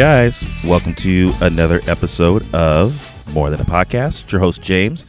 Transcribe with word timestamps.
Guys, 0.00 0.42
welcome 0.64 0.94
to 0.94 1.30
another 1.42 1.78
episode 1.86 2.54
of 2.54 3.34
More 3.34 3.50
Than 3.50 3.60
a 3.60 3.64
Podcast. 3.64 4.32
Your 4.32 4.40
host 4.40 4.62
James, 4.62 5.04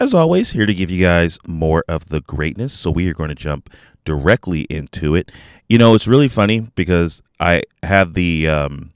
as 0.00 0.14
always, 0.14 0.52
here 0.52 0.66
to 0.66 0.72
give 0.72 0.88
you 0.88 1.02
guys 1.02 1.36
more 1.48 1.84
of 1.88 2.10
the 2.10 2.20
greatness. 2.20 2.72
So 2.72 2.92
we 2.92 3.10
are 3.10 3.12
going 3.12 3.30
to 3.30 3.34
jump 3.34 3.74
directly 4.04 4.60
into 4.70 5.16
it. 5.16 5.32
You 5.68 5.78
know, 5.78 5.96
it's 5.96 6.06
really 6.06 6.28
funny 6.28 6.60
because 6.76 7.24
I 7.40 7.64
had 7.82 8.14
the 8.14 8.48
um, 8.48 8.90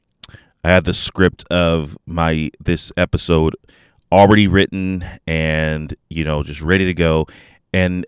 I 0.63 0.71
had 0.71 0.85
the 0.85 0.95
script 0.95 1.43
of 1.51 1.99
my 2.07 2.51
this 2.61 2.93
episode 2.97 3.57
already 4.13 4.47
written 4.47 5.05
and 5.27 5.93
you 6.11 6.23
know 6.23 6.45
just 6.45 6.63
ready 6.63 6.85
to 6.85 6.95
go, 6.95 7.27
and 7.73 8.07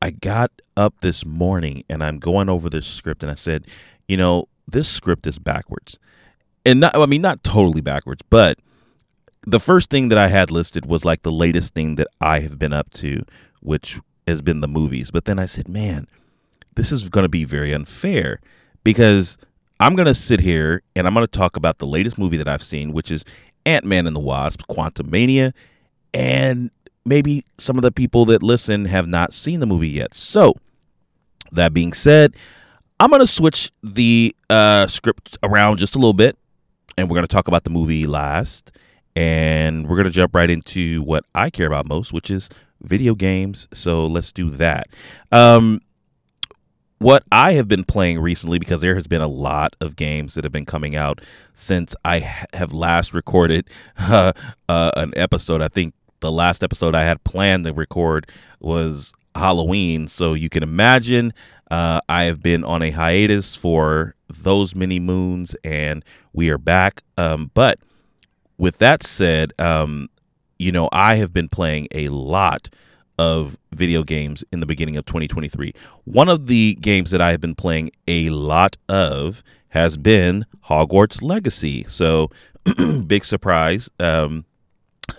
I 0.00 0.10
got 0.10 0.52
up 0.76 0.94
this 1.00 1.26
morning 1.26 1.82
and 1.90 2.04
I'm 2.04 2.20
going 2.20 2.48
over 2.48 2.70
this 2.70 2.86
script 2.86 3.24
and 3.24 3.32
I 3.32 3.34
said, 3.34 3.66
you 4.06 4.16
know, 4.16 4.44
this 4.68 4.88
script 4.88 5.26
is 5.26 5.40
backwards 5.40 5.98
and 6.64 6.80
not 6.80 6.96
I 6.96 7.06
mean 7.06 7.22
not 7.22 7.42
totally 7.42 7.80
backwards, 7.80 8.22
but 8.30 8.58
the 9.46 9.60
first 9.60 9.90
thing 9.90 10.08
that 10.08 10.18
I 10.18 10.28
had 10.28 10.50
listed 10.50 10.86
was 10.86 11.04
like 11.04 11.22
the 11.22 11.32
latest 11.32 11.74
thing 11.74 11.96
that 11.96 12.08
I 12.20 12.40
have 12.40 12.58
been 12.58 12.72
up 12.72 12.90
to, 12.94 13.24
which 13.60 14.00
has 14.26 14.42
been 14.42 14.60
the 14.60 14.68
movies. 14.68 15.10
But 15.10 15.26
then 15.26 15.38
I 15.38 15.46
said, 15.46 15.68
man, 15.68 16.08
this 16.76 16.90
is 16.90 17.08
going 17.08 17.24
to 17.24 17.28
be 17.28 17.44
very 17.44 17.72
unfair 17.72 18.40
because 18.84 19.36
I'm 19.80 19.96
going 19.96 20.06
to 20.06 20.14
sit 20.14 20.40
here 20.40 20.82
and 20.96 21.06
I'm 21.06 21.14
going 21.14 21.26
to 21.26 21.30
talk 21.30 21.56
about 21.56 21.78
the 21.78 21.86
latest 21.86 22.18
movie 22.18 22.36
that 22.38 22.48
I've 22.48 22.62
seen, 22.62 22.92
which 22.92 23.10
is 23.10 23.24
Ant 23.66 23.84
Man 23.84 24.06
and 24.06 24.16
the 24.16 24.20
Wasp, 24.20 24.62
Quantumania, 24.68 25.52
and 26.12 26.70
maybe 27.04 27.44
some 27.58 27.76
of 27.76 27.82
the 27.82 27.92
people 27.92 28.24
that 28.26 28.42
listen 28.42 28.86
have 28.86 29.06
not 29.06 29.34
seen 29.34 29.60
the 29.60 29.66
movie 29.66 29.88
yet. 29.88 30.14
So, 30.14 30.54
that 31.52 31.74
being 31.74 31.92
said, 31.92 32.34
I'm 32.98 33.10
going 33.10 33.20
to 33.20 33.26
switch 33.26 33.70
the 33.82 34.34
uh, 34.48 34.86
script 34.86 35.36
around 35.42 35.78
just 35.78 35.94
a 35.94 35.98
little 35.98 36.14
bit 36.14 36.38
and 36.96 37.08
we're 37.08 37.14
going 37.14 37.26
to 37.26 37.34
talk 37.34 37.48
about 37.48 37.64
the 37.64 37.70
movie 37.70 38.06
last. 38.06 38.72
And 39.16 39.88
we're 39.88 39.96
going 39.96 40.06
to 40.06 40.10
jump 40.10 40.34
right 40.34 40.50
into 40.50 41.00
what 41.02 41.24
I 41.34 41.48
care 41.48 41.68
about 41.68 41.86
most, 41.86 42.12
which 42.12 42.30
is 42.30 42.50
video 42.82 43.14
games. 43.14 43.68
So 43.72 44.06
let's 44.06 44.32
do 44.32 44.50
that. 44.50 44.88
Um, 45.30 45.80
what 46.98 47.22
I 47.30 47.52
have 47.52 47.68
been 47.68 47.84
playing 47.84 48.18
recently, 48.20 48.58
because 48.58 48.80
there 48.80 48.94
has 48.94 49.06
been 49.06 49.20
a 49.20 49.28
lot 49.28 49.76
of 49.80 49.94
games 49.94 50.34
that 50.34 50.44
have 50.44 50.52
been 50.52 50.66
coming 50.66 50.96
out 50.96 51.20
since 51.54 51.94
I 52.04 52.18
have 52.52 52.72
last 52.72 53.12
recorded 53.14 53.68
uh, 53.98 54.32
uh, 54.68 54.90
an 54.96 55.12
episode. 55.16 55.62
I 55.62 55.68
think 55.68 55.94
the 56.20 56.32
last 56.32 56.62
episode 56.62 56.94
I 56.94 57.04
had 57.04 57.22
planned 57.24 57.66
to 57.66 57.72
record 57.72 58.30
was 58.60 59.12
Halloween. 59.34 60.08
So 60.08 60.34
you 60.34 60.48
can 60.48 60.62
imagine 60.62 61.34
uh, 61.70 62.00
I 62.08 62.24
have 62.24 62.42
been 62.42 62.64
on 62.64 62.82
a 62.82 62.90
hiatus 62.90 63.54
for 63.54 64.13
those 64.28 64.74
many 64.74 64.98
moons, 65.00 65.54
and 65.64 66.04
we 66.32 66.50
are 66.50 66.58
back. 66.58 67.02
Um, 67.18 67.50
but 67.54 67.78
with 68.58 68.78
that 68.78 69.02
said, 69.02 69.52
um, 69.58 70.08
you 70.58 70.72
know, 70.72 70.88
I 70.92 71.16
have 71.16 71.32
been 71.32 71.48
playing 71.48 71.88
a 71.92 72.08
lot 72.08 72.70
of 73.18 73.56
video 73.72 74.02
games 74.02 74.44
in 74.52 74.60
the 74.60 74.66
beginning 74.66 74.96
of 74.96 75.06
2023. 75.06 75.72
One 76.04 76.28
of 76.28 76.46
the 76.46 76.76
games 76.80 77.10
that 77.10 77.20
I 77.20 77.30
have 77.30 77.40
been 77.40 77.54
playing 77.54 77.90
a 78.08 78.30
lot 78.30 78.76
of 78.88 79.42
has 79.68 79.96
been 79.96 80.44
Hogwarts 80.68 81.22
Legacy. 81.22 81.84
So, 81.84 82.30
big 83.06 83.24
surprise. 83.24 83.88
Um, 84.00 84.44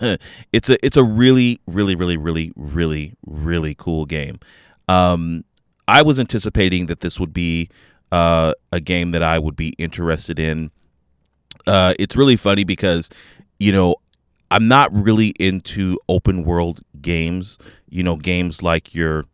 it's 0.52 0.68
a 0.68 0.84
it's 0.84 0.96
a 0.96 1.04
really 1.04 1.60
really 1.66 1.94
really 1.94 2.16
really 2.16 2.52
really 2.56 3.14
really 3.24 3.74
cool 3.76 4.04
game. 4.04 4.40
Um, 4.88 5.44
I 5.88 6.02
was 6.02 6.18
anticipating 6.18 6.86
that 6.86 7.00
this 7.00 7.20
would 7.20 7.32
be 7.32 7.68
uh, 8.12 8.52
a 8.72 8.80
game 8.80 9.12
that 9.12 9.22
I 9.22 9.38
would 9.38 9.56
be 9.56 9.70
interested 9.78 10.38
in. 10.38 10.70
Uh, 11.66 11.94
it's 11.98 12.16
really 12.16 12.36
funny 12.36 12.64
because, 12.64 13.10
you 13.58 13.72
know, 13.72 13.96
I'm 14.50 14.68
not 14.68 14.92
really 14.92 15.28
into 15.40 15.98
open 16.08 16.44
world 16.44 16.80
games. 17.00 17.58
You 17.88 18.02
know, 18.02 18.16
games 18.16 18.62
like 18.62 18.94
your 18.94 19.24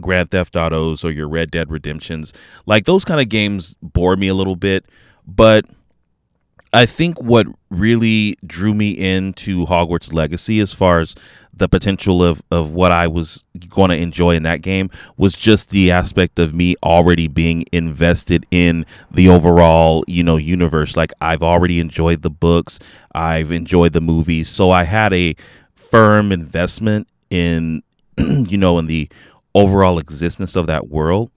Grand 0.00 0.30
Theft 0.30 0.56
Autos 0.56 1.04
or 1.04 1.10
your 1.10 1.28
Red 1.28 1.50
Dead 1.50 1.70
Redemptions. 1.70 2.32
Like 2.66 2.84
those 2.84 3.04
kind 3.04 3.20
of 3.20 3.28
games 3.28 3.74
bore 3.82 4.16
me 4.16 4.28
a 4.28 4.34
little 4.34 4.56
bit, 4.56 4.86
but 5.26 5.64
I 6.72 6.86
think 6.86 7.20
what 7.20 7.46
really 7.70 8.36
drew 8.46 8.74
me 8.74 8.90
into 8.90 9.66
Hogwarts 9.66 10.12
Legacy 10.12 10.60
as 10.60 10.72
far 10.72 11.00
as 11.00 11.14
the 11.58 11.68
potential 11.68 12.22
of 12.22 12.42
of 12.50 12.72
what 12.72 12.92
I 12.92 13.06
was 13.06 13.46
going 13.68 13.90
to 13.90 13.96
enjoy 13.96 14.36
in 14.36 14.42
that 14.44 14.62
game 14.62 14.90
was 15.16 15.34
just 15.34 15.70
the 15.70 15.90
aspect 15.90 16.38
of 16.38 16.54
me 16.54 16.76
already 16.82 17.28
being 17.28 17.64
invested 17.72 18.46
in 18.50 18.86
the 19.10 19.28
overall, 19.28 20.04
you 20.06 20.22
know, 20.22 20.36
universe. 20.36 20.96
Like 20.96 21.12
I've 21.20 21.42
already 21.42 21.80
enjoyed 21.80 22.22
the 22.22 22.30
books, 22.30 22.78
I've 23.12 23.52
enjoyed 23.52 23.92
the 23.92 24.00
movies, 24.00 24.48
so 24.48 24.70
I 24.70 24.84
had 24.84 25.12
a 25.12 25.34
firm 25.74 26.32
investment 26.32 27.08
in 27.30 27.82
you 28.18 28.58
know, 28.58 28.78
in 28.78 28.86
the 28.86 29.08
overall 29.54 29.98
existence 29.98 30.56
of 30.56 30.66
that 30.66 30.88
world. 30.88 31.30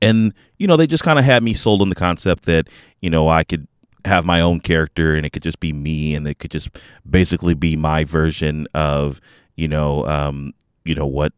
And 0.00 0.32
you 0.58 0.66
know, 0.66 0.76
they 0.76 0.86
just 0.86 1.04
kind 1.04 1.18
of 1.18 1.24
had 1.24 1.42
me 1.42 1.54
sold 1.54 1.82
on 1.82 1.88
the 1.88 1.94
concept 1.94 2.44
that, 2.44 2.68
you 3.00 3.10
know, 3.10 3.28
I 3.28 3.44
could 3.44 3.66
have 4.08 4.24
my 4.24 4.40
own 4.40 4.60
character 4.60 5.14
and 5.14 5.24
it 5.24 5.30
could 5.30 5.42
just 5.42 5.60
be 5.60 5.72
me 5.72 6.14
and 6.14 6.26
it 6.26 6.38
could 6.38 6.50
just 6.50 6.70
basically 7.08 7.54
be 7.54 7.76
my 7.76 8.04
version 8.04 8.66
of 8.74 9.20
you 9.56 9.68
know 9.68 10.04
um 10.06 10.52
you 10.84 10.94
know 10.94 11.06
what 11.06 11.32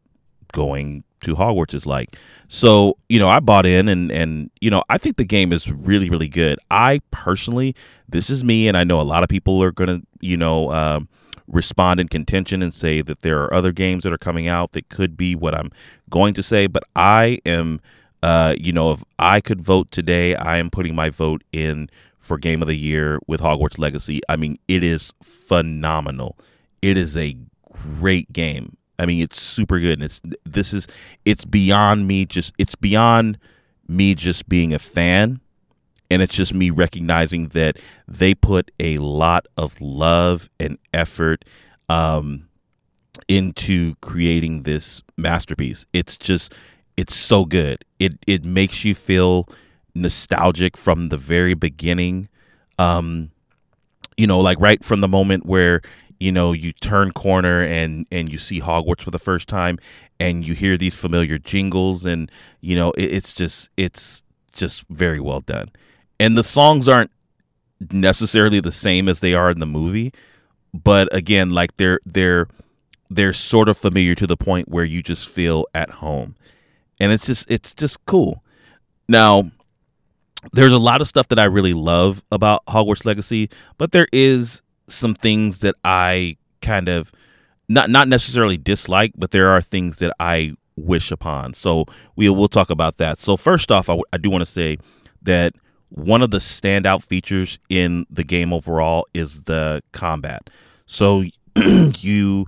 going 0.53 1.05
to 1.21 1.35
Hogwarts 1.35 1.75
is 1.75 1.87
like. 1.87 2.17
So, 2.49 2.97
you 3.09 3.19
know, 3.19 3.29
I 3.29 3.41
bought 3.41 3.67
in 3.67 3.89
and 3.89 4.11
and 4.11 4.51
you 4.61 4.71
know, 4.71 4.83
I 4.89 4.99
think 4.99 5.17
the 5.17 5.25
game 5.25 5.53
is 5.53 5.71
really 5.71 6.11
really 6.11 6.29
good. 6.29 6.59
I 6.71 7.01
personally, 7.11 7.75
this 8.09 8.31
is 8.31 8.43
me 8.43 8.69
and 8.69 8.77
I 8.77 8.85
know 8.85 9.01
a 9.01 9.03
lot 9.03 9.23
of 9.23 9.29
people 9.29 9.63
are 9.63 9.73
going 9.73 10.01
to, 10.01 10.07
you 10.21 10.37
know, 10.37 10.73
um, 10.73 11.09
respond 11.47 12.01
in 12.01 12.09
contention 12.09 12.63
and 12.63 12.73
say 12.73 13.03
that 13.03 13.21
there 13.21 13.43
are 13.43 13.53
other 13.53 13.73
games 13.73 14.05
that 14.05 14.13
are 14.13 14.19
coming 14.19 14.49
out 14.49 14.73
that 14.73 14.89
could 14.89 15.17
be 15.17 15.35
what 15.35 15.55
I'm 15.55 15.71
going 16.09 16.35
to 16.35 16.43
say, 16.43 16.67
but 16.67 16.85
I 16.97 17.39
am 17.45 17.81
uh, 18.23 18.55
you 18.59 18.73
know, 18.73 18.93
if 18.93 19.03
I 19.19 19.41
could 19.41 19.63
vote 19.63 19.91
today, 19.91 20.35
I 20.35 20.59
am 20.59 20.71
putting 20.71 20.95
my 20.95 21.09
vote 21.09 21.43
in 21.53 21.89
for 22.21 22.39
game 22.39 22.63
of 22.63 22.69
the 22.69 22.77
year 22.77 23.19
with 23.27 23.41
Hogwarts 23.41 23.79
Legacy. 23.79 24.21
I 24.29 24.37
mean, 24.37 24.59
it 24.69 24.85
is 24.85 25.13
phenomenal. 25.23 26.39
It 26.83 26.97
is 26.97 27.17
a 27.17 27.37
great 27.99 28.33
game. 28.33 28.77
I 28.99 29.07
mean, 29.07 29.23
it's 29.23 29.41
super 29.41 29.81
good. 29.81 29.95
And 29.95 30.05
it's 30.05 30.21
this 30.45 30.73
is 30.73 30.87
it's 31.25 31.45
beyond 31.45 32.07
me 32.07 32.27
just 32.27 32.53
it's 32.59 32.75
beyond 32.75 33.39
me 33.89 34.15
just 34.15 34.49
being 34.49 34.73
a 34.73 34.79
fan 34.79 35.41
and 36.11 36.23
it's 36.23 36.35
just 36.35 36.53
me 36.53 36.71
recognizing 36.71 37.49
that 37.49 37.79
they 38.09 38.35
put 38.35 38.71
a 38.81 38.99
lot 38.99 39.47
of 39.57 39.81
love 39.81 40.51
and 40.59 40.77
effort 40.93 41.45
um, 41.89 42.49
into 43.29 43.95
creating 43.97 44.65
this 44.65 45.03
masterpiece. 45.17 45.87
It's 45.93 46.17
just 46.17 46.55
it's 46.97 47.15
so 47.15 47.45
good. 47.45 47.85
It 47.99 48.19
it 48.27 48.45
makes 48.45 48.85
you 48.85 48.95
feel 48.95 49.49
nostalgic 49.95 50.77
from 50.77 51.09
the 51.09 51.17
very 51.17 51.55
beginning. 51.55 52.29
Um, 52.79 53.31
you 54.17 54.27
know, 54.27 54.41
like 54.41 54.59
right 54.61 54.85
from 54.85 55.01
the 55.01 55.09
moment 55.09 55.47
where 55.47 55.83
you 56.19 56.31
know 56.31 56.53
you 56.53 56.73
turn 56.73 57.13
corner 57.13 57.63
and 57.63 58.07
and 58.11 58.31
you 58.31 58.39
see 58.39 58.61
Hogwarts 58.61 59.03
for 59.03 59.11
the 59.11 59.19
first 59.19 59.49
time, 59.49 59.79
and 60.19 60.47
you 60.47 60.55
hear 60.55 60.77
these 60.77 60.95
familiar 60.95 61.39
jingles, 61.39 62.05
and 62.05 62.31
you 62.61 62.77
know 62.77 62.91
it, 62.93 63.13
it's 63.13 63.33
just 63.33 63.71
it's 63.77 64.23
just 64.53 64.87
very 64.89 65.21
well 65.21 65.41
done. 65.41 65.71
And 66.19 66.37
the 66.37 66.45
songs 66.45 66.89
aren't 66.89 67.11
necessarily 67.91 68.61
the 68.61 68.73
same 68.73 69.09
as 69.09 69.21
they 69.21 69.33
are 69.33 69.51
in 69.51 69.59
the 69.59 69.67
movie, 69.67 70.13
but 70.75 71.15
again, 71.15 71.51
like 71.51 71.77
they're 71.77 72.01
they're 72.05 72.49
they're 73.09 73.33
sort 73.33 73.69
of 73.69 73.77
familiar 73.77 74.15
to 74.15 74.27
the 74.27 74.37
point 74.37 74.69
where 74.69 74.85
you 74.85 75.03
just 75.03 75.29
feel 75.29 75.65
at 75.75 75.91
home, 75.91 76.37
and 77.01 77.13
it's 77.13 77.27
just 77.27 77.51
it's 77.51 77.75
just 77.75 78.05
cool. 78.05 78.45
Now, 79.09 79.51
there's 80.53 80.73
a 80.73 80.79
lot 80.79 81.01
of 81.01 81.09
stuff 81.09 81.29
that 81.29 81.39
I 81.39 81.45
really 81.45 81.75
love 81.75 82.23
about 82.33 82.65
Hogwarts 82.67 83.05
Legacy, 83.05 83.51
but 83.79 83.93
there 83.93 84.09
is 84.13 84.63
some 84.87 85.15
things 85.15 85.59
that 85.59 85.75
I 85.85 86.37
kind 86.63 86.89
of 86.89 87.13
not 87.69 87.91
not 87.91 88.09
necessarily 88.09 88.57
dislike, 88.57 89.13
but 89.17 89.31
there 89.31 89.49
are 89.49 89.63
things 89.63 89.99
that 89.99 90.13
I 90.19 90.55
wish 90.77 91.11
upon. 91.13 91.55
So 91.55 91.85
we 92.17 92.29
will 92.29 92.49
talk 92.49 92.71
about 92.71 92.97
that. 92.97 93.21
So 93.21 93.37
first 93.37 93.71
off, 93.71 93.89
I, 93.89 93.99
I 94.13 94.19
do 94.19 94.31
want 94.31 94.43
to 94.43 94.47
say 94.47 94.79
that 95.23 95.55
one 95.91 96.23
of 96.23 96.31
the 96.31 96.39
standout 96.39 97.03
features 97.03 97.59
in 97.69 98.07
the 98.11 98.25
game 98.25 98.53
overall 98.53 99.07
is 99.13 99.43
the 99.43 99.83
combat. 99.93 100.49
So 100.87 101.25
you 101.99 102.47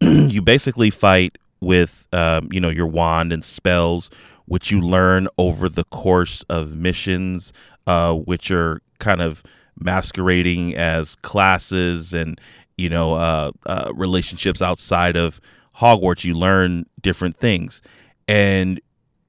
you 0.00 0.42
basically 0.42 0.90
fight 0.90 1.38
with 1.60 2.06
um, 2.12 2.48
you 2.52 2.60
know 2.60 2.68
your 2.68 2.86
wand 2.86 3.32
and 3.32 3.44
spells 3.44 4.10
which 4.46 4.70
you 4.70 4.80
learn 4.80 5.28
over 5.38 5.68
the 5.68 5.84
course 5.84 6.42
of 6.48 6.76
missions, 6.76 7.52
uh, 7.86 8.14
which 8.14 8.50
are 8.50 8.80
kind 8.98 9.20
of 9.20 9.42
masquerading 9.78 10.74
as 10.74 11.16
classes 11.16 12.14
and 12.14 12.40
you 12.76 12.88
know 12.88 13.14
uh, 13.14 13.50
uh, 13.66 13.92
relationships 13.94 14.62
outside 14.62 15.16
of 15.16 15.40
Hogwarts. 15.76 16.24
You 16.24 16.34
learn 16.34 16.86
different 17.00 17.36
things, 17.36 17.82
and 18.26 18.80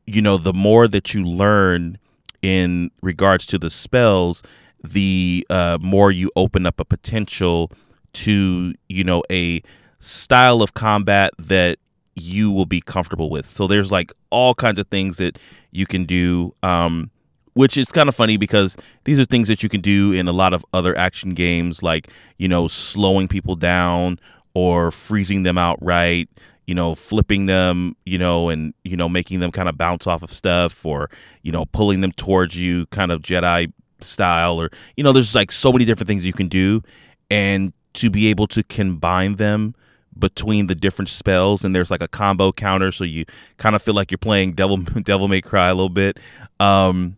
you 0.06 0.22
know 0.22 0.38
the 0.38 0.54
more 0.54 0.88
that 0.88 1.14
you 1.14 1.24
learn 1.24 1.98
in 2.42 2.92
regards 3.02 3.46
to 3.48 3.58
the 3.58 3.70
spells 3.70 4.44
the 4.84 5.46
uh, 5.50 5.78
more 5.82 6.12
you 6.12 6.32
open 6.36 6.66
up 6.66 6.80
a 6.80 6.86
potential 6.86 7.72
to 8.14 8.74
you 8.90 9.04
know 9.04 9.24
a 9.32 9.62
style 10.00 10.62
of 10.62 10.74
combat 10.74 11.32
that 11.38 11.78
you 12.20 12.52
will 12.52 12.66
be 12.66 12.82
comfortable 12.82 13.30
with. 13.30 13.50
So 13.50 13.68
there's 13.68 13.92
like 13.92 14.12
all 14.30 14.54
kinds 14.54 14.80
of 14.80 14.88
things 14.88 15.18
that 15.18 15.38
you 15.72 15.86
can 15.86 16.06
do. 16.06 16.54
Um, 16.64 17.12
which 17.54 17.76
is 17.76 17.88
kind 17.88 18.08
of 18.08 18.14
funny 18.14 18.38
because 18.38 18.78
these 19.06 19.20
are 19.20 19.26
things 19.26 19.48
that 19.48 19.64
you 19.64 19.70
can 19.70 19.82
do 19.82 20.14
in 20.14 20.28
a 20.28 20.32
lot 20.32 20.54
of 20.54 20.64
other 20.74 20.96
action 20.96 21.34
games, 21.34 21.82
like 21.82 22.08
you 22.38 22.48
know 22.48 22.68
slowing 22.68 23.28
people 23.28 23.56
down 23.56 24.20
or 24.54 24.92
freezing 24.92 25.42
them 25.42 25.58
outright, 25.58 26.30
you 26.68 26.76
know, 26.76 26.94
flipping 26.94 27.48
them, 27.48 27.96
you 28.06 28.18
know, 28.18 28.50
and 28.50 28.74
you 28.84 28.96
know 28.96 29.10
making 29.10 29.40
them 29.40 29.52
kind 29.52 29.68
of 29.68 29.78
bounce 29.78 30.06
off 30.06 30.22
of 30.22 30.32
stuff, 30.32 30.86
or 30.86 31.10
you 31.42 31.52
know 31.52 31.66
pulling 31.66 32.02
them 32.02 32.12
towards 32.12 32.56
you, 32.56 32.86
kind 32.88 33.12
of 33.12 33.22
Jedi 33.24 33.72
style, 34.02 34.62
or 34.62 34.70
you 34.96 35.04
know, 35.04 35.12
there's 35.12 35.34
like 35.34 35.52
so 35.52 35.72
many 35.72 35.84
different 35.84 36.08
things 36.08 36.26
you 36.26 36.34
can 36.34 36.48
do, 36.48 36.84
and 37.32 37.74
to 37.94 38.12
be 38.12 38.28
able 38.28 38.46
to 38.48 38.62
combine 38.64 39.36
them 39.38 39.74
between 40.20 40.68
the 40.68 40.76
different 40.76 41.10
spells 41.10 41.64
and 41.64 41.76
there's 41.76 41.92
like 41.92 42.02
a 42.02 42.08
combo 42.08 42.52
counter 42.52 42.92
so 42.92 43.04
you 43.04 43.26
kind 43.58 43.76
of 43.76 43.82
feel 43.82 43.94
like 43.94 44.12
you're 44.12 44.18
playing 44.18 44.54
devil 44.54 44.78
devil 45.04 45.28
may 45.28 45.42
cry 45.42 45.70
a 45.70 45.74
little 45.74 45.90
bit. 45.90 46.20
Um, 46.60 47.18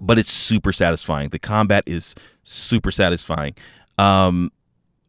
but 0.00 0.18
it's 0.18 0.30
super 0.30 0.72
satisfying. 0.72 1.30
The 1.30 1.38
combat 1.38 1.84
is 1.86 2.14
super 2.44 2.90
satisfying. 2.90 3.54
Um, 3.98 4.50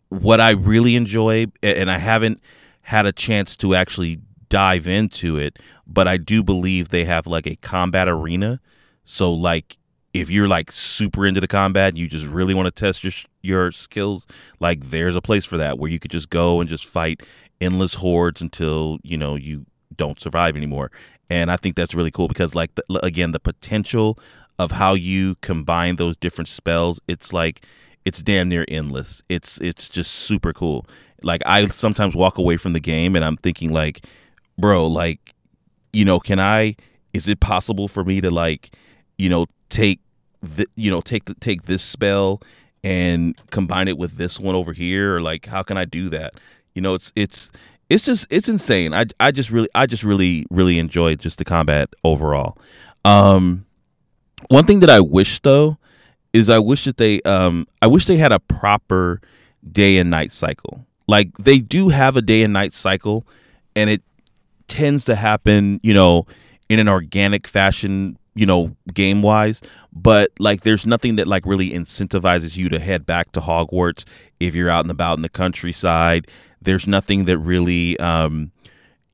what 0.09 0.39
i 0.39 0.51
really 0.51 0.95
enjoy 0.95 1.45
and 1.61 1.91
i 1.91 1.97
haven't 1.97 2.41
had 2.83 3.05
a 3.05 3.11
chance 3.11 3.57
to 3.57 3.75
actually 3.75 4.21
dive 4.47 4.87
into 4.87 5.37
it 5.37 5.59
but 5.85 6.07
i 6.07 6.15
do 6.15 6.41
believe 6.41 6.89
they 6.89 7.03
have 7.03 7.27
like 7.27 7.47
a 7.47 7.55
combat 7.57 8.07
arena. 8.07 8.59
So 9.03 9.33
like 9.33 9.77
if 10.13 10.29
you're 10.29 10.47
like 10.47 10.71
super 10.71 11.25
into 11.25 11.41
the 11.41 11.47
combat 11.47 11.89
and 11.89 11.97
you 11.97 12.07
just 12.07 12.25
really 12.25 12.53
want 12.53 12.65
to 12.65 12.71
test 12.71 13.03
your 13.03 13.13
your 13.41 13.71
skills, 13.71 14.25
like 14.59 14.85
there's 14.85 15.15
a 15.15 15.21
place 15.21 15.45
for 15.45 15.57
that 15.57 15.77
where 15.79 15.91
you 15.91 15.99
could 15.99 16.11
just 16.11 16.29
go 16.29 16.59
and 16.59 16.69
just 16.69 16.85
fight 16.85 17.21
endless 17.59 17.95
hordes 17.95 18.41
until 18.41 18.99
you 19.03 19.17
know 19.17 19.35
you 19.35 19.65
don't 19.95 20.19
survive 20.19 20.55
anymore. 20.55 20.91
And 21.29 21.51
I 21.51 21.57
think 21.57 21.75
that's 21.75 21.93
really 21.93 22.11
cool 22.11 22.27
because 22.27 22.55
like 22.55 22.73
the, 22.75 23.05
again 23.05 23.31
the 23.31 23.39
potential 23.39 24.17
of 24.59 24.71
how 24.71 24.93
you 24.93 25.35
combine 25.41 25.97
those 25.97 26.17
different 26.17 26.47
spells, 26.47 26.99
it's 27.07 27.31
like 27.31 27.65
it's 28.05 28.21
damn 28.21 28.49
near 28.49 28.65
endless. 28.67 29.21
It's 29.29 29.59
it's 29.59 29.89
just 29.89 30.11
super 30.11 30.53
cool. 30.53 30.85
Like 31.23 31.41
I 31.45 31.67
sometimes 31.67 32.15
walk 32.15 32.37
away 32.37 32.57
from 32.57 32.73
the 32.73 32.79
game 32.79 33.15
and 33.15 33.25
I'm 33.25 33.37
thinking 33.37 33.71
like, 33.71 34.05
bro, 34.57 34.87
like 34.87 35.33
you 35.93 36.05
know, 36.05 36.19
can 36.19 36.39
I 36.39 36.75
is 37.13 37.27
it 37.27 37.39
possible 37.39 37.87
for 37.87 38.03
me 38.03 38.21
to 38.21 38.29
like, 38.29 38.71
you 39.17 39.29
know, 39.29 39.47
take 39.69 39.99
the, 40.41 40.67
you 40.75 40.89
know 40.91 41.01
take 41.01 41.25
the, 41.25 41.33
take 41.35 41.63
this 41.63 41.81
spell 41.81 42.41
and 42.83 43.35
combine 43.49 43.87
it 43.87 43.97
with 43.97 44.17
this 44.17 44.39
one 44.39 44.55
over 44.55 44.73
here 44.73 45.15
or 45.15 45.21
like 45.21 45.45
how 45.45 45.63
can 45.63 45.77
I 45.77 45.85
do 45.85 46.09
that? 46.09 46.35
You 46.75 46.81
know, 46.81 46.93
it's 46.93 47.11
it's 47.15 47.51
it's 47.89 48.03
just 48.03 48.27
it's 48.29 48.49
insane. 48.49 48.93
I 48.93 49.05
I 49.19 49.31
just 49.31 49.49
really 49.49 49.69
I 49.75 49.85
just 49.85 50.03
really 50.03 50.45
really 50.49 50.79
enjoy 50.79 51.15
just 51.15 51.37
the 51.37 51.45
combat 51.45 51.89
overall. 52.03 52.57
Um 53.05 53.65
one 54.49 54.65
thing 54.65 54.79
that 54.81 54.89
I 54.89 54.99
wish 54.99 55.39
though 55.39 55.77
is 56.33 56.49
I 56.49 56.59
wish 56.59 56.85
that 56.85 56.97
they 56.97 57.21
um 57.21 57.67
I 57.81 57.87
wish 57.87 58.05
they 58.05 58.17
had 58.17 58.31
a 58.31 58.39
proper 58.39 59.21
day 59.69 59.97
and 59.97 60.09
night 60.09 60.31
cycle. 60.31 60.85
Like 61.07 61.35
they 61.37 61.59
do 61.59 61.89
have 61.89 62.15
a 62.15 62.21
day 62.21 62.43
and 62.43 62.53
night 62.53 62.73
cycle 62.73 63.25
and 63.75 63.89
it 63.89 64.03
tends 64.67 65.05
to 65.05 65.15
happen, 65.15 65.79
you 65.81 65.93
know, 65.93 66.27
in 66.69 66.79
an 66.79 66.89
organic 66.89 67.47
fashion 67.47 68.17
you 68.37 68.45
know, 68.45 68.75
game 68.93 69.21
wise, 69.23 69.61
but 69.91 70.31
like 70.39 70.61
there's 70.61 70.85
nothing 70.85 71.15
that 71.17 71.27
like 71.27 71.45
really 71.45 71.71
incentivizes 71.71 72.55
you 72.55 72.69
to 72.69 72.79
head 72.79 73.05
back 73.05 73.31
to 73.33 73.41
Hogwarts 73.41 74.05
if 74.39 74.53
you're 74.53 74.69
out 74.69 74.85
and 74.85 74.91
about 74.91 75.17
in 75.17 75.23
the 75.23 75.29
countryside. 75.29 76.27
There's 76.61 76.87
nothing 76.87 77.25
that 77.25 77.39
really, 77.39 77.99
um, 77.99 78.51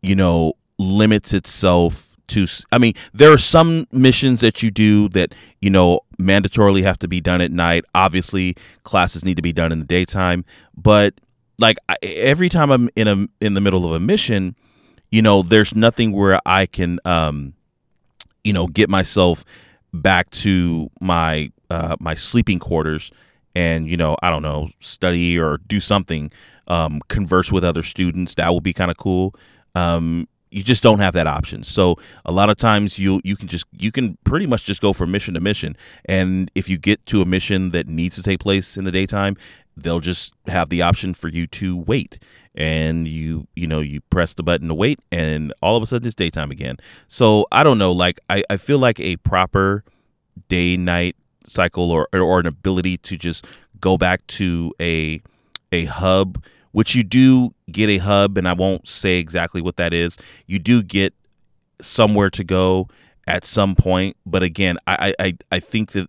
you 0.02 0.16
know, 0.16 0.54
limits 0.78 1.34
itself 1.34 2.18
to. 2.28 2.46
I 2.72 2.78
mean, 2.78 2.94
there 3.14 3.32
are 3.32 3.38
some 3.38 3.86
missions 3.92 4.42
that 4.42 4.62
you 4.62 4.72
do 4.72 5.08
that 5.10 5.34
you 5.62 5.70
know 5.70 6.02
mandatorily 6.20 6.84
have 6.84 7.00
to 7.00 7.08
be 7.08 7.22
done 7.22 7.42
at 7.42 7.52
night. 7.52 7.86
Obviously, 7.96 8.56
classes 8.84 9.24
need 9.24 9.38
to 9.38 9.42
be 9.42 9.54
done 9.54 9.72
in 9.72 9.80
the 9.80 9.86
daytime, 9.86 10.44
but 10.76 11.14
like 11.60 11.78
every 12.02 12.50
time 12.50 12.72
I'm 12.72 12.90
in 12.96 13.08
a 13.08 13.28
in 13.40 13.54
the 13.54 13.62
middle 13.62 13.86
of 13.86 13.94
a 13.94 14.00
mission, 14.00 14.56
you 15.12 15.22
know, 15.22 15.42
there's 15.44 15.76
nothing 15.76 16.12
where 16.12 16.40
I 16.46 16.66
can. 16.66 17.00
um 17.06 17.54
you 18.44 18.54
know, 18.54 18.68
get 18.68 18.90
myself 18.90 19.44
back 19.94 20.30
to 20.32 20.90
my 21.00 21.52
uh, 21.70 21.96
my 22.00 22.16
sleeping 22.16 22.60
quarters 22.60 23.12
and 23.56 23.88
you 23.88 23.98
know, 23.98 24.16
I 24.22 24.30
don't 24.30 24.42
know, 24.42 24.70
study 24.80 25.40
or 25.40 25.60
do 25.68 25.80
something, 25.80 26.32
um, 26.68 27.02
converse 27.08 27.52
with 27.52 27.64
other 27.64 27.84
students. 27.84 28.36
That 28.36 28.54
would 28.54 28.64
be 28.64 28.74
kind 28.74 28.92
of 28.92 28.98
cool. 28.98 29.36
Um, 29.76 30.28
you 30.54 30.64
just 30.64 30.84
don't 30.84 31.00
have 31.00 31.14
that 31.16 31.26
option. 31.26 31.64
So 31.64 31.98
a 32.26 32.32
lot 32.32 32.50
of 32.50 32.58
times 32.58 33.00
you 33.00 33.22
you 33.24 33.36
can 33.36 33.48
just 33.48 33.66
you 33.78 33.92
can 33.92 34.18
pretty 34.24 34.46
much 34.46 34.66
just 34.66 34.82
go 34.82 34.94
from 34.94 35.12
mission 35.12 35.34
to 35.34 35.40
mission. 35.40 35.76
And 36.06 36.52
if 36.56 36.70
you 36.70 36.78
get 36.78 37.06
to 37.08 37.22
a 37.22 37.26
mission 37.26 37.72
that 37.72 37.88
needs 37.88 38.16
to 38.18 38.24
take 38.24 38.40
place 38.40 38.78
in 38.78 38.84
the 38.84 38.92
daytime, 38.92 39.36
they'll 39.76 40.00
just 40.00 40.34
have 40.48 40.70
the 40.70 40.82
option 40.82 41.14
for 41.14 41.28
you 41.28 41.48
to 41.48 41.78
wait. 41.78 42.20
And 42.56 43.08
you 43.08 43.48
you 43.56 43.66
know 43.66 43.80
you 43.80 44.02
press 44.02 44.36
the 44.36 44.44
button 44.44 44.68
to 44.68 44.76
wait 44.76 45.00
and 45.12 45.52
all 45.62 45.76
of 45.76 45.82
a 45.82 45.88
sudden 45.88 46.06
it's 46.06 46.14
daytime 46.16 46.52
again. 46.52 46.78
So 47.08 47.48
i 47.52 47.64
don't 47.64 47.80
know 47.80 47.92
like 47.92 48.20
i, 48.30 48.44
I 48.48 48.58
feel 48.58 48.78
like 48.78 49.00
a 49.00 49.18
proper 49.18 49.84
day 50.50 50.78
night 50.78 51.16
cycle 51.48 51.90
or 51.92 52.08
or 52.14 52.40
an 52.40 52.46
ability 52.46 52.98
to 52.98 53.18
just 53.18 53.48
go 53.80 53.98
back 53.98 54.26
to 54.28 54.72
a 54.80 55.22
a 55.72 55.86
hub. 55.86 56.44
Which 56.74 56.96
you 56.96 57.04
do 57.04 57.54
get 57.72 57.90
a 57.90 57.98
hub 57.98 58.38
and 58.38 58.48
i 58.48 58.54
won't 58.54 58.88
say 58.88 59.18
exactly 59.18 59.62
what 59.62 59.78
that 59.78 59.94
is. 59.94 60.18
You 60.46 60.60
do 60.60 60.84
get 60.84 61.14
somewhere 61.82 62.30
to 62.32 62.44
go 62.44 62.88
at 63.28 63.46
some 63.46 63.76
point 63.76 64.18
but 64.26 64.44
again 64.44 64.78
i 64.86 65.14
i 65.20 65.34
i 65.52 65.60
think 65.60 65.92
that 65.92 66.08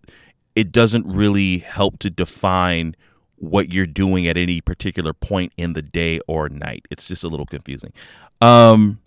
it 0.55 0.71
doesn't 0.71 1.05
really 1.05 1.59
help 1.59 1.99
to 1.99 2.09
define 2.09 2.95
what 3.37 3.73
you're 3.73 3.87
doing 3.87 4.27
at 4.27 4.37
any 4.37 4.61
particular 4.61 5.13
point 5.13 5.53
in 5.57 5.73
the 5.73 5.81
day 5.81 6.19
or 6.27 6.49
night. 6.49 6.85
It's 6.89 7.07
just 7.07 7.23
a 7.23 7.27
little 7.27 7.45
confusing. 7.45 7.93
Um, 8.41 8.99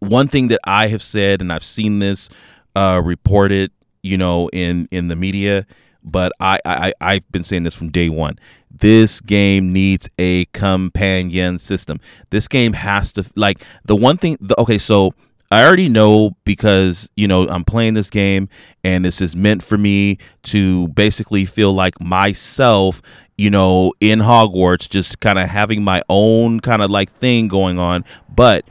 one 0.00 0.28
thing 0.28 0.48
that 0.48 0.60
I 0.64 0.88
have 0.88 1.02
said, 1.02 1.40
and 1.40 1.52
I've 1.52 1.64
seen 1.64 1.98
this 1.98 2.28
uh, 2.76 3.00
reported, 3.04 3.70
you 4.02 4.16
know, 4.16 4.48
in 4.52 4.88
in 4.90 5.08
the 5.08 5.16
media, 5.16 5.66
but 6.04 6.32
I, 6.40 6.58
I 6.64 6.92
I've 7.00 7.30
been 7.32 7.44
saying 7.44 7.64
this 7.64 7.74
from 7.74 7.90
day 7.90 8.08
one. 8.08 8.38
This 8.70 9.20
game 9.20 9.72
needs 9.72 10.08
a 10.18 10.44
companion 10.46 11.58
system. 11.58 11.98
This 12.30 12.46
game 12.46 12.74
has 12.74 13.12
to 13.14 13.28
like 13.34 13.62
the 13.84 13.96
one 13.96 14.16
thing. 14.16 14.36
The, 14.40 14.58
okay, 14.60 14.78
so 14.78 15.14
I 15.50 15.64
already 15.64 15.88
know 15.88 16.36
because, 16.44 17.08
you 17.16 17.26
know, 17.26 17.48
I'm 17.48 17.64
playing 17.64 17.94
this 17.94 18.10
game 18.10 18.48
and 18.84 19.04
this 19.04 19.20
is 19.20 19.34
meant 19.34 19.62
for 19.62 19.78
me 19.78 20.18
to 20.44 20.88
basically 20.88 21.46
feel 21.46 21.72
like 21.72 21.98
myself, 22.00 23.00
you 23.38 23.48
know, 23.48 23.94
in 24.00 24.18
Hogwarts, 24.18 24.90
just 24.90 25.20
kind 25.20 25.38
of 25.38 25.48
having 25.48 25.82
my 25.82 26.02
own 26.10 26.60
kind 26.60 26.82
of 26.82 26.90
like 26.90 27.10
thing 27.12 27.48
going 27.48 27.78
on. 27.78 28.04
But 28.28 28.66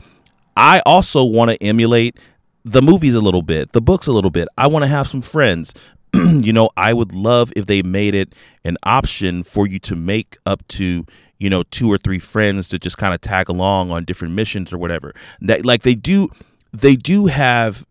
I 0.56 0.80
also 0.86 1.24
want 1.24 1.50
to 1.50 1.60
emulate 1.62 2.16
the 2.64 2.82
movies 2.82 3.14
a 3.14 3.20
little 3.20 3.42
bit, 3.42 3.72
the 3.72 3.80
books 3.80 4.06
a 4.06 4.12
little 4.12 4.30
bit. 4.30 4.46
I 4.56 4.68
want 4.68 4.84
to 4.84 4.88
have 4.88 5.08
some 5.08 5.22
friends. 5.22 5.74
you 6.14 6.52
know, 6.52 6.70
I 6.76 6.92
would 6.92 7.12
love 7.12 7.52
if 7.56 7.66
they 7.66 7.82
made 7.82 8.14
it 8.14 8.34
an 8.64 8.76
option 8.84 9.42
for 9.42 9.66
you 9.66 9.80
to 9.80 9.96
make 9.96 10.36
up 10.46 10.66
to, 10.68 11.04
you 11.38 11.50
know, 11.50 11.64
two 11.64 11.90
or 11.90 11.98
three 11.98 12.20
friends 12.20 12.68
to 12.68 12.78
just 12.78 12.98
kind 12.98 13.14
of 13.14 13.20
tag 13.20 13.48
along 13.48 13.90
on 13.90 14.04
different 14.04 14.34
missions 14.34 14.72
or 14.72 14.78
whatever. 14.78 15.12
That 15.40 15.66
like 15.66 15.82
they 15.82 15.94
do 15.94 16.28
they 16.72 16.96
do 16.96 17.26
have 17.26 17.86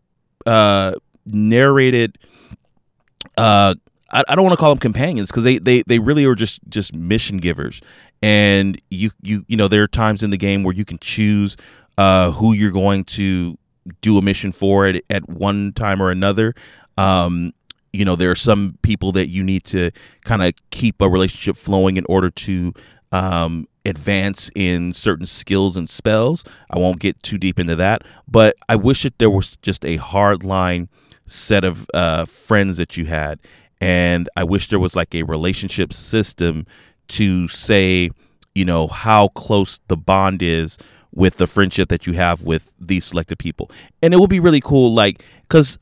uh, 0.46 0.94
narrated. 1.26 2.18
Uh, 3.38 3.76
I, 4.12 4.24
I 4.30 4.36
don't 4.36 4.44
want 4.44 4.54
to 4.54 4.60
call 4.60 4.70
them 4.72 4.80
companions 4.80 5.30
because 5.30 5.44
they, 5.44 5.58
they 5.58 5.84
they 5.86 6.00
really 6.00 6.26
are 6.26 6.36
just 6.36 6.62
just 6.70 6.94
mission 6.96 7.38
givers. 7.38 7.82
And 8.22 8.82
you 8.90 9.12
you 9.22 9.46
you 9.48 9.58
know 9.58 9.68
there 9.68 9.84
are 9.84 9.88
times 9.88 10.24
in 10.24 10.30
the 10.30 10.38
game 10.38 10.64
where 10.64 10.74
you 10.74 10.86
can 10.86 10.98
choose 11.00 11.58
uh, 11.98 12.32
who 12.32 12.54
you're 12.54 12.72
going 12.72 13.04
to 13.06 13.58
do 14.02 14.18
a 14.18 14.22
mission 14.22 14.52
for 14.52 14.86
at, 14.88 15.02
at 15.10 15.28
one 15.30 15.72
time 15.74 16.02
or 16.02 16.12
another. 16.12 16.54
Um, 16.98 17.54
you 17.94 18.06
know 18.06 18.16
there 18.16 18.32
are 18.32 18.36
some 18.36 18.78
people 18.82 19.12
that 19.14 19.28
you 19.28 19.44
need 19.44 19.64
to 19.66 19.92
kind 20.24 20.44
of 20.44 20.54
keep 20.70 21.02
a 21.02 21.10
relationship 21.10 21.58
flowing 21.58 21.98
in 21.98 22.06
order 22.08 22.30
to 22.30 22.74
um, 23.12 23.68
advance 23.88 24.52
in 24.56 24.94
certain 24.94 25.26
skills 25.26 25.78
and 25.78 25.90
spells. 25.90 26.44
I 26.70 26.78
won't 26.78 27.00
get 27.00 27.22
too 27.24 27.38
deep 27.38 27.60
into 27.60 27.76
that, 27.78 28.04
but 28.28 28.56
I 28.70 28.76
wish 28.76 29.04
that 29.04 29.18
there 29.18 29.30
was 29.30 29.58
just 29.58 29.86
a 29.86 29.96
hard 29.96 30.44
line 30.44 30.90
set 31.26 31.64
of 31.64 31.88
uh, 31.94 32.26
friends 32.26 32.78
that 32.78 32.98
you 32.98 33.06
had. 33.06 33.40
And 33.80 34.30
I 34.36 34.44
wish 34.44 34.70
there 34.70 34.80
was 34.80 34.96
like 34.96 35.14
a 35.14 35.24
relationship 35.24 35.94
system 35.94 36.66
to 37.10 37.48
say, 37.48 38.10
you 38.56 38.66
know, 38.66 38.88
how 38.88 39.30
close 39.30 39.80
the 39.88 39.98
bond 39.98 40.42
is 40.42 40.78
with 41.14 41.38
the 41.38 41.48
friendship 41.48 41.90
that 41.90 42.06
you 42.08 42.14
have 42.14 42.44
with 42.44 42.74
these 42.80 43.06
selected 43.06 43.40
people. 43.40 43.70
And 44.02 44.14
it 44.14 44.20
would 44.20 44.30
be 44.30 44.40
really 44.40 44.62
cool, 44.62 44.94
like, 44.94 45.24
because 45.42 45.78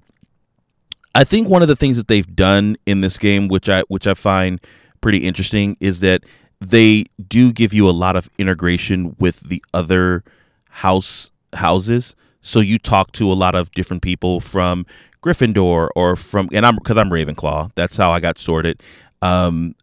I 1.14 1.24
think 1.24 1.48
one 1.48 1.62
of 1.62 1.68
the 1.68 1.76
things 1.76 1.98
that 1.98 2.08
they've 2.08 2.36
done 2.36 2.76
in 2.86 3.02
this 3.02 3.18
game, 3.18 3.48
which 3.48 3.70
I 3.70 3.82
which 3.88 4.08
I 4.08 4.14
find 4.14 4.60
pretty 5.00 5.20
interesting, 5.20 5.78
is 5.80 6.02
that 6.02 6.24
they 6.70 7.06
do 7.28 7.52
give 7.52 7.74
you 7.74 7.90
a 7.90 7.92
lot 7.92 8.16
of 8.16 8.30
integration 8.38 9.16
with 9.20 9.42
the 9.42 9.64
other 9.74 10.24
house 10.70 11.32
houses. 11.54 12.16
So 12.42 12.60
you 12.60 12.78
talk 12.78 13.12
to 13.14 13.32
a 13.32 13.34
lot 13.34 13.56
of 13.56 13.72
different 13.72 14.04
people 14.04 14.40
from 14.40 14.86
Gryffindor 15.24 15.90
or 15.96 16.16
from, 16.16 16.50
and 16.52 16.66
I'm 16.66 16.76
because 16.76 16.98
I'm 16.98 17.10
Ravenclaw. 17.10 17.72
That's 17.76 17.98
how 17.98 18.12
I 18.12 18.20
got 18.20 18.38
sorted. 18.38 18.82
Um, 19.22 19.76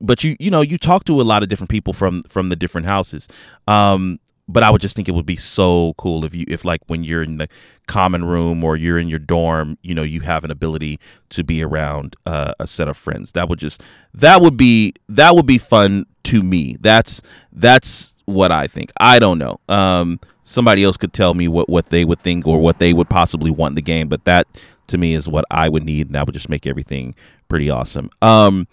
but 0.00 0.24
you 0.24 0.36
you 0.40 0.50
know 0.50 0.62
you 0.62 0.78
talk 0.78 1.04
to 1.04 1.20
a 1.20 1.22
lot 1.24 1.42
of 1.42 1.48
different 1.48 1.70
people 1.70 1.92
from 1.92 2.22
from 2.24 2.48
the 2.48 2.56
different 2.56 2.86
houses. 2.86 3.28
Um, 3.68 4.18
but 4.48 4.62
I 4.62 4.70
would 4.70 4.80
just 4.80 4.94
think 4.94 5.08
it 5.08 5.12
would 5.12 5.26
be 5.26 5.36
so 5.36 5.94
cool 5.98 6.24
if 6.24 6.34
you 6.34 6.44
if 6.48 6.64
like 6.64 6.80
when 6.86 7.04
you're 7.04 7.22
in 7.22 7.38
the 7.38 7.48
common 7.86 8.24
room 8.24 8.62
or 8.62 8.76
you're 8.76 8.98
in 8.98 9.08
your 9.08 9.18
dorm, 9.18 9.76
you 9.82 9.94
know, 9.94 10.02
you 10.02 10.20
have 10.20 10.44
an 10.44 10.50
ability 10.50 11.00
to 11.30 11.44
be 11.44 11.62
around 11.62 12.14
uh, 12.26 12.54
a 12.60 12.66
set 12.66 12.88
of 12.88 12.96
friends. 12.96 13.32
That 13.32 13.48
would 13.48 13.58
just 13.58 13.82
that 14.14 14.40
would 14.40 14.56
be 14.56 14.94
that 15.08 15.34
would 15.34 15.46
be 15.46 15.58
fun 15.58 16.06
to 16.26 16.42
me. 16.42 16.76
That's 16.80 17.22
that's 17.52 18.14
what 18.26 18.52
I 18.52 18.66
think. 18.66 18.92
I 18.98 19.18
don't 19.18 19.38
know. 19.38 19.58
Um, 19.68 20.20
somebody 20.42 20.84
else 20.84 20.96
could 20.96 21.12
tell 21.12 21.34
me 21.34 21.48
what 21.48 21.68
what 21.68 21.90
they 21.90 22.04
would 22.04 22.20
think 22.20 22.46
or 22.46 22.58
what 22.58 22.78
they 22.78 22.92
would 22.92 23.08
possibly 23.08 23.50
want 23.50 23.72
in 23.72 23.76
the 23.76 23.82
game, 23.82 24.08
but 24.08 24.24
that 24.24 24.46
to 24.88 24.98
me 24.98 25.14
is 25.14 25.28
what 25.28 25.44
I 25.50 25.68
would 25.68 25.84
need, 25.84 26.06
and 26.06 26.14
that 26.14 26.26
would 26.26 26.34
just 26.34 26.48
make 26.48 26.66
everything 26.66 27.14
pretty 27.48 27.70
awesome. 27.70 28.10
Um, 28.22 28.66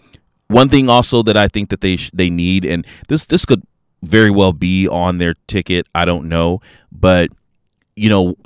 one 0.48 0.68
thing 0.68 0.88
also 0.88 1.22
that 1.22 1.36
I 1.36 1.48
think 1.48 1.70
that 1.70 1.80
they 1.80 1.96
sh- 1.96 2.10
they 2.12 2.30
need, 2.30 2.64
and 2.64 2.86
this 3.08 3.26
this 3.26 3.44
could 3.44 3.62
very 4.02 4.30
well 4.30 4.52
be 4.52 4.86
on 4.88 5.18
their 5.18 5.34
ticket. 5.46 5.86
I 5.94 6.04
don't 6.04 6.28
know, 6.28 6.60
but 6.92 7.30
you 7.96 8.08
know, 8.08 8.36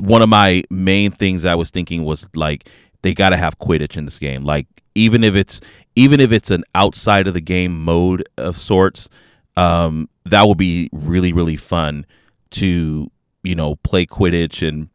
one 0.00 0.22
of 0.22 0.28
my 0.28 0.62
main 0.70 1.10
things 1.10 1.44
I 1.44 1.54
was 1.54 1.70
thinking 1.70 2.04
was 2.04 2.28
like 2.34 2.68
they 3.02 3.14
got 3.14 3.30
to 3.30 3.36
have 3.36 3.58
Quidditch 3.58 3.96
in 3.96 4.04
this 4.04 4.18
game. 4.18 4.44
Like 4.44 4.66
even 4.94 5.24
if 5.24 5.34
it's 5.34 5.60
even 5.96 6.20
if 6.20 6.32
it's 6.32 6.50
an 6.50 6.64
outside 6.74 7.26
of 7.26 7.34
the 7.34 7.40
game 7.40 7.84
mode 7.84 8.28
of 8.38 8.56
sorts, 8.56 9.08
um, 9.56 10.08
that 10.24 10.42
will 10.42 10.54
be 10.54 10.88
really 10.92 11.32
really 11.32 11.56
fun 11.56 12.06
to 12.50 13.10
you 13.42 13.54
know 13.54 13.76
play 13.76 14.06
Quidditch 14.06 14.66
and 14.66 14.88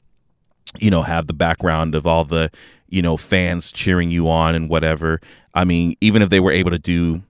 you 0.79 0.91
know 0.91 1.01
have 1.01 1.27
the 1.27 1.33
background 1.33 1.95
of 1.95 2.05
all 2.07 2.25
the 2.25 2.49
you 2.89 3.01
know 3.01 3.17
fans 3.17 3.71
cheering 3.71 4.11
you 4.11 4.29
on 4.29 4.55
and 4.55 4.69
whatever. 4.69 5.19
I 5.53 5.65
mean, 5.65 5.95
even 6.01 6.21
if 6.21 6.29
they 6.29 6.39
were 6.39 6.51
able 6.51 6.71
to 6.71 6.79
do 6.79 7.23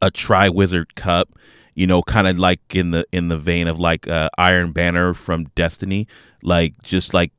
a 0.00 0.10
Triwizard 0.10 0.94
Cup 0.94 1.30
you 1.74 1.86
know, 1.86 2.02
kind 2.02 2.26
of 2.26 2.38
like 2.38 2.60
in 2.74 2.92
the 2.92 3.06
in 3.12 3.28
the 3.28 3.36
vein 3.36 3.68
of 3.68 3.78
like 3.78 4.06
uh, 4.08 4.28
Iron 4.38 4.72
Banner 4.72 5.12
from 5.12 5.44
Destiny, 5.54 6.06
like 6.42 6.80
just 6.82 7.12
like 7.12 7.32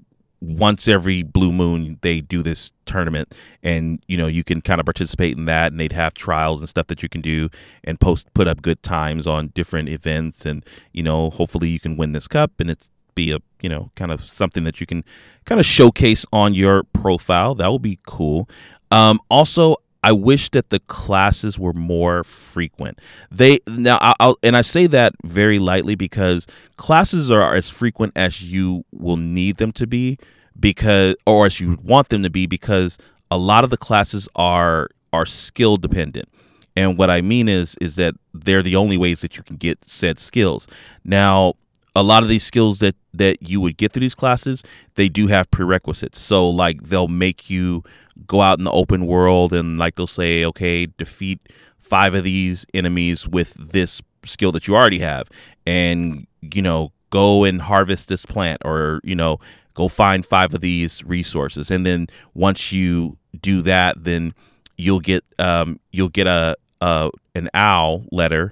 once 0.46 0.88
every 0.88 1.24
blue 1.24 1.52
moon 1.52 1.98
they 2.02 2.22
do 2.22 2.44
this 2.44 2.72
tournament 2.86 3.34
and 3.64 4.04
you 4.08 4.18
know 4.18 4.28
you 4.28 4.44
can 4.44 4.62
kind 4.62 4.80
of 4.80 4.86
participate 4.86 5.38
in 5.38 5.46
that 5.46 5.72
and 5.72 5.80
they'd 5.80 5.92
have 5.92 6.14
trials 6.14 6.62
and 6.62 6.70
stuff 6.70 6.88
that 6.88 7.02
you 7.02 7.10
can 7.10 7.22
do 7.22 7.50
and 7.84 8.00
post 8.00 8.32
put 8.34 8.48
up 8.48 8.62
good 8.62 8.82
times 8.84 9.26
on 9.26 9.48
different 9.50 9.90
events 9.90 10.46
and 10.46 10.66
you 10.92 11.02
know 11.02 11.30
hopefully 11.30 11.70
you 11.70 11.80
can 11.80 11.98
win 11.98 12.12
this 12.12 12.28
cup 12.28 12.52
and 12.60 12.70
it's 12.70 12.90
be 13.16 13.32
a 13.32 13.40
you 13.62 13.70
know 13.70 13.90
kind 13.96 14.12
of 14.12 14.22
something 14.30 14.66
that 14.66 14.80
you 14.80 14.86
can 14.86 15.04
kind 15.46 15.60
of 15.60 15.66
showcase 15.66 16.26
on 16.32 16.54
your 16.54 16.84
profile. 16.84 17.56
That 17.56 17.72
would 17.72 17.82
be 17.82 18.00
cool. 18.06 18.48
Um, 18.92 19.20
also 19.30 19.78
I 20.04 20.12
wish 20.12 20.50
that 20.50 20.70
the 20.70 20.80
classes 20.82 21.58
were 21.58 21.74
more 21.74 22.24
frequent. 22.24 23.00
They 23.32 23.60
now, 23.68 23.98
I'll, 24.20 24.38
and 24.44 24.56
I 24.56 24.62
say 24.62 24.86
that 24.88 25.14
very 25.24 25.58
lightly 25.58 25.96
because 25.96 26.46
classes 26.78 27.32
are 27.32 27.56
as 27.56 27.70
frequent 27.72 28.14
as 28.16 28.44
you 28.44 28.86
will 28.92 29.18
need 29.18 29.58
them 29.58 29.72
to 29.72 29.88
be, 29.88 30.20
because 30.60 31.16
or 31.26 31.46
as 31.46 31.60
you 31.60 31.78
want 31.84 32.10
them 32.10 32.24
to 32.24 32.30
be, 32.30 32.46
because 32.46 32.98
a 33.32 33.38
lot 33.38 33.64
of 33.64 33.70
the 33.70 33.78
classes 33.78 34.28
are 34.36 34.90
are 35.14 35.26
skill 35.26 35.78
dependent. 35.78 36.30
And 36.76 36.98
what 36.98 37.10
I 37.10 37.22
mean 37.22 37.48
is 37.48 37.76
is 37.82 37.96
that 37.96 38.16
they're 38.34 38.64
the 38.64 38.76
only 38.76 38.98
ways 38.98 39.22
that 39.22 39.38
you 39.38 39.44
can 39.44 39.56
get 39.56 39.84
said 39.86 40.20
skills. 40.20 40.68
Now, 41.04 41.54
a 41.96 42.04
lot 42.04 42.24
of 42.24 42.30
these 42.30 42.44
skills 42.44 42.80
that 42.80 42.96
that 43.14 43.38
you 43.42 43.62
would 43.62 43.78
get 43.78 43.94
through 43.94 44.02
these 44.02 44.16
classes, 44.16 44.64
they 44.96 45.08
do 45.10 45.28
have 45.28 45.50
prerequisites. 45.52 46.20
So 46.20 46.50
like 46.50 46.84
they'll 46.84 47.08
make 47.08 47.50
you 47.50 47.84
go 48.28 48.42
out 48.42 48.60
in 48.60 48.66
the 48.66 48.72
open 48.72 49.06
world 49.06 49.54
and 49.54 49.78
like 49.78 49.96
they'll 49.96 50.08
say, 50.08 50.44
okay, 50.46 50.86
defeat 50.86 51.40
five 51.80 52.16
of 52.16 52.24
these 52.24 52.66
enemies 52.74 53.28
with 53.28 53.54
this 53.54 54.02
skill 54.24 54.52
that 54.52 54.68
you 54.68 54.76
already 54.76 55.00
have, 55.00 55.30
and 55.66 56.28
you 56.42 56.62
know, 56.62 56.92
go 57.10 57.44
and 57.44 57.62
harvest 57.62 58.10
this 58.10 58.26
plant, 58.26 58.62
or 58.66 59.00
you 59.04 59.16
know, 59.16 59.40
go 59.76 59.88
find 59.88 60.26
five 60.26 60.54
of 60.54 60.62
these 60.62 61.04
resources, 61.04 61.70
and 61.70 61.86
then 61.86 62.08
once 62.34 62.72
you 62.72 63.18
do 63.40 63.62
that, 63.62 64.04
then 64.04 64.34
you'll 64.78 65.00
get 65.00 65.24
um, 65.38 65.80
you'll 65.92 66.10
get 66.10 66.28
a, 66.28 66.58
a 66.82 67.12
an 67.36 67.50
owl 67.54 68.06
letter 68.12 68.52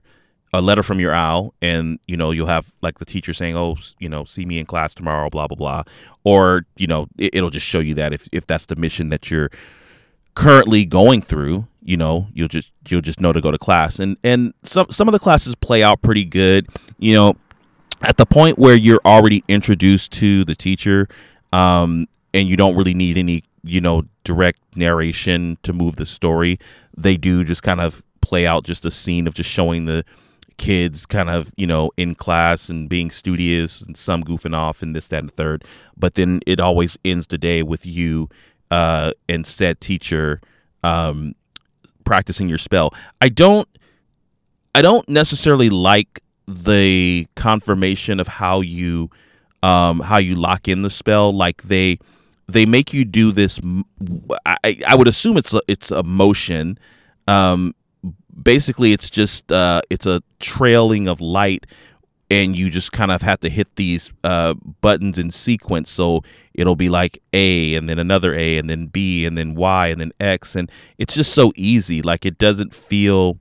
a 0.54 0.62
letter 0.62 0.84
from 0.84 1.00
your 1.00 1.12
owl. 1.12 1.54
And 1.62 2.00
you 2.08 2.16
know 2.16 2.32
you'll 2.32 2.48
have 2.48 2.74
like 2.82 3.00
the 3.00 3.06
teacher 3.06 3.34
saying 3.34 3.58
oh 3.58 3.78
you 4.00 4.08
know 4.08 4.24
see 4.24 4.46
me 4.46 4.60
in 4.60 4.66
class 4.66 4.94
tomorrow 4.94 5.30
blah 5.30 5.48
blah 5.48 5.58
blah. 5.58 5.84
Or 6.24 6.66
you 6.78 6.88
know 6.88 7.08
it, 7.18 7.34
will 7.42 7.50
just 7.50 7.66
show 7.66 7.80
you 7.80 7.96
that 7.96 8.14
if, 8.14 8.30
if 8.32 8.48
that's 8.48 8.68
the 8.68 8.76
mission 8.76 9.10
that 9.10 9.30
you're 9.30 9.50
currently 10.36 10.86
going 10.86 11.22
through 11.22 11.68
you 11.84 11.98
know 11.98 12.28
you'll 12.34 12.48
just 12.48 12.72
you'll 12.88 13.02
just 13.02 13.20
know 13.20 13.34
to 13.34 13.42
go 13.42 13.52
to 13.52 13.58
class. 13.58 14.00
And 14.00 14.16
and 14.24 14.54
some 14.64 14.88
some 14.90 15.08
of 15.08 15.12
the 15.12 15.20
classes 15.20 15.56
play 15.56 15.84
out 15.84 16.02
pretty 16.02 16.24
good. 16.24 16.68
You 17.00 17.16
know 17.16 17.36
at 18.04 18.18
the 18.18 18.26
point 18.26 18.58
where 18.58 18.76
you're 18.76 19.02
already 19.06 19.44
introduced 19.48 20.12
to 20.12 20.44
the 20.46 20.56
teacher 20.56 21.08
um 21.52 22.08
and 22.34 22.48
you 22.48 22.58
don't 22.58 22.76
really 22.76 22.94
need 22.94 23.18
any 23.18 23.44
you 23.64 23.82
know 23.82 24.04
direct 24.24 24.60
narration 24.76 25.58
to 25.64 25.74
move 25.74 25.96
the 25.96 26.06
story 26.06 26.58
they 26.98 27.18
do 27.18 27.44
just 27.44 27.64
kind 27.64 27.82
of 27.82 28.04
play 28.22 28.48
out 28.48 28.64
just 28.64 28.86
a 28.86 28.92
scene 28.92 29.28
of 29.28 29.34
just 29.34 29.50
showing 29.50 29.86
the 29.86 30.04
kids 30.58 31.06
kind 31.06 31.30
of 31.30 31.52
you 31.58 31.68
know 31.68 31.92
in 31.98 32.16
class 32.16 32.70
and 32.70 32.90
being 32.90 33.10
studious 33.12 33.82
and 33.82 33.98
some 33.98 34.24
goofing 34.24 34.56
off 34.56 34.82
and 34.82 34.96
this 34.96 35.08
that 35.08 35.20
and 35.20 35.30
the 35.30 35.34
third. 35.34 35.64
But 35.98 36.16
then 36.16 36.40
it 36.46 36.60
always 36.60 36.98
ends 37.04 37.28
the 37.28 37.38
day 37.38 37.64
with 37.64 37.86
you 37.86 38.30
uh 38.72 39.12
and 39.28 39.46
said 39.46 39.82
teacher 39.82 40.42
um 40.84 41.36
practicing 42.06 42.50
your 42.50 42.58
spell. 42.58 42.94
I 43.22 43.30
don't 43.30 43.68
i 44.76 44.82
don't 44.82 45.08
necessarily 45.08 45.70
like 45.70 46.23
the 46.48 47.28
confirmation 47.36 48.20
of 48.20 48.28
how 48.28 48.62
you 48.62 49.10
um 49.62 50.00
how 50.00 50.18
you 50.18 50.36
lock 50.36 50.68
in 50.68 50.82
the 50.82 50.90
spell. 50.90 51.32
Like 51.32 51.64
they 51.64 52.00
they 52.48 52.66
make 52.66 52.94
you 52.94 53.06
do 53.06 53.32
this 53.32 53.60
i 54.46 54.58
i 54.86 54.96
would 54.96 55.08
assume 55.08 55.38
it's 55.38 55.54
a, 55.54 55.62
it's 55.68 55.92
a 55.92 56.04
motion. 56.04 56.78
Um 57.28 57.74
basically 58.42 58.94
it's 58.94 59.10
just 59.10 59.52
uh, 59.52 59.82
it's 59.90 60.06
a 60.06 60.22
trailing 60.40 61.08
of 61.08 61.22
light 61.22 61.66
and 62.32 62.58
you 62.58 62.70
just 62.70 62.92
kind 62.92 63.12
of 63.12 63.22
have 63.22 63.40
to 63.42 63.50
hit 63.50 63.76
these 63.76 64.12
uh, 64.24 64.56
buttons 64.82 65.18
in 65.18 65.30
sequence. 65.30 65.92
So 65.92 66.24
it'll 66.54 66.76
be 66.76 66.90
like 66.90 67.22
a 67.32 67.76
and 67.76 67.88
then 67.88 68.00
another 68.00 68.34
a 68.34 68.58
and 68.58 68.70
then 68.70 68.88
b 68.88 69.26
and 69.26 69.38
then 69.38 69.56
y 69.56 69.88
and 69.88 70.02
then 70.02 70.12
x 70.20 70.56
and 70.56 70.72
it's 70.98 71.14
just 71.14 71.34
so 71.34 71.52
easy. 71.56 72.02
Like 72.02 72.26
it 72.26 72.38
doesn't 72.38 72.74
feel 72.74 73.38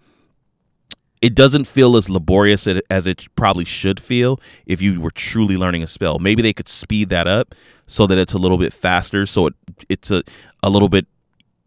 it 1.23 1.37
doesn't 1.37 1.67
feel 1.67 1.97
as 1.97 2.11
laborious 2.11 2.67
as 2.67 3.07
it 3.07 3.29
probably 3.37 3.65
should 3.65 4.01
feel 4.01 4.41
if 4.67 4.83
you 4.83 5.01
were 5.01 5.13
truly 5.13 5.57
learning 5.57 5.83
a 5.83 5.87
spell. 5.87 6.19
Maybe 6.19 6.43
they 6.43 6.53
could 6.53 6.69
speed 6.69 7.11
that 7.11 7.29
up 7.29 7.55
so 7.87 8.09
that 8.09 8.19
it's 8.19 8.33
a 8.33 8.39
little 8.39 8.59
bit 8.59 8.73
faster 8.73 9.25
so 9.25 9.47
it 9.47 9.55
it's 9.89 10.11
a, 10.11 10.23
a 10.63 10.69
little 10.69 10.89
bit 10.89 11.07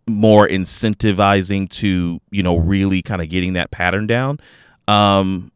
more 0.07 0.47
incentivizing 0.47 1.69
to 1.69 2.19
you 2.31 2.43
know 2.43 2.57
really 2.57 3.01
kind 3.01 3.21
of 3.21 3.29
getting 3.29 3.53
that 3.53 3.71
pattern 3.71 4.05
down. 4.05 4.39
Um 4.87 5.51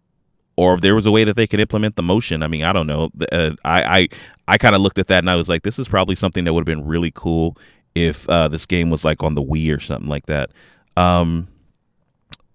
or 0.56 0.74
if 0.74 0.82
there 0.82 0.96
was 0.96 1.06
a 1.06 1.12
way 1.12 1.24
that 1.24 1.36
they 1.36 1.48
could 1.48 1.62
implement 1.62 1.96
the 1.96 2.04
motion 2.04 2.42
i 2.42 2.48
mean 2.48 2.64
i 2.64 2.74
don't 2.74 2.88
know. 2.88 3.10
Uh, 3.32 3.52
i 3.64 4.00
i 4.00 4.08
i 4.48 4.58
kind 4.58 4.76
of 4.76 4.82
looked 4.82 4.98
at 4.98 5.08
that 5.08 5.20
and 5.20 5.30
i 5.30 5.36
was 5.36 5.48
like 5.48 5.64
this 5.64 5.78
is 5.78 5.88
probably 5.88 6.16
something 6.16 6.46
that 6.46 6.54
would 6.54 6.62
have 6.62 6.78
been 6.78 6.86
really 6.86 7.12
cool 7.14 7.58
if 7.96 8.28
uh, 8.30 8.48
this 8.48 8.66
game 8.66 8.90
was 8.90 9.04
like 9.04 9.24
on 9.24 9.36
the 9.36 9.42
wii 9.42 9.76
or 9.76 9.80
something 9.80 10.10
like 10.10 10.26
that. 10.28 10.52
Um 10.96 11.48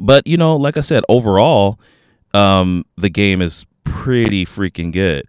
but 0.04 0.26
you 0.26 0.36
know 0.36 0.56
like 0.56 0.76
i 0.76 0.80
said 0.80 1.02
overall 1.08 1.78
um 2.32 2.84
the 2.96 3.10
game 3.10 3.42
is 3.42 3.66
pretty 3.82 4.44
freaking 4.44 4.92
good 4.92 5.24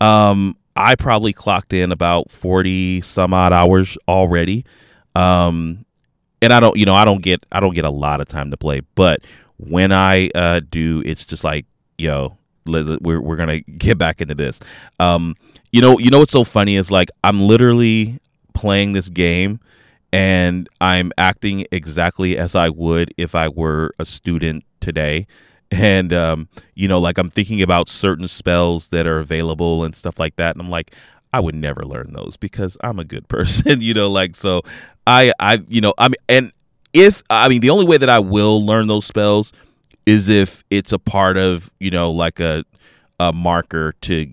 um 0.00 0.56
i 0.76 0.94
probably 0.94 1.32
clocked 1.32 1.72
in 1.72 1.90
about 1.90 2.30
40 2.30 3.00
some 3.00 3.34
odd 3.34 3.52
hours 3.52 3.98
already 4.08 4.64
um 5.16 5.84
and 6.40 6.52
I 6.52 6.60
don't, 6.60 6.76
you 6.76 6.86
know, 6.86 6.94
I 6.94 7.04
don't 7.04 7.22
get, 7.22 7.44
I 7.50 7.60
don't 7.60 7.74
get 7.74 7.84
a 7.84 7.90
lot 7.90 8.20
of 8.20 8.28
time 8.28 8.50
to 8.50 8.56
play, 8.56 8.80
but 8.94 9.22
when 9.56 9.92
I 9.92 10.30
uh, 10.34 10.60
do, 10.70 11.02
it's 11.04 11.24
just 11.24 11.44
like, 11.44 11.66
yo, 11.96 12.36
we're 12.64 13.20
we're 13.20 13.36
gonna 13.36 13.60
get 13.78 13.98
back 13.98 14.20
into 14.20 14.34
this. 14.34 14.60
Um, 15.00 15.34
you 15.72 15.80
know, 15.80 15.98
you 15.98 16.10
know 16.10 16.20
what's 16.20 16.32
so 16.32 16.44
funny 16.44 16.76
is 16.76 16.90
like 16.90 17.10
I'm 17.24 17.40
literally 17.40 18.18
playing 18.54 18.92
this 18.92 19.08
game, 19.08 19.60
and 20.12 20.68
I'm 20.80 21.12
acting 21.18 21.66
exactly 21.70 22.38
as 22.38 22.54
I 22.54 22.68
would 22.68 23.12
if 23.16 23.34
I 23.34 23.48
were 23.48 23.94
a 23.98 24.06
student 24.06 24.64
today. 24.80 25.26
And 25.70 26.12
um, 26.14 26.48
you 26.74 26.88
know, 26.88 26.98
like 26.98 27.18
I'm 27.18 27.28
thinking 27.30 27.60
about 27.60 27.88
certain 27.88 28.26
spells 28.26 28.88
that 28.88 29.06
are 29.06 29.18
available 29.18 29.84
and 29.84 29.94
stuff 29.94 30.18
like 30.18 30.36
that, 30.36 30.56
and 30.56 30.62
I'm 30.62 30.70
like, 30.70 30.94
I 31.32 31.40
would 31.40 31.54
never 31.54 31.82
learn 31.82 32.12
those 32.14 32.36
because 32.36 32.76
I'm 32.82 32.98
a 32.98 33.04
good 33.04 33.28
person, 33.28 33.80
you 33.80 33.94
know, 33.94 34.10
like 34.10 34.34
so 34.34 34.62
I 35.06 35.32
I 35.38 35.60
you 35.68 35.80
know, 35.80 35.92
I 35.98 36.08
mean 36.08 36.16
and 36.28 36.52
if 36.94 37.22
I 37.28 37.48
mean 37.48 37.60
the 37.60 37.70
only 37.70 37.86
way 37.86 37.98
that 37.98 38.08
I 38.08 38.18
will 38.18 38.64
learn 38.64 38.86
those 38.86 39.04
spells 39.04 39.52
is 40.06 40.30
if 40.30 40.64
it's 40.70 40.92
a 40.92 40.98
part 40.98 41.36
of, 41.36 41.70
you 41.80 41.90
know, 41.90 42.10
like 42.10 42.40
a 42.40 42.64
a 43.20 43.32
marker 43.32 43.94
to 44.00 44.26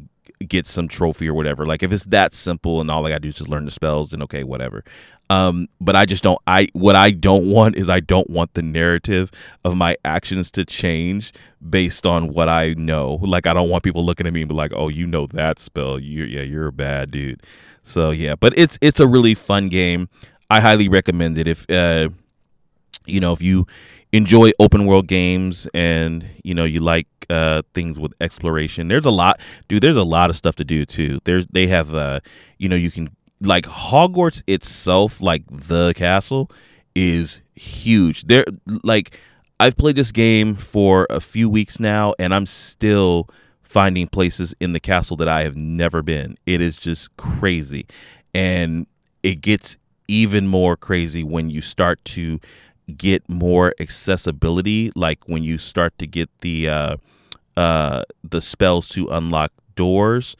get 0.47 0.67
some 0.67 0.87
trophy 0.87 1.27
or 1.27 1.33
whatever. 1.33 1.65
Like 1.65 1.83
if 1.83 1.91
it's 1.91 2.05
that 2.05 2.33
simple 2.35 2.81
and 2.81 2.89
all 2.89 3.05
I 3.05 3.09
gotta 3.09 3.21
do 3.21 3.29
is 3.29 3.35
just 3.35 3.49
learn 3.49 3.65
the 3.65 3.71
spells, 3.71 4.11
then 4.11 4.21
okay, 4.23 4.43
whatever. 4.43 4.83
Um, 5.29 5.67
but 5.81 5.95
I 5.95 6.05
just 6.05 6.23
don't. 6.23 6.39
I 6.45 6.67
what 6.73 6.95
I 6.95 7.11
don't 7.11 7.49
want 7.49 7.75
is 7.75 7.89
I 7.89 7.99
don't 7.99 8.29
want 8.29 8.53
the 8.53 8.61
narrative 8.61 9.31
of 9.63 9.75
my 9.75 9.95
actions 10.05 10.51
to 10.51 10.65
change 10.65 11.33
based 11.67 12.05
on 12.05 12.33
what 12.33 12.47
I 12.47 12.75
know. 12.77 13.19
Like 13.21 13.47
I 13.47 13.53
don't 13.53 13.69
want 13.69 13.83
people 13.83 14.05
looking 14.05 14.27
at 14.27 14.33
me 14.33 14.41
and 14.41 14.49
be 14.49 14.55
like, 14.55 14.71
"Oh, 14.75 14.87
you 14.87 15.07
know 15.07 15.27
that 15.27 15.59
spell? 15.59 15.99
You 15.99 16.25
yeah, 16.25 16.41
you're 16.41 16.67
a 16.67 16.73
bad 16.73 17.11
dude." 17.11 17.41
So 17.83 18.11
yeah, 18.11 18.35
but 18.35 18.53
it's 18.57 18.77
it's 18.81 18.99
a 18.99 19.07
really 19.07 19.33
fun 19.35 19.69
game. 19.69 20.09
I 20.49 20.59
highly 20.61 20.87
recommend 20.89 21.37
it 21.37 21.47
if 21.47 21.69
uh, 21.69 22.09
you 23.05 23.19
know 23.19 23.33
if 23.33 23.41
you 23.41 23.65
enjoy 24.13 24.51
open 24.59 24.85
world 24.85 25.07
games 25.07 25.67
and 25.73 26.25
you 26.43 26.53
know 26.53 26.65
you 26.65 26.79
like 26.79 27.07
uh, 27.29 27.63
things 27.73 27.99
with 27.99 28.13
exploration. 28.21 28.87
There's 28.87 29.05
a 29.05 29.11
lot, 29.11 29.39
dude. 29.67 29.81
There's 29.83 29.97
a 29.97 30.03
lot 30.03 30.29
of 30.29 30.35
stuff 30.35 30.55
to 30.57 30.63
do 30.63 30.85
too. 30.85 31.19
There's 31.23 31.47
they 31.47 31.67
have 31.67 31.93
uh, 31.93 32.19
you 32.57 32.69
know 32.69 32.75
you 32.75 32.91
can 32.91 33.09
like 33.41 33.65
Hogwarts 33.65 34.43
itself, 34.47 35.21
like 35.21 35.43
the 35.49 35.93
castle, 35.95 36.49
is 36.95 37.41
huge. 37.55 38.23
There, 38.23 38.45
like 38.83 39.17
I've 39.59 39.77
played 39.77 39.95
this 39.95 40.11
game 40.11 40.55
for 40.55 41.07
a 41.09 41.19
few 41.19 41.49
weeks 41.49 41.79
now, 41.79 42.13
and 42.19 42.33
I'm 42.33 42.45
still 42.45 43.29
finding 43.63 44.07
places 44.07 44.55
in 44.59 44.73
the 44.73 44.79
castle 44.79 45.17
that 45.17 45.27
I 45.27 45.43
have 45.43 45.55
never 45.55 46.01
been. 46.01 46.37
It 46.45 46.61
is 46.61 46.77
just 46.77 47.15
crazy, 47.17 47.85
and 48.33 48.87
it 49.23 49.41
gets 49.41 49.77
even 50.07 50.47
more 50.47 50.75
crazy 50.77 51.23
when 51.23 51.49
you 51.49 51.61
start 51.61 52.03
to 52.05 52.39
get 52.95 53.27
more 53.27 53.73
accessibility. 53.79 54.91
Like 54.95 55.19
when 55.27 55.43
you 55.43 55.57
start 55.57 55.97
to 55.99 56.07
get 56.07 56.29
the 56.41 56.69
uh, 56.69 56.97
uh, 57.57 58.03
the 58.23 58.41
spells 58.41 58.89
to 58.89 59.07
unlock 59.07 59.51
doors. 59.75 60.35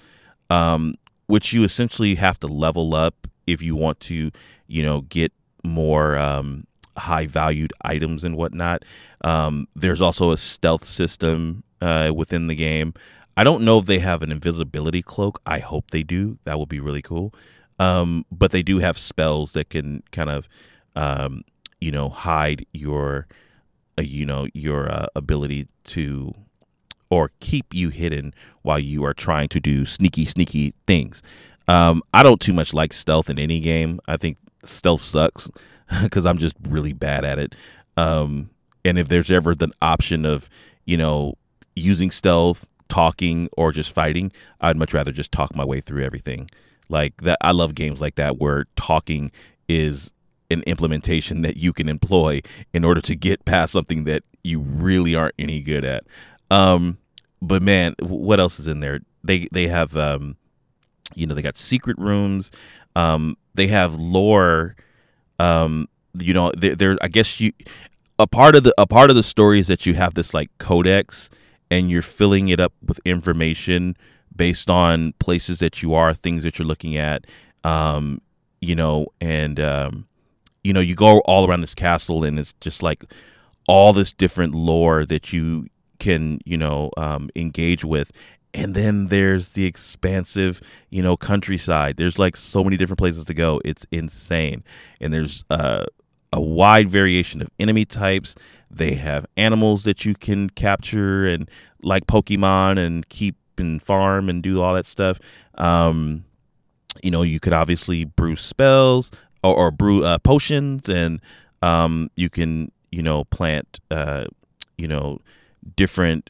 Um, 0.49 0.95
which 1.27 1.53
you 1.53 1.63
essentially 1.63 2.15
have 2.15 2.39
to 2.39 2.47
level 2.47 2.93
up 2.93 3.27
if 3.47 3.61
you 3.61 3.75
want 3.75 3.99
to, 4.01 4.31
you 4.67 4.83
know, 4.83 5.01
get 5.01 5.31
more 5.63 6.17
um, 6.17 6.65
high 6.97 7.25
valued 7.25 7.73
items 7.81 8.23
and 8.23 8.35
whatnot. 8.35 8.83
Um, 9.23 9.67
there's 9.75 10.01
also 10.01 10.31
a 10.31 10.37
stealth 10.37 10.85
system 10.85 11.63
uh, 11.81 12.11
within 12.15 12.47
the 12.47 12.55
game. 12.55 12.93
I 13.37 13.43
don't 13.43 13.63
know 13.63 13.79
if 13.79 13.85
they 13.85 13.99
have 13.99 14.21
an 14.21 14.31
invisibility 14.31 15.01
cloak. 15.01 15.41
I 15.45 15.59
hope 15.59 15.91
they 15.91 16.03
do. 16.03 16.37
That 16.45 16.57
would 16.57 16.69
be 16.69 16.79
really 16.79 17.01
cool. 17.01 17.33
Um, 17.79 18.25
but 18.31 18.51
they 18.51 18.63
do 18.63 18.79
have 18.79 18.97
spells 18.97 19.53
that 19.53 19.69
can 19.69 20.03
kind 20.11 20.29
of, 20.29 20.47
um, 20.95 21.43
you 21.81 21.91
know, 21.91 22.07
hide 22.07 22.65
your, 22.71 23.27
uh, 23.97 24.03
you 24.03 24.25
know, 24.25 24.47
your 24.53 24.89
uh, 24.89 25.07
ability 25.15 25.67
to 25.85 26.33
or 27.15 27.31
keep 27.39 27.73
you 27.73 27.87
hidden 27.87 28.33
while 28.61 28.77
you 28.77 29.05
are 29.05 29.13
trying 29.13 29.47
to 29.47 29.61
do 29.61 29.85
sneaky, 29.85 30.25
sneaky 30.25 30.73
things. 30.85 31.23
Um, 31.65 32.03
I 32.13 32.23
don't 32.23 32.41
too 32.41 32.51
much 32.51 32.73
like 32.73 32.91
stealth 32.91 33.29
in 33.29 33.39
any 33.39 33.61
game. 33.61 34.01
I 34.05 34.17
think 34.17 34.37
stealth 34.65 34.99
sucks 34.99 35.49
because 36.03 36.25
I'm 36.25 36.37
just 36.37 36.57
really 36.67 36.91
bad 36.91 37.23
at 37.23 37.39
it. 37.39 37.55
Um, 37.95 38.49
and 38.83 38.99
if 38.99 39.07
there's 39.07 39.31
ever 39.31 39.55
the 39.55 39.69
option 39.81 40.25
of, 40.25 40.49
you 40.83 40.97
know, 40.97 41.35
using 41.73 42.11
stealth, 42.11 42.67
talking, 42.89 43.47
or 43.55 43.71
just 43.71 43.93
fighting, 43.93 44.33
I'd 44.59 44.75
much 44.75 44.93
rather 44.93 45.13
just 45.13 45.31
talk 45.31 45.55
my 45.55 45.63
way 45.63 45.79
through 45.79 46.03
everything. 46.03 46.49
Like 46.89 47.21
that, 47.21 47.37
I 47.39 47.51
love 47.51 47.75
games 47.75 48.01
like 48.01 48.15
that 48.15 48.39
where 48.39 48.65
talking 48.75 49.31
is 49.69 50.11
an 50.51 50.63
implementation 50.63 51.43
that 51.43 51.55
you 51.55 51.71
can 51.71 51.87
employ 51.87 52.41
in 52.73 52.83
order 52.83 52.99
to 52.99 53.15
get 53.15 53.45
past 53.45 53.71
something 53.71 54.03
that 54.03 54.23
you 54.43 54.59
really 54.59 55.15
aren't 55.15 55.33
any 55.39 55.61
good 55.61 55.85
at. 55.85 56.03
Um, 56.51 56.97
but 57.45 57.61
man, 57.61 57.95
what 57.99 58.39
else 58.39 58.59
is 58.59 58.67
in 58.67 58.79
there? 58.79 58.99
They 59.23 59.47
they 59.51 59.67
have 59.67 59.95
um, 59.95 60.37
you 61.13 61.27
know, 61.27 61.33
they 61.33 61.41
got 61.41 61.57
secret 61.57 61.97
rooms. 61.97 62.51
Um, 62.95 63.37
they 63.53 63.67
have 63.67 63.95
lore. 63.95 64.75
Um, 65.39 65.87
you 66.17 66.33
know, 66.33 66.51
they're, 66.55 66.75
they're 66.75 66.97
I 67.01 67.07
guess 67.07 67.39
you 67.39 67.51
a 68.17 68.27
part 68.27 68.55
of 68.55 68.63
the 68.63 68.73
a 68.77 68.87
part 68.87 69.09
of 69.09 69.15
the 69.15 69.23
story 69.23 69.59
is 69.59 69.67
that 69.67 69.85
you 69.85 69.93
have 69.95 70.13
this 70.13 70.33
like 70.33 70.49
codex 70.57 71.29
and 71.69 71.89
you're 71.89 72.01
filling 72.01 72.49
it 72.49 72.59
up 72.59 72.73
with 72.85 72.99
information 73.05 73.97
based 74.35 74.69
on 74.69 75.13
places 75.13 75.59
that 75.59 75.81
you 75.81 75.93
are, 75.93 76.13
things 76.13 76.43
that 76.43 76.59
you're 76.59 76.67
looking 76.67 76.95
at. 76.95 77.25
Um, 77.63 78.21
you 78.61 78.75
know, 78.75 79.07
and 79.19 79.59
um, 79.59 80.07
you 80.63 80.73
know, 80.73 80.79
you 80.79 80.95
go 80.95 81.19
all 81.21 81.47
around 81.47 81.61
this 81.61 81.75
castle 81.75 82.23
and 82.23 82.39
it's 82.39 82.53
just 82.61 82.81
like 82.81 83.03
all 83.67 83.93
this 83.93 84.11
different 84.11 84.53
lore 84.53 85.05
that 85.05 85.33
you 85.33 85.67
can 85.99 86.39
you 86.45 86.57
know 86.57 86.91
um, 86.97 87.29
engage 87.35 87.83
with. 87.83 88.11
And 88.53 88.73
then 88.73 89.07
there's 89.07 89.49
the 89.49 89.65
expansive 89.65 90.61
you 90.89 91.03
know 91.03 91.17
countryside. 91.17 91.97
There's 91.97 92.19
like 92.19 92.37
so 92.37 92.63
many 92.63 92.77
different 92.77 92.99
places 92.99 93.25
to 93.25 93.33
go. 93.33 93.61
It's 93.65 93.85
insane. 93.91 94.63
And 95.01 95.13
there's 95.13 95.43
uh, 95.49 95.85
a 96.31 96.41
wide 96.41 96.89
variation 96.89 97.41
of 97.41 97.49
enemy 97.59 97.85
types. 97.85 98.35
They 98.71 98.95
have 98.95 99.25
animals 99.37 99.83
that 99.83 100.05
you 100.05 100.15
can 100.15 100.49
capture 100.49 101.27
and 101.27 101.49
like 101.81 102.07
pokemon 102.07 102.77
and 102.77 103.07
keep 103.09 103.35
and 103.57 103.81
farm 103.81 104.27
and 104.29 104.43
do 104.43 104.61
all 104.61 104.73
that 104.73 104.85
stuff. 104.85 105.19
Um, 105.55 106.25
you 107.03 107.11
know 107.11 107.21
you 107.21 107.39
could 107.39 107.53
obviously 107.53 108.05
brew 108.05 108.35
spells 108.35 109.11
or, 109.43 109.55
or 109.55 109.71
brew 109.71 110.03
uh, 110.03 110.17
potions 110.19 110.89
and 110.89 111.19
um, 111.61 112.09
you 112.15 112.29
can 112.29 112.71
you 112.91 113.01
know 113.01 113.23
plant 113.25 113.79
uh, 113.91 114.25
you 114.77 114.87
know 114.87 115.19
different 115.75 116.29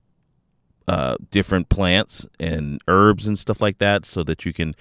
uh, 0.88 1.18
different 1.32 1.70
plants 1.70 2.28
and 2.40 2.80
herbs 2.88 3.28
and 3.28 3.40
stuff 3.40 3.60
like 3.60 3.80
that, 3.80 4.06
so 4.06 4.24
that 4.24 4.46
you 4.46 4.54
can 4.54 4.76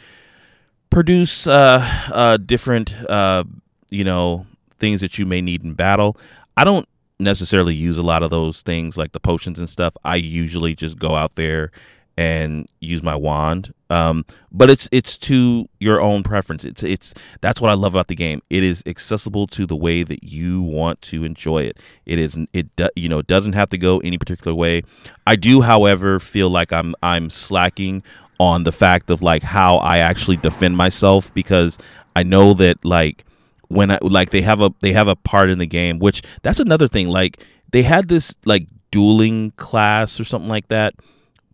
produce 0.90 1.46
uh, 1.46 1.86
uh, 2.12 2.36
different 2.36 2.94
uh, 3.08 3.44
you 3.90 4.04
know 4.04 4.46
things 4.78 5.00
that 5.00 5.18
you 5.18 5.26
may 5.26 5.40
need 5.40 5.64
in 5.64 5.74
battle. 5.74 6.16
I 6.56 6.64
don't 6.64 6.88
necessarily 7.18 7.74
use 7.74 7.96
a 7.96 8.02
lot 8.02 8.22
of 8.22 8.30
those 8.30 8.62
things 8.62 8.96
like 8.96 9.12
the 9.12 9.20
potions 9.20 9.58
and 9.58 9.68
stuff. 9.68 9.96
I 10.04 10.16
usually 10.16 10.74
just 10.74 10.98
go 10.98 11.14
out 11.14 11.36
there 11.36 11.70
and 12.16 12.66
use 12.80 13.02
my 13.02 13.16
wand. 13.16 13.74
Um, 13.90 14.24
but 14.50 14.70
it's 14.70 14.88
it's 14.92 15.16
to 15.18 15.68
your 15.78 16.00
own 16.00 16.22
preference. 16.22 16.64
It's 16.64 16.82
it's 16.82 17.14
that's 17.40 17.60
what 17.60 17.70
I 17.70 17.74
love 17.74 17.94
about 17.94 18.08
the 18.08 18.14
game. 18.14 18.42
It 18.50 18.62
is 18.62 18.82
accessible 18.86 19.46
to 19.48 19.66
the 19.66 19.76
way 19.76 20.02
that 20.02 20.24
you 20.24 20.62
want 20.62 21.02
to 21.02 21.24
enjoy 21.24 21.62
it. 21.62 21.78
It 22.06 22.18
is 22.18 22.38
it 22.52 22.68
you 22.96 23.08
know 23.08 23.22
doesn't 23.22 23.52
have 23.52 23.70
to 23.70 23.78
go 23.78 23.98
any 24.00 24.18
particular 24.18 24.54
way. 24.54 24.82
I 25.26 25.36
do, 25.36 25.60
however, 25.60 26.18
feel 26.18 26.50
like 26.50 26.72
I'm 26.72 26.94
I'm 27.02 27.30
slacking 27.30 28.02
on 28.40 28.64
the 28.64 28.72
fact 28.72 29.10
of 29.10 29.22
like 29.22 29.42
how 29.42 29.76
I 29.76 29.98
actually 29.98 30.36
defend 30.36 30.76
myself 30.76 31.32
because 31.34 31.78
I 32.16 32.22
know 32.22 32.52
that 32.54 32.84
like 32.84 33.24
when 33.68 33.90
I 33.90 33.98
like 34.02 34.30
they 34.30 34.42
have 34.42 34.60
a 34.60 34.72
they 34.80 34.92
have 34.92 35.08
a 35.08 35.16
part 35.16 35.50
in 35.50 35.58
the 35.58 35.66
game 35.66 35.98
which 35.98 36.22
that's 36.42 36.60
another 36.60 36.88
thing 36.88 37.08
like 37.08 37.44
they 37.70 37.82
had 37.82 38.08
this 38.08 38.34
like 38.44 38.66
dueling 38.90 39.52
class 39.52 40.20
or 40.20 40.24
something 40.24 40.48
like 40.48 40.68
that 40.68 40.94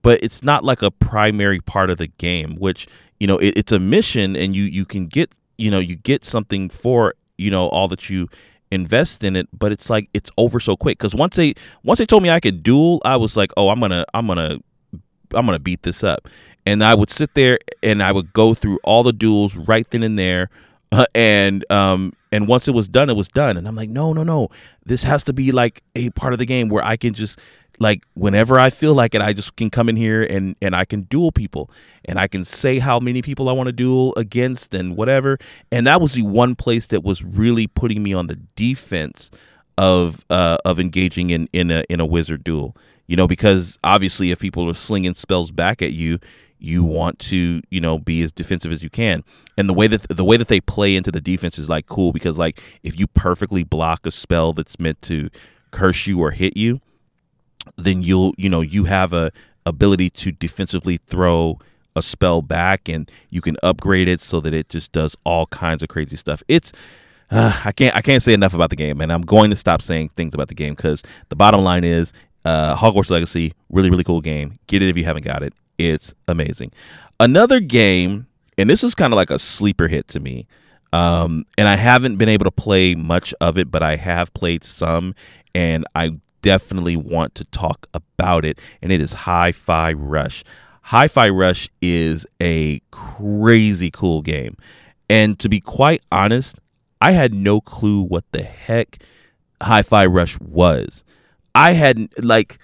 but 0.02 0.22
it's 0.22 0.42
not 0.42 0.64
like 0.64 0.82
a 0.82 0.90
primary 0.90 1.60
part 1.60 1.90
of 1.90 1.98
the 1.98 2.06
game 2.06 2.56
which 2.56 2.86
you 3.18 3.26
know 3.26 3.38
it, 3.38 3.56
it's 3.56 3.72
a 3.72 3.78
mission 3.78 4.36
and 4.36 4.54
you 4.56 4.64
you 4.64 4.84
can 4.84 5.06
get 5.06 5.32
you 5.58 5.70
know 5.70 5.78
you 5.78 5.96
get 5.96 6.24
something 6.24 6.68
for 6.68 7.14
you 7.36 7.50
know 7.50 7.68
all 7.68 7.88
that 7.88 8.10
you 8.10 8.28
invest 8.70 9.24
in 9.24 9.34
it 9.36 9.48
but 9.56 9.72
it's 9.72 9.90
like 9.90 10.08
it's 10.14 10.30
over 10.38 10.60
so 10.60 10.76
quick. 10.76 10.98
Because 10.98 11.14
once 11.14 11.36
they 11.36 11.54
once 11.82 11.98
they 11.98 12.06
told 12.06 12.22
me 12.22 12.30
i 12.30 12.40
could 12.40 12.62
duel 12.62 13.00
i 13.04 13.16
was 13.16 13.36
like 13.36 13.50
oh 13.56 13.68
i'm 13.68 13.80
gonna 13.80 14.04
i'm 14.14 14.26
gonna 14.26 14.58
i'm 15.34 15.46
gonna 15.46 15.58
beat 15.58 15.82
this 15.82 16.02
up. 16.02 16.28
And 16.66 16.84
i 16.84 16.94
would 16.94 17.10
sit 17.10 17.34
there 17.34 17.58
and 17.82 18.02
i 18.02 18.12
would 18.12 18.32
go 18.32 18.54
through 18.54 18.78
all 18.84 19.02
the 19.02 19.12
duels 19.12 19.56
right 19.56 19.88
then 19.90 20.02
and 20.02 20.18
there 20.18 20.50
and 21.14 21.70
um 21.70 22.12
and 22.32 22.46
once 22.46 22.68
it 22.68 22.72
was 22.72 22.88
done 22.88 23.10
it 23.10 23.16
was 23.16 23.28
done. 23.28 23.56
And 23.56 23.66
i'm 23.66 23.76
like 23.76 23.90
no 23.90 24.12
no 24.12 24.22
no. 24.22 24.48
This 24.86 25.02
has 25.02 25.24
to 25.24 25.32
be 25.32 25.52
like 25.52 25.82
a 25.94 26.10
part 26.10 26.32
of 26.32 26.38
the 26.38 26.46
game 26.46 26.68
where 26.68 26.84
i 26.84 26.96
can 26.96 27.12
just 27.12 27.40
like 27.80 28.04
whenever 28.14 28.58
I 28.58 28.70
feel 28.70 28.94
like 28.94 29.14
it, 29.14 29.22
I 29.22 29.32
just 29.32 29.56
can 29.56 29.70
come 29.70 29.88
in 29.88 29.96
here 29.96 30.22
and 30.22 30.54
and 30.62 30.76
I 30.76 30.84
can 30.84 31.02
duel 31.02 31.32
people 31.32 31.70
and 32.04 32.18
I 32.18 32.28
can 32.28 32.44
say 32.44 32.78
how 32.78 33.00
many 33.00 33.22
people 33.22 33.48
I 33.48 33.52
want 33.52 33.66
to 33.66 33.72
duel 33.72 34.14
against 34.16 34.74
and 34.74 34.96
whatever. 34.96 35.38
And 35.72 35.86
that 35.86 36.00
was 36.00 36.12
the 36.12 36.22
one 36.22 36.54
place 36.54 36.86
that 36.88 37.02
was 37.02 37.24
really 37.24 37.66
putting 37.66 38.02
me 38.02 38.12
on 38.12 38.28
the 38.28 38.36
defense 38.36 39.30
of 39.78 40.24
uh, 40.28 40.58
of 40.64 40.78
engaging 40.78 41.30
in 41.30 41.48
in 41.52 41.70
a 41.70 41.84
in 41.88 41.98
a 41.98 42.06
wizard 42.06 42.44
duel. 42.44 42.76
You 43.06 43.16
know, 43.16 43.26
because 43.26 43.78
obviously 43.82 44.30
if 44.30 44.38
people 44.38 44.68
are 44.70 44.74
slinging 44.74 45.14
spells 45.14 45.50
back 45.50 45.82
at 45.82 45.92
you, 45.92 46.18
you 46.58 46.84
want 46.84 47.18
to 47.18 47.62
you 47.70 47.80
know 47.80 47.98
be 47.98 48.22
as 48.22 48.30
defensive 48.30 48.70
as 48.70 48.82
you 48.82 48.90
can 48.90 49.24
and 49.56 49.68
the 49.68 49.72
way 49.72 49.86
that 49.86 50.02
the 50.08 50.24
way 50.24 50.36
that 50.36 50.48
they 50.48 50.60
play 50.60 50.94
into 50.94 51.10
the 51.10 51.20
defense 51.20 51.58
is 51.58 51.70
like 51.70 51.86
cool 51.86 52.12
because 52.12 52.36
like 52.36 52.60
if 52.82 53.00
you 53.00 53.06
perfectly 53.06 53.64
block 53.64 54.04
a 54.04 54.10
spell 54.10 54.52
that's 54.52 54.78
meant 54.78 55.00
to 55.00 55.30
curse 55.70 56.06
you 56.06 56.20
or 56.20 56.32
hit 56.32 56.58
you 56.58 56.78
then 57.76 58.02
you'll 58.02 58.34
you 58.36 58.48
know 58.48 58.60
you 58.60 58.84
have 58.84 59.12
a 59.12 59.32
ability 59.66 60.10
to 60.10 60.32
defensively 60.32 60.96
throw 60.96 61.58
a 61.96 62.02
spell 62.02 62.40
back 62.40 62.88
and 62.88 63.10
you 63.30 63.40
can 63.40 63.56
upgrade 63.62 64.08
it 64.08 64.20
so 64.20 64.40
that 64.40 64.54
it 64.54 64.68
just 64.68 64.92
does 64.92 65.16
all 65.24 65.46
kinds 65.46 65.82
of 65.82 65.88
crazy 65.88 66.16
stuff. 66.16 66.42
It's 66.48 66.72
uh, 67.30 67.60
I 67.64 67.72
can't 67.72 67.94
I 67.94 68.00
can't 68.00 68.22
say 68.22 68.32
enough 68.32 68.54
about 68.54 68.70
the 68.70 68.76
game, 68.76 69.00
and 69.00 69.12
I'm 69.12 69.22
going 69.22 69.50
to 69.50 69.56
stop 69.56 69.82
saying 69.82 70.10
things 70.10 70.34
about 70.34 70.48
the 70.48 70.54
game 70.54 70.74
because 70.74 71.02
the 71.28 71.36
bottom 71.36 71.62
line 71.62 71.84
is 71.84 72.12
uh, 72.44 72.74
Hogwarts 72.76 73.10
Legacy, 73.10 73.52
really 73.68 73.90
really 73.90 74.04
cool 74.04 74.20
game. 74.20 74.58
Get 74.66 74.82
it 74.82 74.88
if 74.88 74.96
you 74.96 75.04
haven't 75.04 75.24
got 75.24 75.42
it. 75.42 75.54
It's 75.78 76.14
amazing. 76.28 76.72
Another 77.18 77.60
game, 77.60 78.26
and 78.58 78.68
this 78.68 78.82
is 78.82 78.94
kind 78.94 79.12
of 79.12 79.16
like 79.16 79.30
a 79.30 79.38
sleeper 79.38 79.88
hit 79.88 80.08
to 80.08 80.20
me. 80.20 80.46
Um, 80.92 81.46
and 81.56 81.68
I 81.68 81.76
haven't 81.76 82.16
been 82.16 82.28
able 82.28 82.44
to 82.46 82.50
play 82.50 82.96
much 82.96 83.32
of 83.40 83.56
it, 83.58 83.70
but 83.70 83.82
I 83.82 83.94
have 83.94 84.34
played 84.34 84.64
some, 84.64 85.14
and 85.54 85.84
I 85.94 86.12
definitely 86.42 86.96
want 86.96 87.34
to 87.36 87.44
talk 87.46 87.86
about 87.94 88.44
it. 88.44 88.58
And 88.82 88.92
it 88.92 89.00
is 89.00 89.12
Hi 89.12 89.52
Fi 89.52 89.92
Rush. 89.92 90.44
Hi 90.82 91.08
Fi 91.08 91.28
Rush 91.28 91.68
is 91.80 92.26
a 92.42 92.80
crazy 92.90 93.90
cool 93.90 94.22
game. 94.22 94.56
And 95.08 95.38
to 95.40 95.48
be 95.48 95.60
quite 95.60 96.02
honest, 96.12 96.58
I 97.00 97.12
had 97.12 97.32
no 97.32 97.60
clue 97.60 98.02
what 98.02 98.24
the 98.32 98.42
heck 98.42 99.02
Hi 99.62 99.82
Fi 99.82 100.06
Rush 100.06 100.38
was. 100.40 101.04
I 101.54 101.72
had, 101.72 102.08
like, 102.22 102.58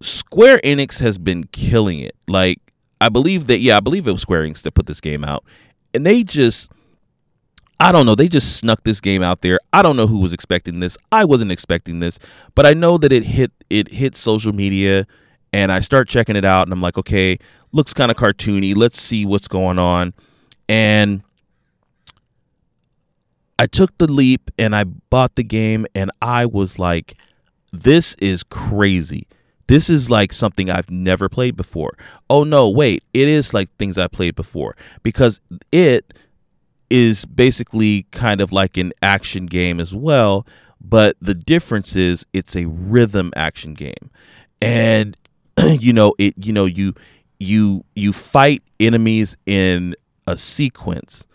Square 0.00 0.60
Enix 0.64 1.00
has 1.00 1.18
been 1.18 1.44
killing 1.44 2.00
it. 2.00 2.16
Like, 2.28 2.58
I 3.00 3.08
believe 3.08 3.46
that, 3.48 3.58
yeah, 3.58 3.76
I 3.76 3.80
believe 3.80 4.06
it 4.06 4.12
was 4.12 4.22
Square 4.22 4.44
Enix 4.44 4.62
that 4.62 4.72
put 4.72 4.86
this 4.86 5.00
game 5.00 5.24
out. 5.24 5.44
And 5.92 6.06
they 6.06 6.22
just 6.22 6.70
I 7.80 7.92
don't 7.92 8.04
know. 8.04 8.14
They 8.14 8.28
just 8.28 8.56
snuck 8.56 8.84
this 8.84 9.00
game 9.00 9.22
out 9.22 9.40
there. 9.40 9.58
I 9.72 9.80
don't 9.80 9.96
know 9.96 10.06
who 10.06 10.20
was 10.20 10.34
expecting 10.34 10.80
this. 10.80 10.98
I 11.10 11.24
wasn't 11.24 11.50
expecting 11.50 12.00
this, 12.00 12.18
but 12.54 12.66
I 12.66 12.74
know 12.74 12.98
that 12.98 13.10
it 13.10 13.24
hit 13.24 13.52
it 13.70 13.88
hit 13.88 14.16
social 14.16 14.52
media 14.52 15.06
and 15.52 15.72
I 15.72 15.80
start 15.80 16.06
checking 16.06 16.36
it 16.36 16.44
out 16.44 16.66
and 16.66 16.74
I'm 16.74 16.82
like, 16.82 16.98
okay, 16.98 17.38
looks 17.72 17.94
kind 17.94 18.10
of 18.10 18.18
cartoony. 18.18 18.76
Let's 18.76 19.00
see 19.00 19.24
what's 19.24 19.48
going 19.48 19.78
on. 19.78 20.12
And 20.68 21.24
I 23.58 23.66
took 23.66 23.96
the 23.96 24.06
leap 24.06 24.50
and 24.58 24.76
I 24.76 24.84
bought 24.84 25.36
the 25.36 25.42
game 25.42 25.86
and 25.94 26.10
I 26.20 26.44
was 26.44 26.78
like, 26.78 27.14
this 27.72 28.14
is 28.20 28.42
crazy. 28.42 29.26
This 29.68 29.88
is 29.88 30.10
like 30.10 30.34
something 30.34 30.68
I've 30.68 30.90
never 30.90 31.30
played 31.30 31.56
before. 31.56 31.96
Oh 32.28 32.44
no, 32.44 32.68
wait, 32.68 33.04
it 33.14 33.26
is 33.26 33.54
like 33.54 33.74
things 33.76 33.96
I 33.96 34.06
played 34.06 34.34
before 34.34 34.76
because 35.02 35.40
it 35.72 36.12
is 36.90 37.24
basically 37.24 38.06
kind 38.10 38.40
of 38.40 38.52
like 38.52 38.76
an 38.76 38.92
action 39.02 39.46
game 39.46 39.80
as 39.80 39.94
well, 39.94 40.46
but 40.80 41.16
the 41.20 41.34
difference 41.34 41.94
is 41.96 42.26
it's 42.32 42.56
a 42.56 42.66
rhythm 42.66 43.32
action 43.36 43.74
game. 43.74 44.10
And 44.60 45.16
you 45.68 45.92
know, 45.92 46.14
it 46.18 46.34
you 46.36 46.52
know, 46.52 46.66
you 46.66 46.94
you 47.38 47.84
you 47.94 48.12
fight 48.12 48.62
enemies 48.78 49.36
in 49.46 49.94
a 50.26 50.36
sequence. 50.36 51.26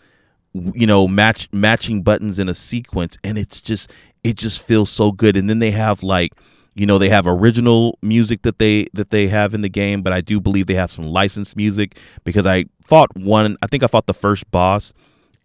You 0.52 0.86
know, 0.86 1.06
match 1.06 1.48
matching 1.52 2.02
buttons 2.02 2.38
in 2.38 2.48
a 2.48 2.54
sequence 2.54 3.18
and 3.24 3.36
it's 3.36 3.60
just 3.60 3.92
it 4.24 4.36
just 4.36 4.62
feels 4.62 4.90
so 4.90 5.12
good. 5.12 5.36
And 5.36 5.50
then 5.50 5.58
they 5.58 5.70
have 5.70 6.02
like 6.02 6.32
you 6.76 6.86
know 6.86 6.98
they 6.98 7.08
have 7.08 7.26
original 7.26 7.98
music 8.02 8.42
that 8.42 8.58
they 8.58 8.86
that 8.92 9.10
they 9.10 9.26
have 9.28 9.54
in 9.54 9.62
the 9.62 9.68
game 9.68 10.02
but 10.02 10.12
i 10.12 10.20
do 10.20 10.38
believe 10.38 10.66
they 10.66 10.74
have 10.74 10.92
some 10.92 11.06
licensed 11.06 11.56
music 11.56 11.96
because 12.22 12.46
i 12.46 12.64
fought 12.82 13.08
one 13.16 13.56
i 13.62 13.66
think 13.66 13.82
i 13.82 13.86
fought 13.86 14.06
the 14.06 14.14
first 14.14 14.48
boss 14.50 14.92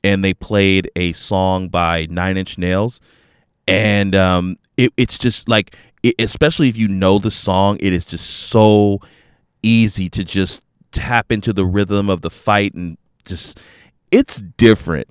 and 0.03 0.23
they 0.23 0.33
played 0.33 0.89
a 0.95 1.13
song 1.13 1.69
by 1.69 2.07
Nine 2.09 2.37
Inch 2.37 2.57
Nails, 2.57 3.01
and 3.67 4.15
um, 4.15 4.57
it, 4.77 4.93
it's 4.97 5.17
just 5.17 5.47
like, 5.47 5.75
it, 6.03 6.15
especially 6.19 6.69
if 6.69 6.77
you 6.77 6.87
know 6.87 7.19
the 7.19 7.31
song, 7.31 7.77
it 7.79 7.93
is 7.93 8.05
just 8.05 8.25
so 8.49 8.99
easy 9.63 10.09
to 10.09 10.23
just 10.23 10.61
tap 10.91 11.31
into 11.31 11.53
the 11.53 11.65
rhythm 11.65 12.09
of 12.09 12.21
the 12.21 12.29
fight 12.29 12.73
and 12.73 12.97
just 13.25 13.59
it's 14.11 14.37
different. 14.57 15.07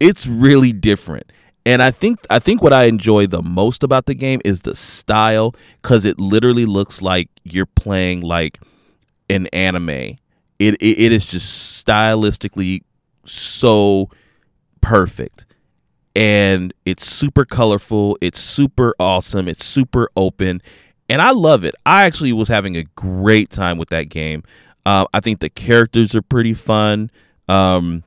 It's 0.00 0.26
really 0.26 0.72
different. 0.72 1.30
And 1.66 1.82
I 1.82 1.90
think 1.90 2.18
I 2.30 2.38
think 2.38 2.62
what 2.62 2.72
I 2.72 2.84
enjoy 2.84 3.26
the 3.26 3.42
most 3.42 3.82
about 3.82 4.06
the 4.06 4.14
game 4.14 4.40
is 4.44 4.60
the 4.60 4.74
style 4.74 5.54
cuz 5.82 6.04
it 6.04 6.20
literally 6.20 6.66
looks 6.66 7.00
like 7.00 7.30
you're 7.42 7.66
playing 7.66 8.20
like 8.20 8.60
an 9.30 9.46
anime. 9.48 9.88
It, 9.90 10.18
it 10.58 10.76
it 10.80 11.12
is 11.12 11.26
just 11.26 11.84
stylistically 11.84 12.82
so 13.24 14.10
perfect. 14.84 15.46
And 16.14 16.72
it's 16.84 17.10
super 17.10 17.44
colorful. 17.44 18.18
It's 18.20 18.38
super 18.38 18.94
awesome. 19.00 19.48
It's 19.48 19.64
super 19.64 20.10
open. 20.14 20.60
And 21.08 21.20
I 21.20 21.30
love 21.30 21.64
it. 21.64 21.74
I 21.86 22.04
actually 22.04 22.32
was 22.32 22.48
having 22.48 22.76
a 22.76 22.84
great 22.94 23.50
time 23.50 23.78
with 23.78 23.88
that 23.88 24.04
game. 24.10 24.42
Uh, 24.86 25.06
I 25.14 25.20
think 25.20 25.40
the 25.40 25.48
characters 25.48 26.14
are 26.14 26.22
pretty 26.22 26.54
fun. 26.54 27.10
Um, 27.48 28.04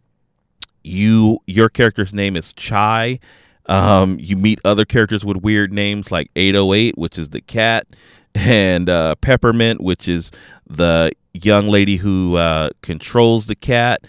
you 0.84 1.40
your 1.48 1.68
character's 1.68 2.14
name 2.14 2.36
is 2.36 2.54
Chai. 2.54 3.20
Um, 3.66 4.18
you 4.20 4.38
meet 4.38 4.60
other 4.64 4.86
characters 4.86 5.26
with 5.26 5.38
weird 5.38 5.74
names 5.74 6.12
like 6.12 6.30
808, 6.36 6.98
which 6.98 7.18
is 7.18 7.30
the 7.30 7.42
cat, 7.42 7.88
and 8.36 8.90
uh, 8.90 9.16
Peppermint, 9.16 9.82
which 9.82 10.08
is 10.08 10.32
the 10.68 11.12
young 11.34 11.68
lady 11.68 11.98
who 11.98 12.36
uh, 12.36 12.70
controls 12.82 13.48
the 13.48 13.56
cat 13.56 14.02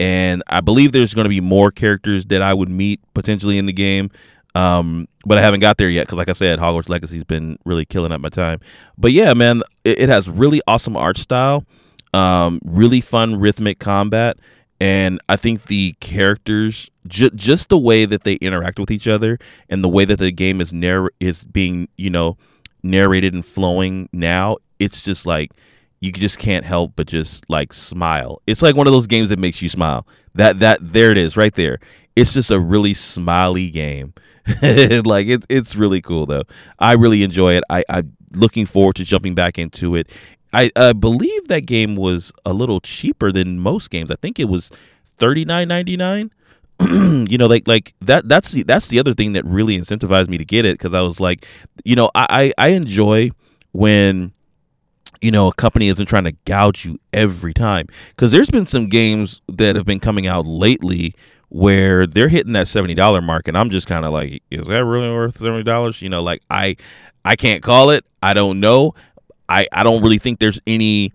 and 0.00 0.42
I 0.48 0.60
believe 0.60 0.92
there's 0.92 1.14
going 1.14 1.24
to 1.24 1.30
be 1.30 1.40
more 1.40 1.70
characters 1.70 2.26
that 2.26 2.42
I 2.42 2.52
would 2.54 2.68
meet 2.68 3.00
potentially 3.14 3.58
in 3.58 3.66
the 3.66 3.72
game. 3.72 4.10
Um, 4.54 5.08
but 5.26 5.36
I 5.36 5.40
haven't 5.40 5.60
got 5.60 5.78
there 5.78 5.90
yet 5.90 6.06
because, 6.06 6.18
like 6.18 6.28
I 6.28 6.32
said, 6.32 6.58
Hogwarts 6.58 6.88
Legacy's 6.88 7.24
been 7.24 7.58
really 7.64 7.84
killing 7.84 8.12
up 8.12 8.20
my 8.20 8.28
time. 8.28 8.60
But 8.96 9.12
yeah, 9.12 9.34
man, 9.34 9.62
it, 9.82 10.00
it 10.00 10.08
has 10.08 10.28
really 10.28 10.60
awesome 10.66 10.96
art 10.96 11.18
style, 11.18 11.64
um, 12.12 12.60
really 12.64 13.00
fun 13.00 13.40
rhythmic 13.40 13.80
combat, 13.80 14.36
and 14.80 15.20
I 15.28 15.36
think 15.36 15.66
the 15.66 15.94
characters, 15.98 16.90
ju- 17.08 17.30
just 17.30 17.68
the 17.68 17.78
way 17.78 18.04
that 18.04 18.22
they 18.22 18.34
interact 18.34 18.78
with 18.78 18.90
each 18.90 19.08
other, 19.08 19.38
and 19.68 19.82
the 19.82 19.88
way 19.88 20.04
that 20.04 20.18
the 20.18 20.30
game 20.30 20.60
is 20.60 20.72
narr- 20.72 21.10
is 21.18 21.42
being, 21.42 21.88
you 21.96 22.10
know, 22.10 22.36
narrated 22.82 23.34
and 23.34 23.44
flowing 23.44 24.08
now, 24.12 24.58
it's 24.78 25.02
just 25.02 25.26
like 25.26 25.50
you 26.04 26.12
just 26.12 26.38
can't 26.38 26.64
help 26.66 26.92
but 26.96 27.06
just 27.06 27.48
like 27.48 27.72
smile. 27.72 28.42
It's 28.46 28.60
like 28.60 28.76
one 28.76 28.86
of 28.86 28.92
those 28.92 29.06
games 29.06 29.30
that 29.30 29.38
makes 29.38 29.62
you 29.62 29.68
smile. 29.68 30.06
That 30.34 30.58
that 30.58 30.78
there 30.80 31.10
it 31.10 31.16
is 31.16 31.36
right 31.36 31.54
there. 31.54 31.78
It's 32.14 32.34
just 32.34 32.50
a 32.50 32.60
really 32.60 32.94
smiley 32.94 33.70
game. 33.70 34.12
like 34.62 35.26
it's 35.26 35.46
it's 35.48 35.74
really 35.74 36.02
cool 36.02 36.26
though. 36.26 36.42
I 36.78 36.92
really 36.92 37.22
enjoy 37.22 37.54
it. 37.54 37.64
I 37.70 37.84
I'm 37.88 38.14
looking 38.32 38.66
forward 38.66 38.96
to 38.96 39.04
jumping 39.04 39.34
back 39.34 39.58
into 39.58 39.96
it. 39.96 40.10
I 40.52 40.70
uh, 40.76 40.92
believe 40.92 41.48
that 41.48 41.62
game 41.62 41.96
was 41.96 42.32
a 42.44 42.52
little 42.52 42.80
cheaper 42.80 43.32
than 43.32 43.58
most 43.58 43.90
games. 43.90 44.10
I 44.10 44.16
think 44.16 44.38
it 44.38 44.44
was 44.44 44.70
thirty 45.18 45.44
nine 45.46 45.68
ninety 45.68 45.96
nine. 45.96 46.30
you 46.80 47.38
know, 47.38 47.46
like 47.46 47.66
like 47.66 47.94
that. 48.02 48.28
That's 48.28 48.52
the 48.52 48.62
that's 48.62 48.88
the 48.88 48.98
other 48.98 49.14
thing 49.14 49.32
that 49.32 49.44
really 49.46 49.78
incentivized 49.78 50.28
me 50.28 50.36
to 50.36 50.44
get 50.44 50.66
it 50.66 50.78
because 50.78 50.92
I 50.92 51.00
was 51.00 51.18
like, 51.18 51.46
you 51.84 51.96
know, 51.96 52.10
I 52.14 52.52
I, 52.58 52.66
I 52.66 52.68
enjoy 52.70 53.30
when 53.72 54.34
you 55.24 55.30
know, 55.30 55.48
a 55.48 55.54
company 55.54 55.88
isn't 55.88 56.04
trying 56.04 56.24
to 56.24 56.32
gouge 56.44 56.84
you 56.84 57.00
every 57.14 57.54
time. 57.54 57.86
Because 58.10 58.30
there's 58.30 58.50
been 58.50 58.66
some 58.66 58.88
games 58.88 59.40
that 59.48 59.74
have 59.74 59.86
been 59.86 59.98
coming 59.98 60.26
out 60.26 60.44
lately 60.46 61.14
where 61.48 62.06
they're 62.06 62.28
hitting 62.28 62.52
that 62.52 62.68
seventy 62.68 62.92
dollar 62.92 63.22
mark, 63.22 63.48
and 63.48 63.56
I'm 63.56 63.70
just 63.70 63.86
kind 63.86 64.04
of 64.04 64.12
like, 64.12 64.42
is 64.50 64.66
that 64.66 64.84
really 64.84 65.10
worth 65.10 65.38
seventy 65.38 65.62
dollars? 65.62 66.02
You 66.02 66.10
know, 66.10 66.22
like 66.22 66.42
I, 66.50 66.76
I 67.24 67.36
can't 67.36 67.62
call 67.62 67.88
it. 67.88 68.04
I 68.22 68.34
don't 68.34 68.60
know. 68.60 68.94
I 69.48 69.66
I 69.72 69.82
don't 69.82 70.02
really 70.02 70.18
think 70.18 70.40
there's 70.40 70.60
any 70.66 71.12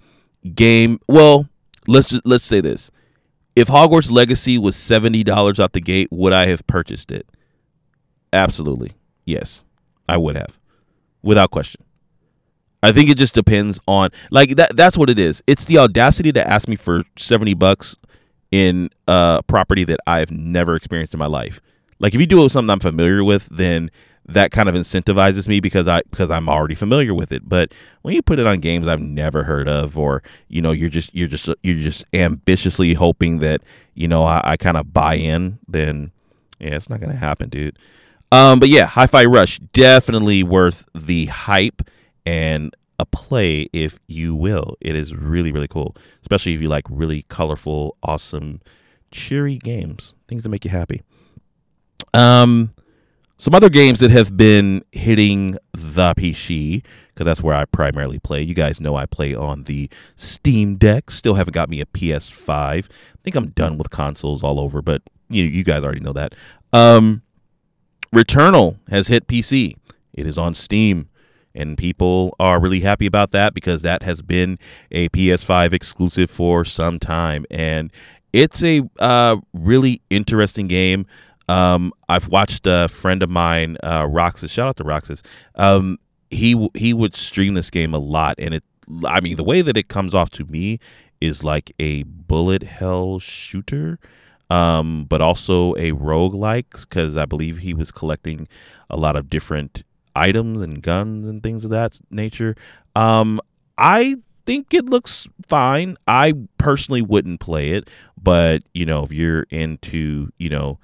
game. 0.56 0.98
Well, 1.08 1.48
let's 1.88 2.10
just 2.10 2.26
let's 2.26 2.46
say 2.46 2.62
this: 2.62 2.90
if 3.56 3.68
Hogwarts 3.68 4.10
Legacy 4.10 4.58
was 4.58 4.76
seventy 4.76 5.24
dollars 5.24 5.60
out 5.60 5.74
the 5.74 5.82
gate, 5.82 6.08
would 6.10 6.34
I 6.34 6.48
have 6.48 6.66
purchased 6.66 7.12
it? 7.12 7.28
Absolutely, 8.34 8.92
yes, 9.26 9.66
I 10.08 10.18
would 10.18 10.36
have, 10.36 10.58
without 11.22 11.52
question. 11.52 11.84
I 12.82 12.92
think 12.92 13.10
it 13.10 13.18
just 13.18 13.34
depends 13.34 13.80
on 13.88 14.10
like 14.32 14.56
that. 14.56 14.76
That's 14.76 14.98
what 14.98 15.10
it 15.10 15.20
is. 15.20 15.44
It's 15.48 15.66
the 15.66 15.78
audacity 15.78 16.32
to 16.34 16.48
ask 16.48 16.68
me 16.68 16.76
for 16.76 17.04
seventy 17.18 17.54
bucks 17.54 17.98
in 18.52 18.90
a 19.08 19.42
property 19.48 19.84
that 19.84 20.00
I've 20.08 20.32
never 20.32 20.76
experienced 20.76 21.14
in 21.14 21.20
my 21.20 21.28
life. 21.28 21.62
Like 22.00 22.14
if 22.14 22.20
you 22.20 22.26
do 22.26 22.40
it 22.40 22.44
with 22.44 22.52
something 22.52 22.72
I'm 22.72 22.80
familiar 22.80 23.24
with, 23.24 23.48
then 23.50 23.92
that 24.26 24.52
kind 24.52 24.70
of 24.70 24.76
incentivizes 24.76 25.48
me 25.48 25.60
because 25.60 25.88
I 25.88 26.02
because 26.10 26.30
I'm 26.32 26.48
already 26.48 26.76
familiar 26.76 27.14
with 27.14 27.32
it. 27.32 27.48
But 27.48 27.74
when 28.02 28.14
you 28.14 28.22
put 28.22 28.40
it 28.40 28.48
on 28.48 28.60
games 28.60 28.88
I've 28.88 29.02
never 29.02 29.44
heard 29.44 29.68
of, 29.68 29.98
or 29.98 30.24
you 30.48 30.62
know 30.62 30.72
you're 30.72 30.90
just 30.90 31.14
you're 31.14 31.28
just 31.28 31.50
you're 31.64 31.78
just 31.78 32.06
ambitiously 32.14 32.94
hoping 32.94 33.40
that 33.40 33.62
you 33.94 34.08
know 34.08 34.24
I, 34.24 34.42
I 34.44 34.58
kind 34.58 34.78
of 34.78 34.94
buy 34.94 35.16
in, 35.16 35.60
then 35.68 36.12
yeah, 36.60 36.76
it's 36.76 36.90
not 36.90 37.02
gonna 37.02 37.16
happen, 37.16 37.50
dude. 37.50 37.78
Um, 38.32 38.60
but 38.60 38.70
yeah, 38.70 38.86
Hi-Fi 38.86 39.26
Rush 39.26 39.58
definitely 39.74 40.44
worth 40.44 40.86
the 40.94 41.26
hype 41.26 41.82
and 42.26 42.76
a 43.00 43.06
play, 43.06 43.68
if 43.74 44.00
you 44.08 44.36
will. 44.36 44.76
It 44.82 44.96
is 44.96 45.16
really, 45.16 45.52
really 45.52 45.68
cool, 45.68 45.96
especially 46.22 46.54
if 46.54 46.62
you 46.62 46.68
like 46.68 46.86
really 46.90 47.24
colorful, 47.30 47.96
awesome, 48.04 48.62
cheery 49.12 49.58
games, 49.58 50.16
things 50.28 50.44
that 50.44 50.50
make 50.50 50.66
you 50.66 50.72
happy. 50.72 51.02
Um, 52.14 52.74
some 53.38 53.56
other 53.56 53.70
games 53.70 54.02
that 54.02 54.12
have 54.12 54.36
been 54.36 54.84
hitting 54.92 55.58
the 55.72 56.14
PC 56.16 56.84
because 57.14 57.26
that's 57.26 57.42
where 57.42 57.56
I 57.56 57.66
primarily 57.66 58.20
play. 58.20 58.42
You 58.42 58.54
guys 58.54 58.80
know 58.80 58.96
I 58.96 59.06
play 59.06 59.36
on 59.36 59.64
the 59.64 59.90
Steam 60.16 60.78
Deck. 60.78 61.12
Still 61.12 61.36
haven't 61.36 61.54
got 61.54 61.70
me 61.70 61.82
a 61.82 61.86
PS5. 61.86 62.50
I 62.50 62.82
think 63.24 63.36
I'm 63.36 63.50
done 63.50 63.78
with 63.78 63.90
consoles 63.90 64.42
all 64.42 64.60
over, 64.60 64.82
but 64.82 65.02
you 65.30 65.44
you 65.44 65.64
guys 65.64 65.84
already 65.84 66.00
know 66.00 66.14
that. 66.14 66.34
Um, 66.72 67.22
Returnal 68.16 68.78
has 68.90 69.08
hit 69.08 69.28
PC. 69.28 69.76
It 70.14 70.26
is 70.26 70.38
on 70.38 70.54
Steam, 70.54 71.09
and 71.60 71.78
people 71.78 72.36
are 72.40 72.60
really 72.60 72.80
happy 72.80 73.06
about 73.06 73.32
that 73.32 73.54
because 73.54 73.82
that 73.82 74.04
has 74.04 74.22
been 74.22 74.58
a 74.92 75.10
PS5 75.10 75.74
exclusive 75.74 76.32
for 76.32 76.66
some 76.66 77.00
time, 77.00 77.46
and 77.52 77.92
it's 78.34 78.64
a 78.64 78.82
uh, 79.00 79.38
really 79.54 80.02
interesting 80.10 80.68
game. 80.68 81.06
Um, 81.48 81.92
I've 82.08 82.28
watched 82.28 82.68
a 82.68 82.88
friend 82.88 83.24
of 83.24 83.30
mine, 83.30 83.78
uh, 83.84 84.08
Roxas. 84.10 84.52
Shout 84.52 84.68
out 84.70 84.76
to 84.78 84.84
Roxas. 84.84 85.24
Um, 85.56 85.98
he 86.30 86.70
he 86.76 86.94
would 86.94 87.16
stream 87.16 87.56
this 87.56 87.70
game 87.72 87.94
a 87.94 87.98
lot, 87.98 88.36
and 88.38 88.54
it. 88.54 88.64
I 89.06 89.20
mean, 89.22 89.36
the 89.36 89.44
way 89.44 89.62
that 89.62 89.78
it 89.78 89.88
comes 89.88 90.16
off 90.16 90.32
to 90.32 90.46
me 90.46 90.80
is 91.22 91.44
like 91.44 91.72
a 91.80 92.04
bullet 92.04 92.64
hell 92.64 93.20
shooter, 93.20 94.00
um, 94.50 95.06
but 95.06 95.22
also 95.22 95.76
a 95.76 95.92
rogue 95.92 96.34
like 96.34 96.72
because 96.72 97.18
I 97.18 97.26
believe 97.26 97.60
he 97.60 97.74
was 97.74 97.92
collecting 97.92 98.48
a 98.90 98.98
lot 98.98 99.16
of 99.16 99.30
different 99.30 99.84
items 100.20 100.62
and 100.62 100.82
guns 100.82 101.28
and 101.28 101.42
things 101.42 101.64
of 101.64 101.72
that 101.72 102.00
nature. 102.12 102.56
Um, 102.96 103.40
I 103.78 104.18
think 104.46 104.74
it 104.74 104.86
looks 104.86 105.28
fine. 105.48 105.96
I 106.08 106.34
personally 106.58 107.02
wouldn't 107.02 107.40
play 107.40 107.72
it, 107.72 107.90
but 108.22 108.64
you 108.74 108.86
know, 108.86 109.04
if 109.04 109.12
you're 109.12 109.44
into, 109.50 110.30
you 110.38 110.50
know, 110.50 110.80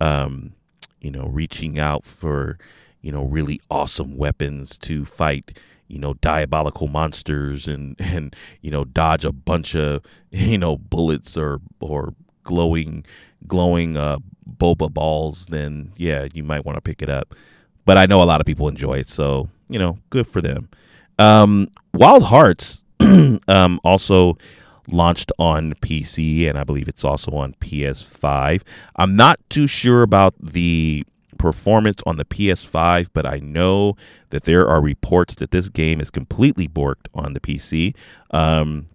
um, 0.00 0.52
you 1.00 1.10
know, 1.10 1.26
reaching 1.26 1.78
out 1.78 2.04
for, 2.04 2.58
you 3.00 3.12
know, 3.12 3.24
really 3.24 3.60
awesome 3.70 4.16
weapons 4.16 4.76
to 4.78 5.04
fight, 5.04 5.58
you 5.88 5.98
know, 5.98 6.14
diabolical 6.14 6.88
monsters 6.88 7.68
and 7.68 7.96
and 8.00 8.34
you 8.60 8.70
know, 8.70 8.84
dodge 8.84 9.24
a 9.24 9.32
bunch 9.32 9.74
of, 9.74 10.02
you 10.30 10.58
know, 10.58 10.76
bullets 10.76 11.36
or 11.36 11.60
or 11.80 12.14
glowing 12.42 13.04
glowing 13.46 13.96
uh 13.96 14.18
boba 14.58 14.92
balls, 14.92 15.46
then 15.46 15.92
yeah, 15.96 16.26
you 16.34 16.42
might 16.42 16.64
want 16.64 16.76
to 16.76 16.82
pick 16.82 17.00
it 17.02 17.08
up. 17.08 17.34
But 17.84 17.98
I 17.98 18.06
know 18.06 18.22
a 18.22 18.24
lot 18.24 18.40
of 18.40 18.46
people 18.46 18.68
enjoy 18.68 18.94
it, 18.98 19.08
so, 19.08 19.48
you 19.68 19.78
know, 19.78 19.98
good 20.10 20.26
for 20.26 20.40
them. 20.40 20.68
Um 21.18 21.68
Wild 21.92 22.24
Hearts 22.24 22.84
um 23.48 23.80
also 23.84 24.36
launched 24.88 25.32
on 25.38 25.72
PC, 25.74 26.48
and 26.48 26.58
I 26.58 26.64
believe 26.64 26.88
it's 26.88 27.04
also 27.04 27.32
on 27.32 27.54
PS5. 27.54 28.62
I'm 28.96 29.16
not 29.16 29.38
too 29.48 29.66
sure 29.66 30.02
about 30.02 30.34
the 30.40 31.04
performance 31.38 32.02
on 32.06 32.16
the 32.16 32.24
PS5, 32.24 33.08
but 33.12 33.26
I 33.26 33.38
know 33.38 33.96
that 34.30 34.44
there 34.44 34.68
are 34.68 34.80
reports 34.80 35.34
that 35.36 35.50
this 35.50 35.68
game 35.68 36.00
is 36.00 36.10
completely 36.10 36.68
borked 36.68 37.08
on 37.14 37.32
the 37.34 37.40
PC. 37.40 37.94
Um, 38.30 38.86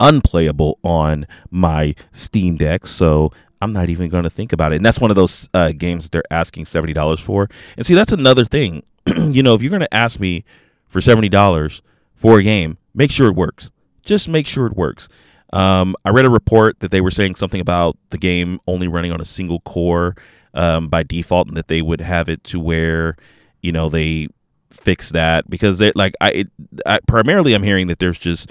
unplayable 0.00 0.78
on 0.82 1.26
my 1.50 1.94
Steam 2.12 2.56
Deck, 2.56 2.86
so 2.86 3.32
I'm 3.62 3.72
not 3.72 3.88
even 3.88 4.08
going 4.08 4.24
to 4.24 4.30
think 4.30 4.52
about 4.52 4.72
it. 4.72 4.76
And 4.76 4.84
that's 4.84 5.00
one 5.00 5.10
of 5.10 5.16
those 5.16 5.48
uh, 5.54 5.72
games 5.72 6.04
that 6.04 6.12
they're 6.12 6.22
asking 6.30 6.64
$70 6.64 7.20
for. 7.20 7.48
And 7.76 7.86
see, 7.86 7.94
that's 7.94 8.12
another 8.12 8.44
thing. 8.44 8.82
you 9.16 9.42
know, 9.42 9.54
if 9.54 9.62
you're 9.62 9.70
going 9.70 9.80
to 9.80 9.94
ask 9.94 10.18
me 10.20 10.44
for 10.88 11.00
$70 11.00 11.80
for 12.14 12.38
a 12.38 12.42
game, 12.42 12.78
make 12.94 13.10
sure 13.10 13.28
it 13.28 13.34
works 13.36 13.70
just 14.02 14.28
make 14.28 14.46
sure 14.46 14.66
it 14.66 14.76
works. 14.76 15.08
Um, 15.52 15.94
I 16.04 16.10
read 16.10 16.24
a 16.24 16.30
report 16.30 16.80
that 16.80 16.90
they 16.90 17.00
were 17.00 17.10
saying 17.10 17.34
something 17.34 17.60
about 17.60 17.96
the 18.10 18.18
game 18.18 18.58
only 18.66 18.88
running 18.88 19.12
on 19.12 19.20
a 19.20 19.24
single 19.24 19.60
core 19.60 20.16
um, 20.54 20.88
by 20.88 21.02
default, 21.02 21.48
and 21.48 21.56
that 21.56 21.68
they 21.68 21.82
would 21.82 22.00
have 22.00 22.28
it 22.28 22.42
to 22.44 22.60
where 22.60 23.16
you 23.60 23.72
know 23.72 23.88
they 23.88 24.28
fix 24.70 25.10
that 25.10 25.48
because 25.50 25.78
they 25.78 25.92
like 25.94 26.14
I, 26.20 26.30
it, 26.30 26.50
I 26.86 27.00
primarily 27.06 27.54
I'm 27.54 27.62
hearing 27.62 27.88
that 27.88 27.98
there's 27.98 28.18
just 28.18 28.50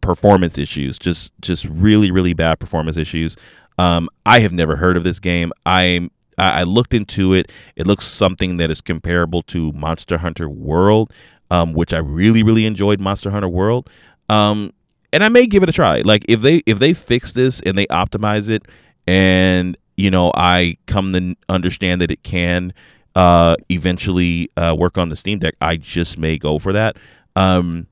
performance 0.00 0.56
issues, 0.56 0.98
just 0.98 1.32
just 1.40 1.64
really 1.64 2.10
really 2.10 2.32
bad 2.32 2.60
performance 2.60 2.96
issues. 2.96 3.36
Um, 3.80 4.10
I 4.26 4.40
have 4.40 4.52
never 4.52 4.76
heard 4.76 4.98
of 4.98 5.04
this 5.04 5.18
game. 5.20 5.52
I'm 5.64 6.10
I, 6.36 6.64
looked 6.64 6.92
into 6.92 7.32
it. 7.32 7.50
It 7.76 7.86
looks 7.86 8.06
something 8.06 8.58
that 8.58 8.70
is 8.70 8.82
comparable 8.82 9.42
to 9.44 9.72
Monster 9.72 10.18
Hunter 10.18 10.50
World, 10.50 11.10
um, 11.50 11.72
which 11.72 11.94
I 11.94 11.98
really 11.98 12.42
really 12.42 12.66
enjoyed 12.66 13.00
Monster 13.00 13.30
Hunter 13.30 13.48
World. 13.48 13.88
Um, 14.28 14.74
and 15.14 15.24
I 15.24 15.30
may 15.30 15.46
give 15.46 15.62
it 15.62 15.70
a 15.70 15.72
try. 15.72 16.02
Like 16.02 16.26
if 16.28 16.42
they 16.42 16.58
if 16.66 16.78
they 16.78 16.92
fix 16.92 17.32
this 17.32 17.60
and 17.60 17.78
they 17.78 17.86
optimize 17.86 18.50
it, 18.50 18.66
and 19.06 19.78
you 19.96 20.10
know 20.10 20.30
I 20.34 20.76
come 20.86 21.14
to 21.14 21.34
understand 21.48 22.02
that 22.02 22.10
it 22.10 22.22
can 22.22 22.74
uh, 23.16 23.56
eventually 23.70 24.50
uh, 24.58 24.76
work 24.78 24.98
on 24.98 25.08
the 25.08 25.16
Steam 25.16 25.38
Deck, 25.38 25.54
I 25.62 25.78
just 25.78 26.18
may 26.18 26.36
go 26.36 26.58
for 26.58 26.74
that. 26.74 26.96
Um, 27.34 27.86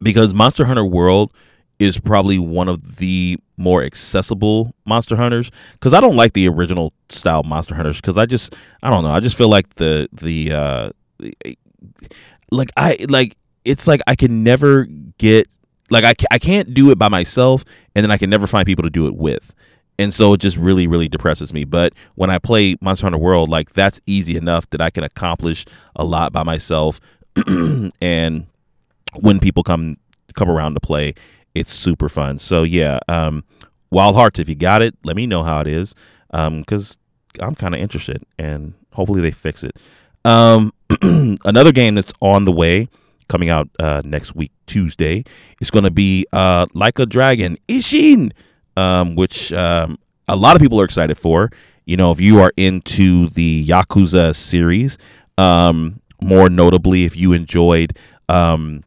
because 0.00 0.32
Monster 0.32 0.64
Hunter 0.64 0.86
World 0.86 1.32
is 1.82 1.98
probably 1.98 2.38
one 2.38 2.68
of 2.68 2.96
the 2.96 3.38
more 3.56 3.82
accessible 3.82 4.74
Monster 4.86 5.16
Hunters. 5.16 5.50
Because 5.72 5.92
I 5.92 6.00
don't 6.00 6.16
like 6.16 6.32
the 6.32 6.48
original 6.48 6.92
style 7.08 7.42
Monster 7.42 7.74
Hunters. 7.74 8.00
Because 8.00 8.16
I 8.16 8.26
just 8.26 8.54
I 8.82 8.90
don't 8.90 9.04
know. 9.04 9.10
I 9.10 9.20
just 9.20 9.36
feel 9.36 9.48
like 9.48 9.74
the 9.74 10.08
the 10.12 10.52
uh, 10.52 10.90
like 12.50 12.70
I 12.76 12.96
like 13.08 13.36
it's 13.64 13.86
like 13.86 14.00
I 14.06 14.14
can 14.14 14.42
never 14.42 14.86
get 15.18 15.48
like 15.90 16.04
I, 16.04 16.14
I 16.30 16.38
can't 16.38 16.72
do 16.72 16.90
it 16.90 16.98
by 16.98 17.08
myself 17.08 17.64
and 17.94 18.02
then 18.02 18.10
I 18.10 18.16
can 18.16 18.30
never 18.30 18.46
find 18.46 18.66
people 18.66 18.84
to 18.84 18.90
do 18.90 19.06
it 19.06 19.16
with. 19.16 19.52
And 19.98 20.12
so 20.12 20.32
it 20.32 20.40
just 20.40 20.56
really, 20.56 20.86
really 20.86 21.08
depresses 21.08 21.52
me. 21.52 21.64
But 21.64 21.92
when 22.14 22.30
I 22.30 22.38
play 22.38 22.76
Monster 22.80 23.06
Hunter 23.06 23.18
World, 23.18 23.48
like 23.48 23.72
that's 23.72 24.00
easy 24.06 24.36
enough 24.36 24.68
that 24.70 24.80
I 24.80 24.90
can 24.90 25.04
accomplish 25.04 25.66
a 25.94 26.04
lot 26.04 26.32
by 26.32 26.42
myself. 26.42 26.98
and 28.00 28.46
when 29.20 29.38
people 29.38 29.62
come 29.62 29.96
come 30.34 30.50
around 30.50 30.74
to 30.74 30.80
play, 30.80 31.14
it's 31.54 31.72
super 31.72 32.08
fun. 32.08 32.38
So 32.38 32.62
yeah, 32.62 32.98
um, 33.08 33.44
Wild 33.90 34.16
Hearts, 34.16 34.38
if 34.38 34.48
you 34.48 34.54
got 34.54 34.82
it, 34.82 34.94
let 35.04 35.16
me 35.16 35.26
know 35.26 35.42
how 35.42 35.60
it 35.60 35.66
is. 35.66 35.94
Um, 36.30 36.64
cause 36.64 36.98
I'm 37.40 37.54
kind 37.54 37.74
of 37.74 37.80
interested 37.80 38.22
and 38.38 38.74
hopefully 38.92 39.20
they 39.20 39.30
fix 39.30 39.64
it. 39.64 39.76
Um, 40.24 40.72
another 41.44 41.72
game 41.72 41.94
that's 41.94 42.12
on 42.20 42.44
the 42.44 42.52
way 42.52 42.88
coming 43.28 43.48
out 43.48 43.68
uh, 43.78 44.02
next 44.04 44.34
week, 44.34 44.52
Tuesday. 44.66 45.24
It's 45.60 45.70
going 45.70 45.84
to 45.84 45.90
be 45.90 46.26
uh, 46.32 46.66
Like 46.74 46.98
a 46.98 47.06
Dragon, 47.06 47.56
Ishin, 47.68 48.32
um, 48.76 49.16
which 49.16 49.52
um, 49.52 49.98
a 50.28 50.36
lot 50.36 50.54
of 50.54 50.62
people 50.62 50.80
are 50.80 50.84
excited 50.84 51.18
for. 51.18 51.50
You 51.84 51.96
know, 51.96 52.12
if 52.12 52.20
you 52.20 52.40
are 52.40 52.52
into 52.56 53.28
the 53.30 53.66
Yakuza 53.66 54.36
series, 54.36 54.98
um, 55.38 56.00
more 56.22 56.48
notably, 56.48 57.04
if 57.04 57.16
you 57.16 57.32
enjoyed 57.32 57.98
um, 58.28 58.82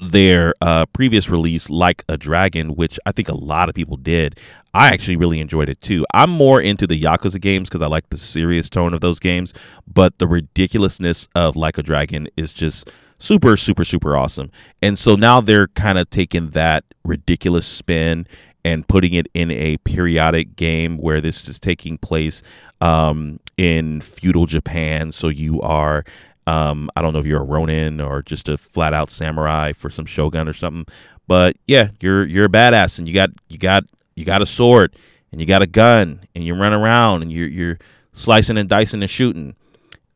their 0.00 0.54
uh, 0.60 0.86
previous 0.86 1.28
release, 1.28 1.68
Like 1.70 2.04
a 2.08 2.16
Dragon, 2.16 2.74
which 2.74 2.98
I 3.06 3.12
think 3.12 3.28
a 3.28 3.34
lot 3.34 3.68
of 3.68 3.74
people 3.74 3.96
did. 3.96 4.38
I 4.74 4.88
actually 4.88 5.16
really 5.16 5.40
enjoyed 5.40 5.68
it 5.68 5.80
too. 5.80 6.06
I'm 6.14 6.30
more 6.30 6.60
into 6.60 6.86
the 6.86 7.00
Yakuza 7.00 7.40
games 7.40 7.68
because 7.68 7.82
I 7.82 7.86
like 7.86 8.08
the 8.10 8.16
serious 8.16 8.68
tone 8.68 8.94
of 8.94 9.00
those 9.00 9.18
games, 9.18 9.52
but 9.86 10.18
the 10.18 10.26
ridiculousness 10.26 11.28
of 11.34 11.56
Like 11.56 11.78
a 11.78 11.82
Dragon 11.82 12.28
is 12.36 12.52
just 12.52 12.90
super 13.18 13.56
super 13.56 13.84
super 13.84 14.16
awesome 14.16 14.48
and 14.80 14.96
so 14.96 15.16
now 15.16 15.40
they're 15.40 15.66
kind 15.68 15.98
of 15.98 16.08
taking 16.08 16.50
that 16.50 16.84
ridiculous 17.04 17.66
spin 17.66 18.24
and 18.64 18.86
putting 18.86 19.12
it 19.12 19.26
in 19.34 19.50
a 19.50 19.76
periodic 19.78 20.54
game 20.54 20.96
where 20.98 21.20
this 21.20 21.48
is 21.48 21.58
taking 21.58 21.98
place 21.98 22.42
um, 22.80 23.40
in 23.56 24.00
feudal 24.00 24.46
japan 24.46 25.10
so 25.10 25.26
you 25.28 25.60
are 25.62 26.04
um, 26.48 26.90
i 26.96 27.02
don't 27.02 27.12
know 27.12 27.18
if 27.18 27.26
you're 27.26 27.40
a 27.40 27.44
ronin 27.44 28.00
or 28.00 28.22
just 28.22 28.48
a 28.48 28.56
flat 28.56 28.94
out 28.94 29.10
samurai 29.10 29.72
for 29.72 29.90
some 29.90 30.06
shogun 30.06 30.48
or 30.48 30.52
something 30.52 30.86
but 31.26 31.56
yeah 31.66 31.88
you're 32.00 32.24
you're 32.24 32.46
a 32.46 32.50
badass 32.50 32.98
and 32.98 33.08
you 33.08 33.14
got 33.14 33.30
you 33.48 33.58
got 33.58 33.84
you 34.16 34.24
got 34.24 34.42
a 34.42 34.46
sword 34.46 34.94
and 35.30 35.40
you 35.40 35.46
got 35.46 35.62
a 35.62 35.66
gun 35.66 36.20
and 36.34 36.44
you 36.44 36.54
run 36.54 36.72
around 36.72 37.22
and 37.22 37.32
you're 37.32 37.48
you're 37.48 37.78
slicing 38.12 38.56
and 38.58 38.68
dicing 38.68 39.02
and 39.02 39.10
shooting 39.10 39.54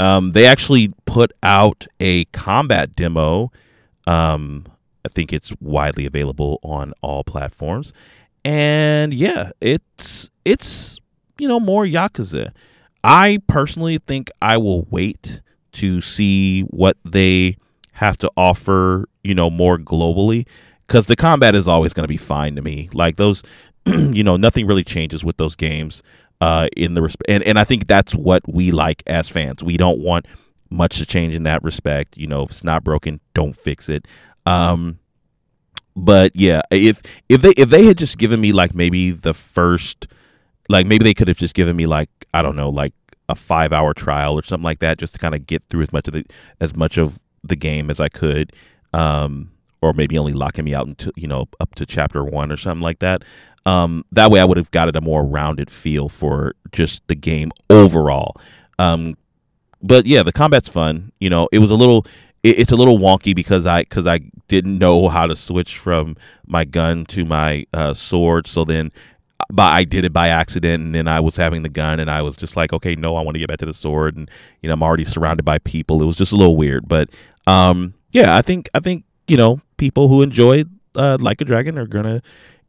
um, 0.02 0.32
they 0.32 0.46
actually 0.46 0.92
put 1.04 1.32
out 1.44 1.86
a 2.00 2.24
combat 2.26 2.96
demo. 2.96 3.52
Um, 4.06 4.66
I 5.04 5.08
think 5.08 5.32
it's 5.32 5.52
widely 5.60 6.06
available 6.06 6.58
on 6.64 6.92
all 7.02 7.22
platforms, 7.22 7.92
and 8.44 9.14
yeah, 9.14 9.50
it's 9.60 10.30
it's 10.44 10.98
you 11.38 11.46
know 11.46 11.60
more 11.60 11.84
Yakuza. 11.84 12.52
I 13.04 13.38
personally 13.46 13.98
think 13.98 14.30
I 14.40 14.56
will 14.56 14.86
wait 14.90 15.40
to 15.72 16.00
see 16.00 16.62
what 16.62 16.96
they 17.04 17.56
have 17.92 18.18
to 18.18 18.30
offer, 18.36 19.08
you 19.22 19.34
know, 19.34 19.50
more 19.50 19.78
globally 19.78 20.46
because 20.86 21.06
the 21.06 21.16
combat 21.16 21.54
is 21.54 21.66
always 21.66 21.94
going 21.94 22.04
to 22.04 22.08
be 22.08 22.16
fine 22.16 22.56
to 22.56 22.62
me. 22.62 22.90
Like 22.92 23.16
those, 23.16 23.42
you 23.86 24.22
know, 24.22 24.36
nothing 24.36 24.66
really 24.66 24.84
changes 24.84 25.24
with 25.24 25.36
those 25.36 25.56
games 25.56 26.02
uh, 26.40 26.68
in 26.76 26.94
the 26.94 27.02
respect, 27.02 27.30
and, 27.30 27.42
and 27.44 27.58
I 27.58 27.64
think 27.64 27.86
that's 27.86 28.14
what 28.14 28.42
we 28.46 28.72
like 28.72 29.02
as 29.06 29.28
fans. 29.28 29.62
We 29.62 29.76
don't 29.76 30.00
want 30.00 30.26
much 30.70 30.98
to 30.98 31.06
change 31.06 31.34
in 31.34 31.44
that 31.44 31.62
respect. 31.62 32.16
You 32.16 32.26
know, 32.26 32.42
if 32.42 32.50
it's 32.50 32.64
not 32.64 32.84
broken, 32.84 33.20
don't 33.34 33.54
fix 33.54 33.88
it. 33.88 34.06
Um, 34.44 34.98
but 35.94 36.32
yeah, 36.34 36.62
if 36.70 37.00
if 37.28 37.42
they 37.42 37.50
if 37.50 37.68
they 37.70 37.84
had 37.84 37.98
just 37.98 38.18
given 38.18 38.40
me 38.40 38.52
like 38.52 38.74
maybe 38.74 39.10
the 39.10 39.34
first, 39.34 40.08
like 40.68 40.86
maybe 40.86 41.04
they 41.04 41.14
could 41.14 41.28
have 41.28 41.38
just 41.38 41.54
given 41.54 41.76
me 41.76 41.86
like 41.86 42.10
I 42.34 42.42
don't 42.42 42.56
know, 42.56 42.70
like 42.70 42.92
a 43.28 43.34
five 43.34 43.72
hour 43.72 43.94
trial 43.94 44.34
or 44.34 44.42
something 44.42 44.64
like 44.64 44.80
that, 44.80 44.98
just 44.98 45.14
to 45.14 45.18
kind 45.18 45.34
of 45.34 45.46
get 45.46 45.64
through 45.64 45.82
as 45.82 45.92
much 45.92 46.08
of 46.08 46.14
the 46.14 46.24
as 46.60 46.76
much 46.76 46.98
of 46.98 47.20
the 47.44 47.56
game 47.56 47.90
as 47.90 48.00
I 48.00 48.08
could, 48.08 48.52
um, 48.92 49.50
or 49.80 49.92
maybe 49.92 50.18
only 50.18 50.32
locking 50.32 50.64
me 50.64 50.74
out 50.74 50.86
into 50.86 51.12
you 51.16 51.28
know 51.28 51.48
up 51.60 51.74
to 51.76 51.86
chapter 51.86 52.24
one 52.24 52.52
or 52.52 52.56
something 52.56 52.82
like 52.82 53.00
that. 53.00 53.22
Um, 53.64 54.04
that 54.12 54.30
way, 54.30 54.40
I 54.40 54.44
would 54.44 54.56
have 54.56 54.70
got 54.70 54.88
it 54.88 54.96
a 54.96 55.00
more 55.00 55.24
rounded 55.24 55.70
feel 55.70 56.08
for 56.08 56.54
just 56.72 57.06
the 57.08 57.14
game 57.14 57.52
overall. 57.70 58.36
Um, 58.78 59.16
but 59.82 60.06
yeah, 60.06 60.22
the 60.22 60.32
combat's 60.32 60.68
fun. 60.68 61.12
You 61.20 61.30
know, 61.30 61.48
it 61.52 61.58
was 61.58 61.70
a 61.70 61.76
little, 61.76 62.06
it, 62.42 62.58
it's 62.60 62.72
a 62.72 62.76
little 62.76 62.98
wonky 62.98 63.34
because 63.34 63.66
I 63.66 63.82
because 63.82 64.06
I 64.06 64.20
didn't 64.48 64.78
know 64.78 65.08
how 65.08 65.26
to 65.26 65.36
switch 65.36 65.78
from 65.78 66.16
my 66.46 66.64
gun 66.64 67.04
to 67.06 67.24
my 67.24 67.66
uh, 67.72 67.94
sword. 67.94 68.46
So 68.46 68.64
then, 68.64 68.90
but 69.50 69.72
I 69.72 69.84
did 69.84 70.04
it 70.04 70.12
by 70.12 70.28
accident, 70.28 70.82
and 70.82 70.94
then 70.94 71.08
I 71.08 71.20
was 71.20 71.36
having 71.36 71.62
the 71.62 71.68
gun, 71.68 72.00
and 72.00 72.10
I 72.10 72.22
was 72.22 72.36
just 72.36 72.56
like, 72.56 72.72
okay, 72.72 72.94
no, 72.94 73.16
I 73.16 73.22
want 73.22 73.34
to 73.34 73.38
get 73.38 73.48
back 73.48 73.58
to 73.58 73.66
the 73.66 73.74
sword, 73.74 74.16
and 74.16 74.30
you 74.60 74.68
know, 74.68 74.74
I'm 74.74 74.82
already 74.82 75.04
surrounded 75.04 75.44
by 75.44 75.58
people. 75.58 76.02
It 76.02 76.06
was 76.06 76.16
just 76.16 76.32
a 76.32 76.36
little 76.36 76.56
weird, 76.56 76.88
but 76.88 77.10
um, 77.46 77.94
yeah, 78.12 78.36
I 78.36 78.42
think 78.42 78.68
I 78.74 78.80
think 78.80 79.04
you 79.26 79.36
know 79.36 79.60
people 79.76 80.08
who 80.08 80.22
enjoy 80.22 80.64
uh, 80.94 81.18
like 81.20 81.40
a 81.40 81.44
dragon 81.44 81.78
are 81.78 81.86
gonna 81.86 82.22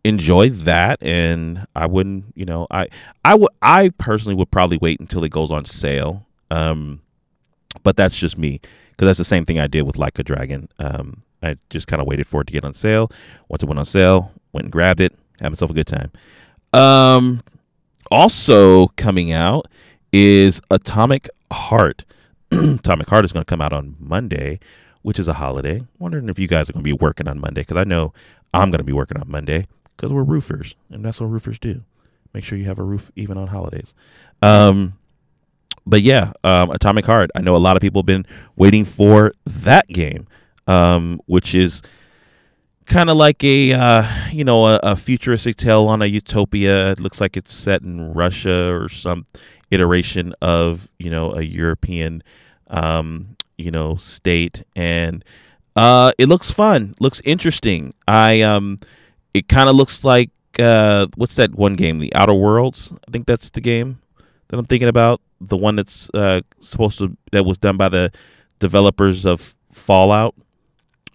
enjoy 0.04 0.50
that 0.50 1.02
and 1.02 1.66
i 1.76 1.86
wouldn't 1.86 2.26
you 2.36 2.44
know 2.44 2.68
i 2.70 2.86
i 3.24 3.34
would 3.34 3.50
i 3.62 3.90
personally 3.98 4.36
would 4.36 4.52
probably 4.52 4.78
wait 4.78 5.00
until 5.00 5.24
it 5.24 5.32
goes 5.32 5.50
on 5.50 5.64
sale 5.64 6.26
um 6.52 7.02
but 7.84 7.96
that's 7.96 8.18
just 8.18 8.38
me 8.38 8.60
because 8.92 9.08
that's 9.08 9.18
the 9.18 9.24
same 9.24 9.46
thing 9.46 9.60
i 9.60 9.68
did 9.68 9.84
with 9.84 9.98
like 9.98 10.20
a 10.20 10.24
dragon. 10.24 10.68
Um 10.78 11.24
i 11.42 11.56
just 11.70 11.88
kind 11.88 12.02
of 12.02 12.08
waited 12.08 12.28
for 12.28 12.42
it 12.42 12.46
to 12.48 12.54
get 12.54 12.66
on 12.66 12.74
sale. 12.74 13.10
Once 13.48 13.64
it 13.64 13.66
went 13.68 13.80
on 13.80 13.86
sale 13.86 14.32
went 14.52 14.66
and 14.66 14.72
grabbed 14.74 15.00
it 15.00 15.16
had 15.40 15.50
myself 15.50 15.72
a 15.72 15.74
good 15.74 15.88
time 15.88 16.12
um 16.74 17.42
also 18.12 18.88
coming 18.90 19.32
out 19.32 19.68
is 20.12 20.62
atomic 20.72 21.30
heart 21.52 22.06
atomic 22.52 23.08
heart 23.08 23.26
is 23.26 23.32
going 23.32 23.44
to 23.44 23.50
come 23.50 23.62
out 23.62 23.74
on 23.74 23.96
monday 24.00 24.60
which 25.02 25.20
is 25.20 25.28
a 25.28 25.34
holiday 25.34 25.82
wondering 26.00 26.30
if 26.30 26.38
you 26.40 26.48
guys 26.48 26.70
are 26.70 26.74
going 26.74 26.84
to 26.84 26.88
be 26.90 26.94
working 26.94 27.28
on 27.28 27.40
monday 27.40 27.62
because 27.62 27.78
i 27.78 27.84
know 27.84 28.14
i'm 28.54 28.72
going 28.72 28.80
to 28.80 28.84
be 28.86 28.94
working 28.94 29.18
on 29.20 29.30
monday 29.30 29.68
because 29.96 30.12
we're 30.12 30.24
roofers, 30.24 30.76
and 30.90 31.04
that's 31.04 31.22
what 31.22 31.28
roofers 31.28 31.60
do. 31.60 31.84
Make 32.34 32.44
sure 32.44 32.58
you 32.58 32.66
have 32.66 32.80
a 32.80 32.84
roof 32.84 33.12
even 33.16 33.38
on 33.38 33.48
holidays. 33.48 33.94
Um, 34.42 34.94
but 35.86 36.02
yeah, 36.02 36.34
um, 36.44 36.72
Atomic 36.72 37.06
Heart. 37.06 37.32
I 37.36 37.42
know 37.42 37.56
a 37.56 37.58
lot 37.58 37.78
of 37.78 37.82
people 37.82 38.00
have 38.02 38.06
been 38.06 38.26
waiting 38.56 38.86
for 38.86 39.34
that 39.46 39.88
game, 39.88 40.28
um, 40.68 41.22
which 41.26 41.54
is 41.54 41.82
kind 42.86 43.10
of 43.10 43.17
like 43.17 43.43
a 43.43 43.74
uh, 43.74 44.06
you 44.32 44.43
know 44.43 44.67
a, 44.67 44.80
a, 44.84 44.96
futuristic 44.96 45.56
tale 45.56 45.88
on 45.88 46.02
a 46.02 46.06
utopia. 46.06 46.91
It 46.91 47.00
looks 47.00 47.19
like 47.22 47.38
it's 47.38 47.54
set 47.54 47.82
in 47.82 48.13
Russia 48.13 48.74
or 48.74 48.89
some 48.89 49.26
iteration 49.72 50.34
of 50.41 50.89
you 51.00 51.10
know 51.10 51.34
a 51.34 51.41
European 51.41 52.24
um, 52.67 53.36
you 53.58 53.72
know 53.72 53.96
state, 53.96 54.63
and 54.76 55.24
uh, 55.76 56.12
it 56.17 56.28
looks 56.28 56.52
fun. 56.52 56.96
Looks 57.00 57.22
interesting. 57.26 57.93
I 58.08 58.41
um 58.41 58.80
it 59.34 59.48
kind 59.48 59.69
of 59.69 59.76
looks 59.76 60.04
like 60.04 60.30
uh, 60.60 61.08
what's 61.15 61.36
that 61.36 61.56
one 61.56 61.76
game, 61.76 62.00
The 62.00 62.13
Outer 62.13 62.34
Worlds? 62.34 62.93
I 63.08 63.12
think 63.12 63.26
that's 63.26 63.50
the 63.50 63.62
game 63.62 64.00
that 64.48 64.58
I'm 64.58 64.65
thinking 64.65 64.89
about. 64.89 65.22
The 65.41 65.58
one 65.58 65.76
that's 65.76 66.10
uh, 66.13 66.41
supposed 66.60 67.00
to 67.00 67.17
that 67.32 67.43
was 67.43 67.58
done 67.58 67.78
by 67.78 67.89
the 67.89 68.12
developers 68.60 69.26
of 69.26 69.56
Fallout. 69.72 70.36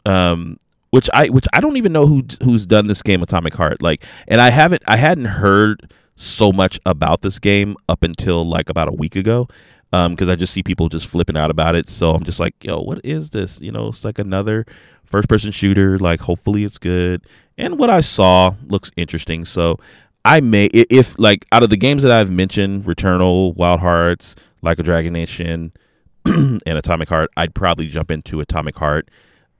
Um, 0.05 0.59
which 0.91 1.09
I 1.13 1.29
which 1.29 1.47
I 1.53 1.61
don't 1.61 1.77
even 1.77 1.93
know 1.93 2.07
who 2.07 2.23
who's 2.43 2.67
done 2.67 2.87
this 2.87 3.03
game 3.03 3.23
Atomic 3.23 3.55
Heart. 3.55 3.83
Like, 3.83 4.05
and 4.27 4.41
I 4.41 4.51
haven't 4.51 4.83
I 4.87 4.97
hadn't 4.97 5.27
heard 5.27 5.93
so 6.17 6.51
much 6.51 6.81
about 6.85 7.23
this 7.23 7.39
game 7.39 7.77
up 7.89 8.03
until 8.03 8.45
like 8.45 8.69
about 8.69 8.89
a 8.89 8.93
week 8.93 9.15
ago 9.17 9.49
because 9.91 10.29
um, 10.29 10.31
I 10.31 10.35
just 10.35 10.53
see 10.53 10.63
people 10.63 10.89
just 10.89 11.07
flipping 11.07 11.37
out 11.37 11.51
about 11.51 11.75
it. 11.75 11.89
So 11.89 12.11
I'm 12.11 12.25
just 12.25 12.41
like, 12.41 12.55
yo, 12.63 12.81
what 12.81 13.01
is 13.05 13.31
this? 13.31 13.61
You 13.61 13.73
know, 13.73 13.89
it's 13.89 14.05
like 14.05 14.19
another 14.19 14.67
first 15.05 15.29
person 15.29 15.51
shooter. 15.51 15.99
Like, 15.99 16.21
hopefully 16.21 16.65
it's 16.65 16.79
good. 16.79 17.25
And 17.57 17.79
what 17.79 17.89
I 17.89 18.03
saw 18.03 18.55
looks 18.67 18.91
interesting. 18.97 19.45
So 19.45 19.79
I 20.25 20.41
may, 20.41 20.67
if 20.67 21.19
like 21.19 21.47
out 21.53 21.63
of 21.63 21.71
the 21.71 21.77
games 21.77 22.03
that 22.03 22.13
I've 22.13 22.31
mentioned, 22.31 22.85
Returnal, 22.85 23.57
Wild 23.57 23.81
Hearts, 23.81 24.37
Like 24.61 24.79
a 24.79 24.83
Dragon 24.83 25.15
Ishin, 25.15 25.73
and 26.27 26.63
Atomic 26.67 27.09
Heart, 27.09 27.31
I'd 27.37 27.55
probably 27.55 27.87
jump 27.87 28.11
into 28.11 28.41
Atomic 28.41 28.77
Heart. 28.77 29.11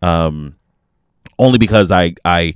Um, 0.03 0.57
only 1.39 1.59
because 1.59 1.91
I 1.91 2.15
I 2.25 2.55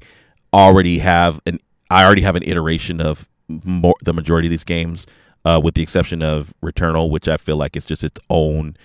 already 0.53 0.99
have 0.99 1.41
an 1.47 1.59
I 1.91 2.05
already 2.05 2.23
have 2.23 2.37
an 2.37 2.43
iteration 2.45 3.01
of 3.01 3.29
more 3.49 3.95
the 4.03 4.13
majority 4.13 4.49
of 4.49 4.51
these 4.51 4.65
games 4.65 5.07
uh, 5.45 5.61
with 5.63 5.75
the 5.75 5.83
exception 5.83 6.23
of 6.23 6.55
Returnal, 6.63 7.11
which 7.11 7.29
I 7.29 7.37
feel 7.37 7.57
like 7.57 7.77
it's 7.77 7.87
just 7.87 8.05
its 8.05 8.21
own 8.31 8.77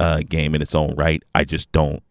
uh, 0.00 0.20
game 0.28 0.54
in 0.54 0.62
its 0.62 0.74
own 0.74 0.94
right. 0.94 1.22
I 1.34 1.44
just 1.44 1.70
don't 1.72 2.02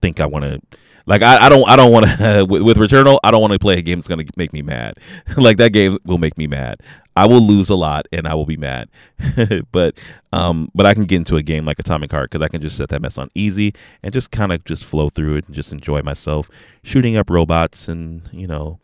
think 0.00 0.20
I 0.20 0.26
want 0.26 0.44
to. 0.44 0.60
Like 1.06 1.22
I, 1.22 1.46
I 1.46 1.48
don't 1.48 1.66
I 1.68 1.76
don't 1.76 1.90
want 1.90 2.06
to 2.06 2.46
with, 2.48 2.62
with 2.62 2.76
Returnal 2.76 3.18
I 3.24 3.30
don't 3.30 3.40
want 3.40 3.54
to 3.54 3.58
play 3.58 3.78
a 3.78 3.82
game 3.82 3.98
that's 3.98 4.08
gonna 4.08 4.24
make 4.36 4.52
me 4.52 4.62
mad. 4.62 4.98
like 5.36 5.56
that 5.56 5.72
game 5.72 5.98
will 6.04 6.18
make 6.18 6.36
me 6.36 6.46
mad. 6.46 6.80
I 7.18 7.26
will 7.26 7.40
lose 7.40 7.68
a 7.68 7.74
lot 7.74 8.06
and 8.12 8.26
I 8.28 8.34
will 8.34 8.46
be 8.46 8.56
mad. 8.56 8.88
but 9.72 9.98
um 10.32 10.70
but 10.74 10.86
I 10.86 10.94
can 10.94 11.04
get 11.04 11.16
into 11.16 11.36
a 11.36 11.42
game 11.42 11.64
like 11.64 11.78
Atomic 11.78 12.10
Heart 12.10 12.30
because 12.30 12.44
I 12.44 12.48
can 12.48 12.62
just 12.62 12.76
set 12.76 12.88
that 12.90 13.02
mess 13.02 13.18
on 13.18 13.30
easy 13.34 13.74
and 14.02 14.12
just 14.12 14.30
kind 14.30 14.52
of 14.52 14.64
just 14.64 14.84
flow 14.84 15.10
through 15.10 15.36
it 15.36 15.46
and 15.46 15.54
just 15.54 15.72
enjoy 15.72 16.02
myself 16.02 16.48
shooting 16.82 17.16
up 17.16 17.28
robots 17.28 17.88
and 17.88 18.28
you 18.32 18.46
know 18.46 18.78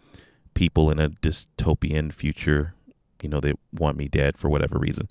people 0.55 0.91
in 0.91 0.99
a 0.99 1.11
dystopian 1.11 2.13
future 2.13 2.75
you 3.23 3.29
know 3.31 3.41
they 3.41 3.55
want 3.73 3.97
me 3.97 4.07
dead 4.07 4.37
for 4.37 4.49
whatever 4.49 4.79
reason. 4.79 5.09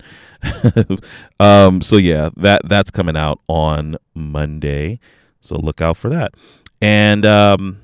um, 1.40 1.80
so 1.82 1.96
yeah, 1.96 2.30
that 2.36 2.62
that's 2.68 2.90
coming 2.90 3.16
out 3.16 3.40
on 3.48 3.96
Monday. 4.14 5.00
So 5.40 5.56
look 5.56 5.80
out 5.80 5.96
for 5.96 6.08
that. 6.10 6.32
And 6.80 7.26
um, 7.26 7.80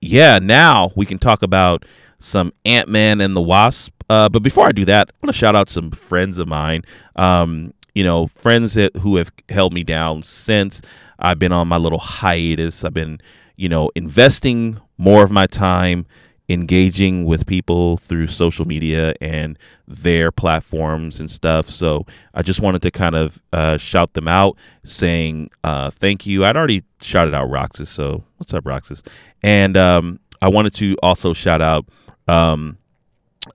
yeah, 0.00 0.38
now 0.38 0.92
we 0.94 1.04
can 1.04 1.18
talk 1.18 1.42
about 1.42 1.84
some 2.22 2.52
Ant 2.64 2.88
Man 2.88 3.20
and 3.20 3.36
the 3.36 3.42
Wasp. 3.42 3.92
Uh, 4.08 4.28
but 4.28 4.42
before 4.42 4.66
I 4.66 4.72
do 4.72 4.84
that, 4.84 5.10
I 5.10 5.12
want 5.22 5.34
to 5.34 5.38
shout 5.38 5.56
out 5.56 5.68
some 5.68 5.90
friends 5.90 6.38
of 6.38 6.48
mine. 6.48 6.82
Um, 7.16 7.74
you 7.94 8.04
know, 8.04 8.28
friends 8.28 8.74
that, 8.74 8.96
who 8.96 9.16
have 9.16 9.30
held 9.48 9.72
me 9.72 9.84
down 9.84 10.22
since 10.22 10.82
I've 11.18 11.38
been 11.38 11.52
on 11.52 11.68
my 11.68 11.76
little 11.76 11.98
hiatus. 11.98 12.84
I've 12.84 12.94
been, 12.94 13.20
you 13.56 13.68
know, 13.68 13.90
investing 13.94 14.78
more 14.98 15.24
of 15.24 15.30
my 15.30 15.46
time 15.46 16.06
engaging 16.48 17.24
with 17.24 17.46
people 17.46 17.96
through 17.96 18.26
social 18.26 18.66
media 18.66 19.14
and 19.20 19.58
their 19.86 20.30
platforms 20.30 21.20
and 21.20 21.30
stuff. 21.30 21.68
So 21.68 22.04
I 22.34 22.42
just 22.42 22.60
wanted 22.60 22.82
to 22.82 22.90
kind 22.90 23.14
of 23.14 23.40
uh, 23.52 23.78
shout 23.78 24.12
them 24.14 24.28
out, 24.28 24.56
saying 24.84 25.50
uh, 25.64 25.90
thank 25.90 26.26
you. 26.26 26.44
I'd 26.44 26.56
already 26.56 26.82
shouted 27.00 27.34
out 27.34 27.48
Roxas, 27.48 27.88
so 27.88 28.24
what's 28.36 28.52
up, 28.52 28.66
Roxas? 28.66 29.02
And 29.42 29.76
um, 29.76 30.20
I 30.40 30.48
wanted 30.48 30.74
to 30.74 30.96
also 31.02 31.32
shout 31.32 31.62
out 31.62 31.86
um, 32.28 32.78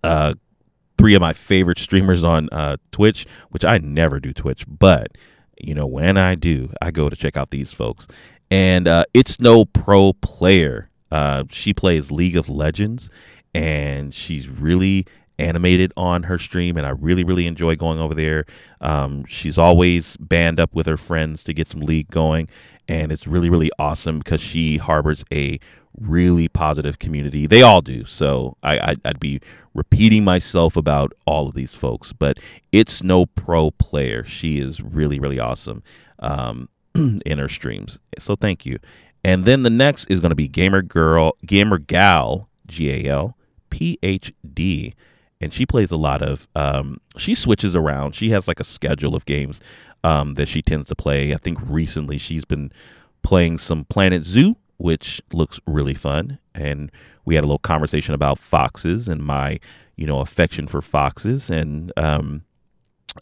uh, 0.04 0.34
three 0.98 1.16
of 1.16 1.22
my 1.22 1.34
favorite 1.34 1.80
streamers 1.80 2.24
on 2.24 2.50
uh, 2.52 2.78
Twitch, 2.92 3.26
which 3.50 3.66
I 3.66 3.78
never 3.78 4.20
do 4.20 4.34
Twitch, 4.34 4.66
but 4.68 5.08
you 5.60 5.74
know 5.74 5.88
when 5.88 6.18
I 6.18 6.36
do, 6.36 6.72
I 6.82 6.92
go 6.92 7.10
to 7.10 7.16
check 7.16 7.38
out 7.38 7.52
these 7.52 7.74
folks. 7.74 8.08
And 8.50 8.88
uh, 8.88 9.04
it's 9.14 9.42
no 9.42 9.66
pro 9.66 10.14
player 10.14 10.90
uh, 11.12 11.46
she 11.50 11.74
plays 11.74 12.12
League 12.12 12.38
of 12.38 12.50
Legends, 12.50 13.10
and 13.54 14.14
she's 14.14 14.50
really 14.50 15.06
animated 15.40 15.94
on 15.96 16.24
her 16.24 16.38
stream, 16.38 16.78
and 16.78 16.86
I 16.86 16.90
really, 16.90 17.24
really 17.24 17.48
enjoy 17.48 17.76
going 17.76 18.00
over 18.00 18.14
there. 18.14 18.46
Um, 18.82 19.26
she's 19.26 19.58
always 19.58 20.18
band 20.18 20.60
up 20.60 20.74
with 20.74 20.88
her 20.88 20.98
friends 20.98 21.44
to 21.44 21.54
get 21.54 21.68
some 21.68 21.82
league 21.82 22.10
going, 22.10 22.50
and 22.88 23.12
it's 23.12 23.28
really, 23.28 23.50
really 23.50 23.72
awesome 23.80 24.20
because 24.20 24.42
she 24.42 24.78
harbors 24.78 25.24
a 25.32 25.60
really 26.00 26.48
positive 26.48 27.00
community. 27.00 27.48
They 27.48 27.62
all 27.62 27.82
do. 27.82 28.06
So 28.06 28.58
I, 28.64 28.80
I, 28.80 28.96
would 29.06 29.20
be 29.20 29.42
repeating 29.74 30.24
myself 30.24 30.78
about 30.78 31.14
all 31.26 31.48
of 31.48 31.56
these 31.56 31.74
folks, 31.74 32.14
but 32.14 32.38
it's 32.72 33.04
no 33.04 33.26
pro 33.26 33.72
player. 33.72 34.24
She 34.24 34.60
is 34.60 34.82
really, 34.82 35.20
really 35.20 35.40
awesome 35.40 35.84
um, 36.20 36.70
in 36.96 37.38
her 37.38 37.50
streams. 37.50 38.00
So 38.20 38.36
thank 38.36 38.66
you. 38.66 38.80
And 39.24 39.46
then 39.46 39.64
the 39.64 39.70
next 39.70 40.06
is 40.06 40.20
going 40.20 40.30
to 40.30 40.36
be 40.36 40.48
Gamer 40.48 40.82
Girl, 40.82 41.36
Gamer 41.46 41.80
Gal, 41.80 42.50
G 42.68 42.92
A 42.92 43.10
L 43.10 43.38
P 43.70 43.98
H 44.04 44.32
D. 44.54 44.94
And 45.40 45.54
she 45.54 45.66
plays 45.66 45.92
a 45.92 45.98
lot 45.98 46.22
of, 46.22 46.48
um, 46.56 47.00
she 47.18 47.36
switches 47.36 47.76
around. 47.76 48.16
She 48.16 48.30
has 48.32 48.48
like 48.48 48.60
a 48.60 48.64
schedule 48.64 49.16
of 49.16 49.26
games 49.26 49.60
um, 50.04 50.36
that 50.36 50.48
she 50.48 50.62
tends 50.62 50.88
to 50.88 50.96
play. 50.96 51.34
I 51.34 51.38
think 51.38 51.60
recently 51.62 52.18
she's 52.18 52.46
been 52.46 52.72
playing 53.22 53.58
some 53.58 53.86
Planet 53.86 54.26
Zoo, 54.26 54.56
which 54.78 55.22
looks 55.32 55.60
really 55.66 55.94
fun. 55.94 56.40
And 56.54 56.92
we 57.26 57.36
had 57.36 57.44
a 57.44 57.48
little 57.48 57.60
conversation 57.60 58.14
about 58.14 58.40
foxes 58.40 59.08
and 59.08 59.22
my, 59.22 59.60
you 59.96 60.08
know, 60.08 60.20
affection 60.20 60.68
for 60.68 60.82
foxes. 60.82 61.50
And 61.50 61.92
um, 61.98 62.44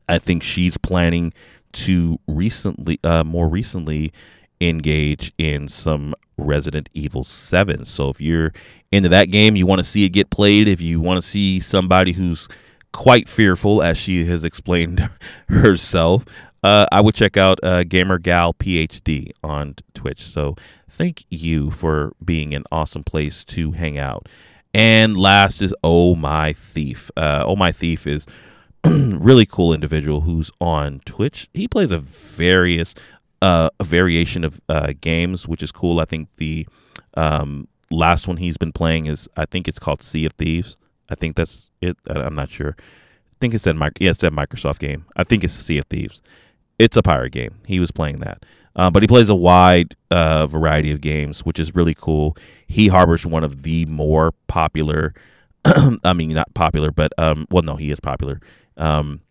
I 0.08 0.20
think 0.20 0.44
she's 0.44 0.78
planning 0.78 1.34
to 1.74 2.20
recently, 2.28 3.00
uh, 3.04 3.24
more 3.24 3.48
recently, 3.48 4.14
engage 4.62 5.34
in 5.38 5.68
some 5.68 6.14
Resident 6.38 6.90
Evil 6.94 7.24
7. 7.24 7.86
So 7.86 8.10
if 8.10 8.22
you're 8.22 8.54
into 8.92 9.10
that 9.10 9.26
game, 9.26 9.56
you 9.56 9.66
want 9.66 9.80
to 9.80 9.86
see 9.86 10.06
it 10.06 10.10
get 10.10 10.30
played, 10.30 10.68
if 10.68 10.82
you 10.82 11.00
want 11.00 11.18
to 11.18 11.28
see 11.28 11.60
somebody 11.60 12.14
who's 12.14 12.48
quite 12.92 13.28
fearful, 13.28 13.82
as 13.82 13.98
she 13.98 14.26
has 14.26 14.44
explained 14.44 15.10
herself, 15.50 16.26
uh, 16.64 16.86
I 16.92 17.02
would 17.02 17.16
check 17.16 17.38
out 17.38 17.60
uh, 17.64 17.84
Gamer 17.84 18.18
Gal 18.18 18.54
PhD 18.54 19.32
on 19.44 19.76
Twitch. 19.94 20.24
So 20.24 20.56
thank 20.90 21.26
you 21.30 21.72
for 21.72 22.14
being 22.24 22.54
an 22.54 22.64
awesome 22.72 23.04
place 23.04 23.44
to 23.46 23.72
hang 23.72 23.98
out. 23.98 24.28
And 24.74 25.18
last 25.18 25.62
is 25.62 25.74
Oh 25.84 26.16
My 26.16 26.54
Thief. 26.54 27.10
Uh, 27.16 27.44
oh 27.46 27.56
My 27.56 27.72
Thief 27.72 28.06
is 28.08 28.26
really 28.86 29.46
cool 29.46 29.74
individual 29.74 30.22
who's 30.22 30.52
on 30.60 31.02
Twitch. 31.06 31.50
He 31.54 31.68
plays 31.68 31.92
a 31.92 31.98
various 31.98 32.94
uh, 33.42 33.70
a 33.80 33.84
variation 33.84 34.44
of 34.44 34.60
uh, 34.70 34.94
games, 35.00 35.48
which 35.48 35.62
is 35.62 35.72
cool. 35.72 36.00
I 36.00 36.06
think 36.06 36.30
the 36.38 36.68
um, 37.16 37.68
last 37.92 38.28
one 38.28 38.38
he's 38.38 38.58
been 38.58 38.72
playing 38.72 39.06
is 39.06 39.30
I 39.38 39.46
think 39.46 39.68
it's 39.68 39.80
called 39.80 40.02
Sea 40.02 40.26
of 40.26 40.34
Thieves. 40.34 40.76
I 41.10 41.16
think 41.16 41.36
that's 41.36 41.70
it. 41.82 41.98
I'm 42.08 42.34
not 42.34 42.50
sure. 42.50 42.76
I 42.80 43.36
think 43.40 43.54
it 43.54 43.60
said 43.60 43.78
yeah, 44.00 44.12
it 44.12 44.20
said 44.20 44.34
Microsoft 44.34 44.80
game. 44.80 45.06
I 45.16 45.24
think 45.24 45.44
it's 45.44 45.54
Sea 45.54 45.78
of 45.78 45.86
Thieves. 45.86 46.22
It's 46.80 46.98
a 46.98 47.04
pirate 47.04 47.32
game. 47.32 47.56
He 47.66 47.80
was 47.80 47.92
playing 47.92 48.18
that. 48.18 48.44
Uh, 48.76 48.90
but 48.92 49.02
he 49.02 49.08
plays 49.08 49.30
a 49.30 49.36
wide 49.36 49.96
uh, 50.12 50.48
variety 50.48 50.92
of 50.92 51.00
games, 51.00 51.42
which 51.46 51.60
is 51.60 51.74
really 51.74 51.94
cool. 51.94 52.36
He 52.68 52.90
harbors 52.90 53.26
one 53.26 53.44
of 53.44 53.64
the 53.64 53.86
more 53.86 54.34
popular, 54.48 55.14
I 56.04 56.14
mean, 56.14 56.34
not 56.34 56.54
popular, 56.54 56.92
but 56.92 57.14
um, 57.18 57.48
well, 57.50 57.64
no, 57.64 57.78
he 57.78 57.90
is 57.92 58.00
popular. 58.02 58.42
Um, 58.76 59.22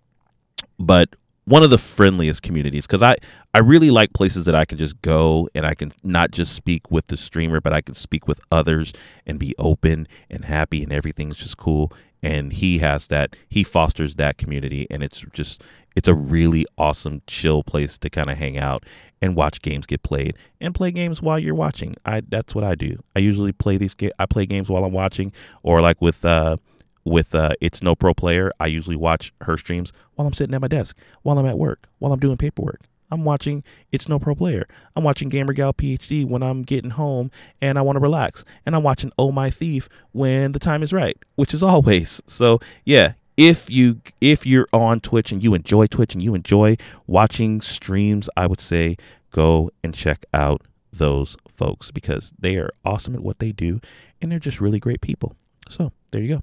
but 0.79 1.11
one 1.45 1.63
of 1.63 1.69
the 1.69 1.79
friendliest 1.79 2.43
communities 2.43 2.87
because 2.87 3.03
I, 3.03 3.17
I 3.53 3.59
really 3.59 3.91
like 3.91 4.15
places 4.15 4.47
that 4.47 4.55
I 4.55 4.65
can 4.65 4.79
just 4.79 5.01
go 5.03 5.49
and 5.55 5.67
I 5.67 5.75
can 5.75 5.93
not 6.03 6.31
just 6.31 6.55
speak 6.55 6.91
with 6.91 7.07
the 7.09 7.19
streamer, 7.19 7.61
but 7.61 7.75
I 7.75 7.83
can 7.83 7.95
speak 7.95 8.27
with 8.27 8.41
others 8.51 8.95
and 9.27 9.39
be 9.39 9.55
open 9.59 10.09
and 10.31 10.47
happy 10.47 10.83
and 10.83 10.91
everything's 10.91 11.37
just 11.37 11.59
cool. 11.59 11.93
And 12.23 12.55
he 12.55 12.79
has 12.79 13.09
that, 13.09 13.37
he 13.51 13.63
fosters 13.63 14.15
that 14.17 14.39
community 14.39 14.87
and 14.91 15.03
it's 15.03 15.21
just, 15.35 15.63
it's 15.95 16.09
a 16.09 16.15
really 16.15 16.67
awesome, 16.77 17.23
chill 17.27 17.63
place 17.63 17.99
to 17.99 18.11
kind 18.11 18.31
of 18.31 18.37
hang 18.37 18.59
out 18.59 18.85
and 19.23 19.37
watch 19.37 19.63
games 19.63 19.87
get 19.87 20.03
played 20.03 20.37
and 20.61 20.75
play 20.75 20.91
games 20.91 21.23
while 21.23 21.39
you're 21.39 21.55
watching. 21.55 21.95
I 22.05 22.23
that's 22.29 22.55
what 22.55 22.65
I 22.65 22.75
do. 22.75 22.99
I 23.17 23.21
usually 23.21 23.53
play 23.53 23.77
these 23.77 23.95
ga- 23.95 24.13
I 24.19 24.27
play 24.27 24.47
games 24.47 24.69
while 24.69 24.85
I'm 24.85 24.93
watching 24.93 25.33
or 25.63 25.81
like 25.81 26.01
with 26.01 26.25
uh 26.25 26.57
with 27.05 27.35
uh 27.35 27.55
it's 27.61 27.83
no 27.83 27.95
pro 27.95 28.15
player, 28.15 28.53
I 28.61 28.67
usually 28.67 28.97
watch 28.97 29.33
her 29.43 29.57
streams 29.57 29.93
while 30.15 30.27
I'm 30.27 30.35
sitting 30.35 30.55
at 30.55 30.61
my 30.61 30.69
desk, 30.69 30.99
while 31.23 31.39
I'm 31.39 31.47
at 31.47 31.59
work, 31.59 31.89
while 31.99 32.13
I'm 32.13 32.21
doing 32.21 32.37
paperwork. 32.37 32.81
I'm 33.11 33.25
watching 33.25 33.63
It's 33.93 34.09
No 34.09 34.19
Pro 34.19 34.35
Player. 34.35 34.67
I'm 34.97 35.05
watching 35.05 35.29
Gamer 35.29 35.53
Gal 35.53 35.73
PhD 35.73 36.27
when 36.27 36.43
I'm 36.43 36.63
getting 36.63 36.91
home 36.91 37.31
and 37.61 37.79
I 37.79 37.83
want 37.83 37.97
to 37.97 38.01
relax. 38.01 38.45
And 38.67 38.75
I'm 38.75 38.83
watching 38.83 39.13
Oh 39.19 39.31
My 39.31 39.51
Thief 39.51 39.89
when 40.13 40.51
the 40.51 40.59
time 40.59 40.83
is 40.83 40.93
right, 40.93 41.17
which 41.37 41.55
is 41.55 41.63
always. 41.63 42.21
So, 42.27 42.59
yeah, 42.85 43.13
if 43.37 43.71
you 43.71 44.01
if 44.21 44.47
you're 44.47 44.69
on 44.73 45.01
Twitch 45.01 45.33
and 45.33 45.43
you 45.43 45.55
enjoy 45.55 45.87
Twitch 45.87 46.15
and 46.15 46.23
you 46.23 46.35
enjoy 46.35 46.77
watching 47.07 47.61
streams, 47.61 48.29
I 48.37 48.47
would 48.47 48.61
say 48.61 48.97
go 49.31 49.71
and 49.83 49.95
check 49.95 50.25
out 50.33 50.63
those 50.93 51.37
folks 51.57 51.91
because 51.91 52.33
they 52.39 52.57
are 52.57 52.71
awesome 52.85 53.15
at 53.15 53.23
what 53.23 53.39
they 53.41 53.53
do 53.53 53.81
and 54.21 54.31
they're 54.31 54.39
just 54.39 54.61
really 54.61 54.79
great 54.79 55.01
people. 55.01 55.37
So 55.69 55.93
there 56.13 56.23
you 56.23 56.37
go. 56.37 56.43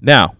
Now 0.00 0.36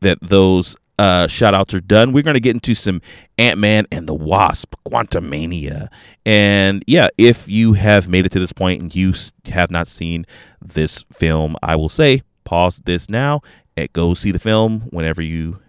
that 0.00 0.18
those 0.20 0.76
uh, 0.98 1.26
shout 1.26 1.54
outs 1.54 1.72
are 1.74 1.80
done, 1.80 2.12
we're 2.12 2.22
going 2.22 2.34
to 2.34 2.40
get 2.40 2.54
into 2.54 2.74
some 2.74 3.00
Ant 3.38 3.58
Man 3.58 3.86
and 3.90 4.06
the 4.06 4.14
Wasp, 4.14 4.74
Quantumania. 4.86 5.88
And 6.26 6.84
yeah, 6.86 7.08
if 7.16 7.48
you 7.48 7.72
have 7.72 8.08
made 8.08 8.26
it 8.26 8.32
to 8.32 8.38
this 8.38 8.52
point 8.52 8.82
and 8.82 8.94
you 8.94 9.14
have 9.50 9.70
not 9.70 9.88
seen 9.88 10.26
this 10.60 11.04
film, 11.12 11.56
I 11.62 11.76
will 11.76 11.88
say 11.88 12.22
pause 12.44 12.82
this 12.84 13.08
now 13.08 13.40
and 13.76 13.92
go 13.92 14.14
see 14.14 14.30
the 14.30 14.38
film 14.38 14.80
whenever 14.90 15.22
you 15.22 15.60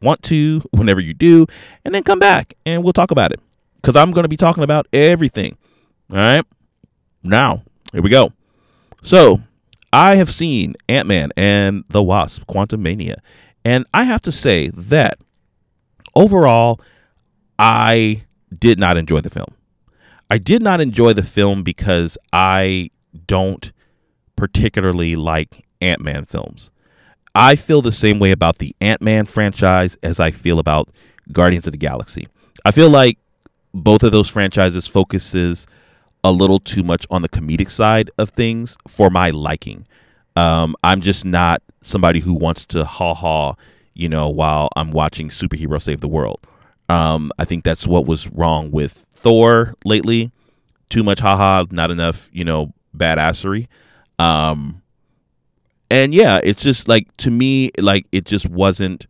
want 0.00 0.22
to, 0.24 0.62
whenever 0.70 1.00
you 1.00 1.14
do, 1.14 1.46
and 1.84 1.94
then 1.94 2.02
come 2.02 2.18
back 2.18 2.54
and 2.66 2.82
we'll 2.82 2.92
talk 2.92 3.10
about 3.10 3.32
it. 3.32 3.40
Because 3.76 3.96
I'm 3.96 4.12
going 4.12 4.22
to 4.24 4.28
be 4.28 4.36
talking 4.36 4.62
about 4.62 4.86
everything. 4.92 5.56
All 6.10 6.16
right. 6.16 6.44
Now, 7.24 7.64
here 7.92 8.02
we 8.02 8.10
go. 8.10 8.32
So, 9.02 9.40
I 9.92 10.16
have 10.16 10.30
seen 10.30 10.74
Ant 10.88 11.08
Man 11.08 11.30
and 11.36 11.84
the 11.88 12.02
Wasp, 12.02 12.44
Quantumania. 12.46 13.16
And 13.64 13.84
I 13.92 14.04
have 14.04 14.22
to 14.22 14.32
say 14.32 14.68
that 14.68 15.18
overall, 16.14 16.80
I 17.58 18.24
did 18.56 18.78
not 18.78 18.96
enjoy 18.96 19.20
the 19.20 19.30
film. 19.30 19.54
I 20.30 20.38
did 20.38 20.62
not 20.62 20.80
enjoy 20.80 21.12
the 21.12 21.22
film 21.22 21.62
because 21.62 22.16
I 22.32 22.90
don't 23.26 23.70
particularly 24.36 25.14
like 25.14 25.64
Ant 25.80 26.00
Man 26.00 26.24
films. 26.24 26.70
I 27.34 27.56
feel 27.56 27.82
the 27.82 27.92
same 27.92 28.18
way 28.18 28.30
about 28.30 28.58
the 28.58 28.74
Ant 28.80 29.00
Man 29.00 29.24
franchise 29.24 29.96
as 30.02 30.20
I 30.20 30.30
feel 30.30 30.58
about 30.58 30.90
Guardians 31.30 31.66
of 31.66 31.72
the 31.72 31.78
Galaxy. 31.78 32.26
I 32.64 32.70
feel 32.70 32.90
like 32.90 33.18
both 33.74 34.02
of 34.02 34.12
those 34.12 34.28
franchises 34.28 34.86
focuses 34.86 35.66
a 36.24 36.30
little 36.30 36.58
too 36.58 36.82
much 36.82 37.06
on 37.10 37.22
the 37.22 37.28
comedic 37.28 37.70
side 37.70 38.10
of 38.18 38.30
things 38.30 38.76
for 38.86 39.10
my 39.10 39.30
liking. 39.30 39.86
Um, 40.36 40.76
I'm 40.84 41.00
just 41.00 41.24
not 41.24 41.62
somebody 41.82 42.20
who 42.20 42.34
wants 42.34 42.64
to 42.66 42.84
ha 42.84 43.14
ha, 43.14 43.54
you 43.94 44.08
know, 44.08 44.28
while 44.28 44.68
I'm 44.76 44.90
watching 44.90 45.28
superhero 45.28 45.80
save 45.80 46.00
the 46.00 46.08
world. 46.08 46.40
Um, 46.88 47.32
I 47.38 47.44
think 47.44 47.64
that's 47.64 47.86
what 47.86 48.06
was 48.06 48.28
wrong 48.30 48.70
with 48.70 49.04
Thor 49.14 49.74
lately. 49.84 50.30
Too 50.90 51.02
much 51.02 51.20
ha 51.20 51.36
ha, 51.36 51.64
not 51.70 51.90
enough, 51.90 52.28
you 52.32 52.44
know, 52.44 52.72
badassery. 52.96 53.68
Um, 54.18 54.81
and 55.92 56.14
yeah, 56.14 56.40
it's 56.42 56.62
just 56.62 56.88
like 56.88 57.14
to 57.18 57.30
me, 57.30 57.70
like 57.78 58.06
it 58.12 58.24
just 58.24 58.48
wasn't. 58.48 59.06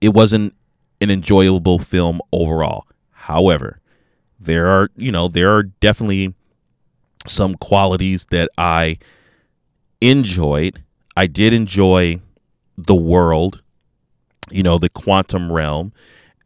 It 0.00 0.10
wasn't 0.10 0.54
an 1.00 1.10
enjoyable 1.10 1.80
film 1.80 2.20
overall. 2.32 2.86
However, 3.10 3.80
there 4.38 4.68
are 4.68 4.88
you 4.96 5.10
know 5.10 5.26
there 5.26 5.50
are 5.56 5.64
definitely 5.64 6.32
some 7.26 7.56
qualities 7.56 8.26
that 8.30 8.48
I 8.56 8.98
enjoyed. 10.00 10.84
I 11.16 11.26
did 11.26 11.52
enjoy 11.52 12.20
the 12.76 12.94
world, 12.94 13.60
you 14.52 14.62
know, 14.62 14.78
the 14.78 14.88
quantum 14.88 15.50
realm 15.50 15.92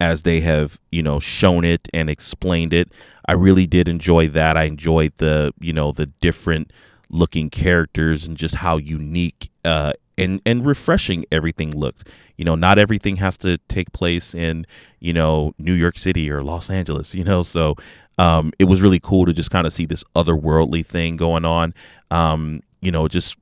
as 0.01 0.23
they 0.23 0.39
have, 0.39 0.79
you 0.91 1.03
know, 1.03 1.19
shown 1.19 1.63
it 1.63 1.87
and 1.93 2.09
explained 2.09 2.73
it. 2.73 2.91
I 3.27 3.33
really 3.33 3.67
did 3.67 3.87
enjoy 3.87 4.29
that. 4.29 4.57
I 4.57 4.63
enjoyed 4.63 5.13
the, 5.17 5.53
you 5.59 5.71
know, 5.71 5.91
the 5.91 6.07
different 6.07 6.73
looking 7.13 7.49
characters 7.49 8.25
and 8.25 8.35
just 8.35 8.55
how 8.55 8.77
unique 8.77 9.49
uh, 9.63 9.93
and 10.17 10.41
and 10.45 10.65
refreshing 10.65 11.25
everything 11.31 11.71
looked. 11.71 12.07
You 12.37 12.45
know, 12.45 12.55
not 12.55 12.79
everything 12.79 13.17
has 13.17 13.37
to 13.37 13.57
take 13.69 13.93
place 13.93 14.33
in 14.35 14.65
you 14.99 15.13
know 15.13 15.53
New 15.57 15.73
York 15.73 15.97
City 15.97 16.29
or 16.29 16.41
Los 16.41 16.69
Angeles. 16.69 17.13
You 17.13 17.23
know, 17.23 17.43
so 17.43 17.75
um, 18.17 18.51
it 18.59 18.65
was 18.65 18.81
really 18.81 18.99
cool 18.99 19.25
to 19.25 19.33
just 19.33 19.51
kind 19.51 19.65
of 19.67 19.73
see 19.73 19.85
this 19.85 20.03
otherworldly 20.15 20.85
thing 20.85 21.15
going 21.15 21.45
on. 21.45 21.73
Um, 22.11 22.61
you 22.81 22.91
know, 22.91 23.07
just 23.07 23.37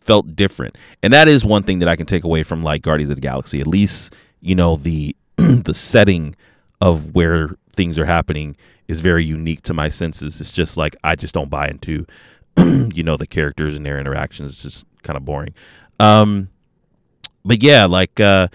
felt 0.00 0.34
different, 0.34 0.76
and 1.02 1.12
that 1.12 1.28
is 1.28 1.44
one 1.44 1.62
thing 1.62 1.78
that 1.80 1.88
I 1.88 1.96
can 1.96 2.06
take 2.06 2.24
away 2.24 2.42
from 2.42 2.62
like 2.62 2.82
Guardians 2.82 3.10
of 3.10 3.16
the 3.16 3.22
Galaxy. 3.22 3.60
At 3.60 3.66
least 3.66 4.14
you 4.40 4.54
know 4.54 4.76
the 4.76 5.14
the 5.36 5.74
setting 5.74 6.34
of 6.80 7.14
where 7.14 7.56
things 7.72 7.98
are 7.98 8.06
happening 8.06 8.56
is 8.88 9.00
very 9.00 9.24
unique 9.24 9.62
to 9.62 9.74
my 9.74 9.88
senses. 9.88 10.40
It's 10.40 10.50
just 10.50 10.76
like 10.76 10.96
I 11.04 11.14
just 11.14 11.34
don't 11.34 11.48
buy 11.50 11.68
into 11.68 12.06
you 12.94 13.02
know 13.02 13.16
the 13.16 13.26
characters 13.26 13.76
and 13.76 13.84
their 13.84 13.98
interactions 13.98 14.52
is 14.52 14.62
just 14.62 14.86
kind 15.02 15.16
of 15.16 15.24
boring. 15.24 15.54
Um, 16.00 16.48
but 17.44 17.62
yeah, 17.62 17.86
like 17.86 18.20
uh, 18.20 18.48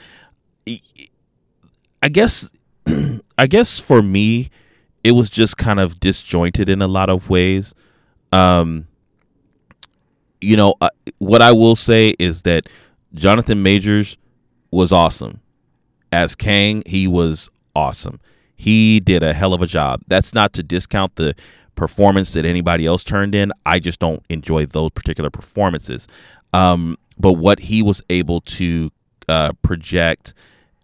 I 2.01 2.09
guess 2.09 2.49
I 3.37 3.47
guess 3.47 3.79
for 3.79 4.01
me, 4.01 4.49
it 5.03 5.11
was 5.11 5.29
just 5.29 5.57
kind 5.57 5.79
of 5.79 5.99
disjointed 5.99 6.69
in 6.69 6.81
a 6.81 6.87
lot 6.87 7.09
of 7.09 7.29
ways. 7.29 7.73
Um, 8.31 8.87
you 10.41 10.55
know, 10.55 10.75
uh, 10.81 10.89
what 11.17 11.41
I 11.41 11.51
will 11.51 11.75
say 11.75 12.13
is 12.19 12.43
that 12.43 12.67
Jonathan 13.13 13.63
Majors 13.63 14.17
was 14.71 14.91
awesome 14.91 15.41
as 16.11 16.35
Kang. 16.35 16.83
He 16.85 17.07
was 17.07 17.49
awesome. 17.75 18.19
He 18.55 18.99
did 18.99 19.23
a 19.23 19.33
hell 19.33 19.53
of 19.53 19.61
a 19.61 19.67
job. 19.67 20.01
That's 20.07 20.33
not 20.33 20.53
to 20.53 20.63
discount 20.63 21.15
the 21.15 21.35
performance 21.78 22.34
that 22.34 22.45
anybody 22.45 22.86
else 22.86 23.05
turned 23.05 23.34
in. 23.34 23.53
I 23.65 23.80
just 23.80 23.99
don't 23.99 24.21
enjoy 24.30 24.65
those 24.65 24.91
particular 24.91 25.30
performances. 25.30 26.07
Um, 26.53 26.97
but 27.17 27.34
what 27.34 27.59
he 27.59 27.82
was 27.82 28.01
able 28.09 28.41
to 28.41 28.91
uh, 29.30 29.53
project 29.61 30.34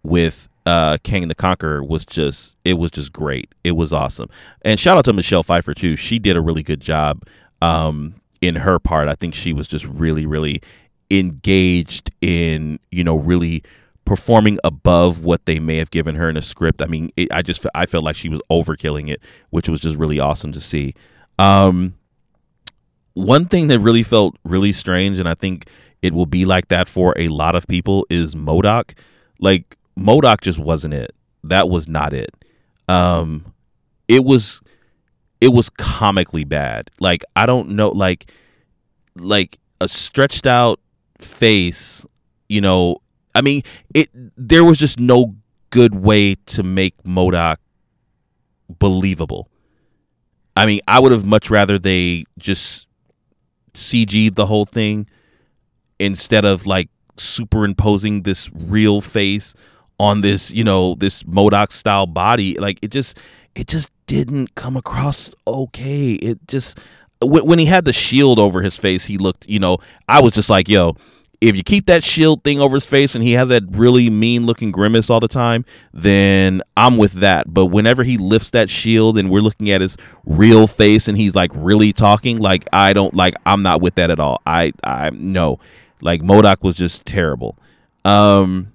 with 0.02 0.48
uh, 0.64 0.96
Kang 1.02 1.28
the 1.28 1.34
Conqueror 1.34 1.82
was 1.84 2.06
just 2.06 2.56
it 2.64 2.74
was 2.74 2.90
just 2.90 3.12
great. 3.12 3.54
It 3.64 3.72
was 3.72 3.92
awesome. 3.92 4.30
And 4.62 4.80
shout 4.80 4.96
out 4.96 5.04
to 5.04 5.12
Michelle 5.12 5.42
Pfeiffer 5.42 5.74
too. 5.74 5.96
She 5.96 6.18
did 6.18 6.36
a 6.36 6.40
really 6.40 6.62
good 6.62 6.80
job 6.80 7.22
um, 7.60 8.14
in 8.40 8.56
her 8.56 8.78
part. 8.78 9.08
I 9.08 9.14
think 9.14 9.34
she 9.34 9.52
was 9.52 9.68
just 9.68 9.84
really 9.84 10.24
really 10.24 10.62
engaged 11.10 12.10
in 12.22 12.78
you 12.90 13.04
know 13.04 13.16
really 13.16 13.62
performing 14.04 14.58
above 14.64 15.24
what 15.24 15.46
they 15.46 15.58
may 15.58 15.76
have 15.76 15.90
given 15.90 16.14
her 16.14 16.28
in 16.28 16.36
a 16.36 16.42
script. 16.42 16.82
I 16.82 16.86
mean, 16.86 17.10
it, 17.16 17.32
I 17.32 17.42
just 17.42 17.66
I 17.74 17.86
felt 17.86 18.04
like 18.04 18.16
she 18.16 18.28
was 18.28 18.40
overkilling 18.50 19.10
it, 19.10 19.20
which 19.50 19.68
was 19.68 19.80
just 19.80 19.96
really 19.96 20.20
awesome 20.20 20.52
to 20.52 20.60
see. 20.60 20.94
Um, 21.38 21.94
one 23.14 23.46
thing 23.46 23.68
that 23.68 23.80
really 23.80 24.02
felt 24.02 24.36
really 24.44 24.72
strange, 24.72 25.18
and 25.18 25.28
I 25.28 25.34
think 25.34 25.68
it 26.02 26.12
will 26.12 26.26
be 26.26 26.44
like 26.44 26.68
that 26.68 26.88
for 26.88 27.14
a 27.16 27.28
lot 27.28 27.54
of 27.54 27.66
people, 27.66 28.06
is 28.10 28.34
MODOK. 28.34 28.96
Like 29.40 29.76
MODOK 29.98 30.40
just 30.40 30.58
wasn't 30.58 30.94
it. 30.94 31.14
That 31.42 31.68
was 31.68 31.88
not 31.88 32.12
it. 32.12 32.30
Um, 32.88 33.54
it 34.08 34.24
was 34.24 34.60
it 35.40 35.48
was 35.48 35.70
comically 35.70 36.44
bad. 36.44 36.90
Like 37.00 37.22
I 37.36 37.46
don't 37.46 37.70
know, 37.70 37.88
like 37.88 38.30
like 39.16 39.58
a 39.80 39.88
stretched 39.88 40.46
out 40.46 40.80
face. 41.18 42.06
You 42.48 42.60
know, 42.60 42.98
I 43.34 43.40
mean, 43.40 43.62
it. 43.94 44.08
There 44.36 44.64
was 44.64 44.78
just 44.78 45.00
no 45.00 45.34
good 45.70 45.94
way 45.94 46.36
to 46.46 46.62
make 46.62 46.94
MODOK 47.02 47.56
believable. 48.78 49.48
I 50.56 50.66
mean, 50.66 50.80
I 50.86 51.00
would 51.00 51.12
have 51.12 51.24
much 51.24 51.50
rather 51.50 51.78
they 51.78 52.24
just 52.38 52.86
CG'd 53.72 54.36
the 54.36 54.46
whole 54.46 54.66
thing 54.66 55.08
instead 55.98 56.44
of 56.44 56.66
like 56.66 56.88
superimposing 57.16 58.22
this 58.22 58.50
real 58.52 59.00
face 59.00 59.54
on 59.98 60.20
this, 60.20 60.52
you 60.52 60.64
know, 60.64 60.94
this 60.94 61.22
MODOK 61.24 61.72
style 61.72 62.06
body. 62.06 62.54
Like 62.58 62.78
it 62.82 62.90
just 62.90 63.18
it 63.54 63.66
just 63.66 63.90
didn't 64.06 64.54
come 64.54 64.76
across 64.76 65.34
okay. 65.46 66.12
It 66.12 66.46
just 66.46 66.78
when 67.20 67.58
he 67.58 67.64
had 67.64 67.84
the 67.84 67.92
shield 67.92 68.38
over 68.38 68.62
his 68.62 68.76
face, 68.76 69.06
he 69.06 69.18
looked, 69.18 69.48
you 69.48 69.58
know, 69.58 69.78
I 70.08 70.20
was 70.20 70.32
just 70.32 70.50
like, 70.50 70.68
yo, 70.68 70.96
if 71.40 71.56
you 71.56 71.62
keep 71.62 71.86
that 71.86 72.04
shield 72.04 72.42
thing 72.42 72.60
over 72.60 72.76
his 72.76 72.86
face 72.86 73.14
and 73.14 73.22
he 73.22 73.32
has 73.32 73.48
that 73.48 73.62
really 73.70 74.10
mean 74.10 74.46
looking 74.46 74.70
grimace 74.70 75.10
all 75.10 75.20
the 75.20 75.28
time, 75.28 75.64
then 75.92 76.62
I'm 76.76 76.96
with 76.96 77.12
that. 77.14 77.52
But 77.52 77.66
whenever 77.66 78.02
he 78.02 78.16
lifts 78.16 78.50
that 78.50 78.70
shield 78.70 79.18
and 79.18 79.30
we're 79.30 79.40
looking 79.40 79.70
at 79.70 79.80
his 79.80 79.96
real 80.24 80.66
face 80.66 81.08
and 81.08 81.16
he's 81.18 81.34
like 81.34 81.50
really 81.54 81.92
talking, 81.92 82.38
like 82.38 82.66
I 82.72 82.92
don't 82.92 83.14
like 83.14 83.34
I'm 83.46 83.62
not 83.62 83.80
with 83.80 83.96
that 83.96 84.10
at 84.10 84.20
all. 84.20 84.40
I 84.46 84.72
I 84.82 85.10
no. 85.10 85.58
Like 86.00 86.22
MODOK 86.22 86.62
was 86.62 86.74
just 86.74 87.06
terrible. 87.06 87.56
Um 88.04 88.72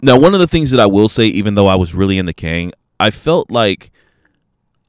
now 0.00 0.18
one 0.18 0.34
of 0.34 0.40
the 0.40 0.46
things 0.46 0.70
that 0.70 0.80
I 0.80 0.86
will 0.86 1.08
say 1.08 1.26
even 1.26 1.54
though 1.54 1.66
I 1.66 1.74
was 1.74 1.94
really 1.94 2.18
in 2.18 2.26
the 2.26 2.34
Kang, 2.34 2.72
I 3.00 3.10
felt 3.10 3.50
like 3.50 3.90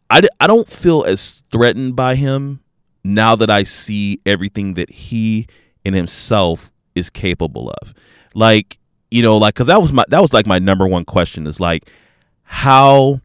I, 0.10 0.22
I 0.40 0.48
don't 0.48 0.70
feel 0.70 1.04
as 1.04 1.44
threatened 1.52 1.96
by 1.96 2.16
him 2.16 2.62
now 3.04 3.36
that 3.36 3.50
I 3.50 3.64
see 3.64 4.20
everything 4.26 4.74
that 4.76 4.90
he 4.90 5.48
in 5.88 5.94
himself 5.94 6.72
is 6.96 7.10
capable 7.10 7.74
of. 7.82 7.94
Like, 8.34 8.78
you 9.10 9.22
know, 9.22 9.38
like 9.38 9.56
cuz 9.56 9.68
that 9.68 9.82
was 9.82 9.92
my 9.94 10.06
that 10.10 10.22
was 10.22 10.34
like 10.34 10.46
my 10.46 10.60
number 10.60 10.88
one 10.88 11.06
question 11.06 11.48
is 11.48 11.60
like 11.60 11.90
how 12.44 13.22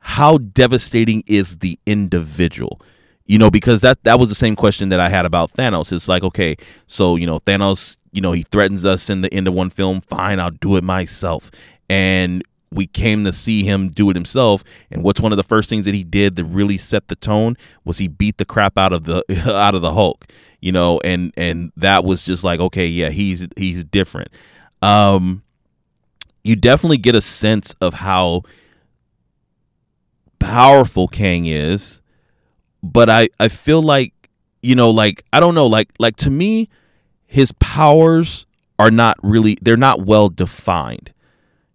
how 0.00 0.38
devastating 0.38 1.22
is 1.26 1.58
the 1.58 1.78
individual? 1.86 2.80
You 3.26 3.38
know, 3.38 3.50
because 3.50 3.80
that 3.82 4.02
that 4.04 4.18
was 4.18 4.28
the 4.28 4.34
same 4.34 4.56
question 4.56 4.88
that 4.88 5.00
I 5.00 5.08
had 5.08 5.24
about 5.24 5.52
Thanos. 5.52 5.92
It's 5.92 6.08
like, 6.08 6.24
okay, 6.24 6.56
so 6.86 7.16
you 7.16 7.26
know, 7.26 7.38
Thanos, 7.38 7.96
you 8.12 8.20
know, 8.20 8.32
he 8.32 8.42
threatens 8.42 8.84
us 8.84 9.08
in 9.08 9.20
the 9.20 9.32
end 9.32 9.46
of 9.46 9.54
one 9.54 9.70
film. 9.70 10.00
Fine, 10.00 10.40
I'll 10.40 10.50
do 10.50 10.76
it 10.76 10.84
myself. 10.84 11.50
And 11.88 12.42
we 12.72 12.86
came 12.86 13.24
to 13.24 13.32
see 13.32 13.64
him 13.64 13.88
do 13.88 14.10
it 14.10 14.16
himself. 14.16 14.62
And 14.90 15.02
what's 15.02 15.20
one 15.20 15.32
of 15.32 15.36
the 15.36 15.42
first 15.42 15.68
things 15.68 15.86
that 15.86 15.94
he 15.94 16.04
did 16.04 16.36
that 16.36 16.44
really 16.44 16.78
set 16.78 17.08
the 17.08 17.16
tone 17.16 17.56
was 17.84 17.98
he 17.98 18.08
beat 18.08 18.38
the 18.38 18.44
crap 18.44 18.78
out 18.78 18.92
of 18.92 19.04
the 19.04 19.24
out 19.52 19.74
of 19.74 19.82
the 19.82 19.92
Hulk 19.92 20.26
you 20.60 20.72
know, 20.72 21.00
and 21.04 21.32
and 21.36 21.72
that 21.76 22.04
was 22.04 22.24
just 22.24 22.44
like, 22.44 22.60
okay, 22.60 22.86
yeah, 22.86 23.10
he's 23.10 23.48
he's 23.56 23.84
different. 23.84 24.28
Um, 24.82 25.42
you 26.44 26.56
definitely 26.56 26.98
get 26.98 27.14
a 27.14 27.22
sense 27.22 27.74
of 27.80 27.94
how 27.94 28.42
powerful 30.38 31.08
Kang 31.08 31.46
is, 31.46 32.00
but 32.82 33.08
I 33.08 33.28
I 33.38 33.48
feel 33.48 33.82
like 33.82 34.12
you 34.62 34.74
know, 34.74 34.90
like 34.90 35.24
I 35.32 35.40
don't 35.40 35.54
know, 35.54 35.66
like 35.66 35.90
like 35.98 36.16
to 36.16 36.30
me, 36.30 36.68
his 37.26 37.52
powers 37.52 38.46
are 38.78 38.90
not 38.90 39.16
really 39.22 39.56
they're 39.62 39.76
not 39.76 40.04
well 40.04 40.28
defined. 40.28 41.12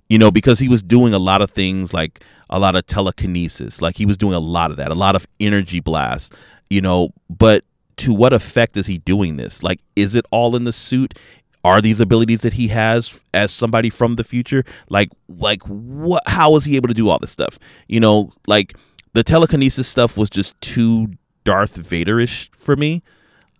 You 0.09 0.19
know, 0.19 0.31
because 0.31 0.59
he 0.59 0.69
was 0.69 0.83
doing 0.83 1.13
a 1.13 1.19
lot 1.19 1.41
of 1.41 1.51
things 1.51 1.93
like 1.93 2.23
a 2.49 2.59
lot 2.59 2.75
of 2.75 2.85
telekinesis, 2.85 3.81
like 3.81 3.97
he 3.97 4.05
was 4.05 4.17
doing 4.17 4.35
a 4.35 4.39
lot 4.39 4.71
of 4.71 4.77
that, 4.77 4.91
a 4.91 4.95
lot 4.95 5.15
of 5.15 5.25
energy 5.39 5.79
blasts, 5.79 6.35
you 6.69 6.81
know, 6.81 7.09
but 7.29 7.63
to 7.97 8.13
what 8.13 8.33
effect 8.33 8.77
is 8.77 8.85
he 8.85 8.97
doing 8.99 9.37
this? 9.37 9.63
Like, 9.63 9.79
is 9.95 10.15
it 10.15 10.25
all 10.31 10.55
in 10.55 10.63
the 10.63 10.73
suit? 10.73 11.17
Are 11.63 11.81
these 11.81 11.99
abilities 11.99 12.41
that 12.41 12.53
he 12.53 12.67
has 12.67 13.21
as 13.33 13.51
somebody 13.51 13.89
from 13.89 14.15
the 14.15 14.23
future? 14.23 14.63
Like, 14.89 15.09
like 15.27 15.63
what? 15.63 16.21
How 16.27 16.55
is 16.55 16.65
he 16.65 16.75
able 16.75 16.89
to 16.89 16.93
do 16.93 17.09
all 17.09 17.17
this 17.17 17.31
stuff? 17.31 17.57
You 17.87 17.99
know, 17.99 18.31
like 18.45 18.77
the 19.13 19.23
telekinesis 19.23 19.87
stuff 19.87 20.17
was 20.17 20.29
just 20.29 20.59
too 20.61 21.13
Darth 21.43 21.77
Vaderish 21.77 22.49
for 22.55 22.75
me. 22.75 23.01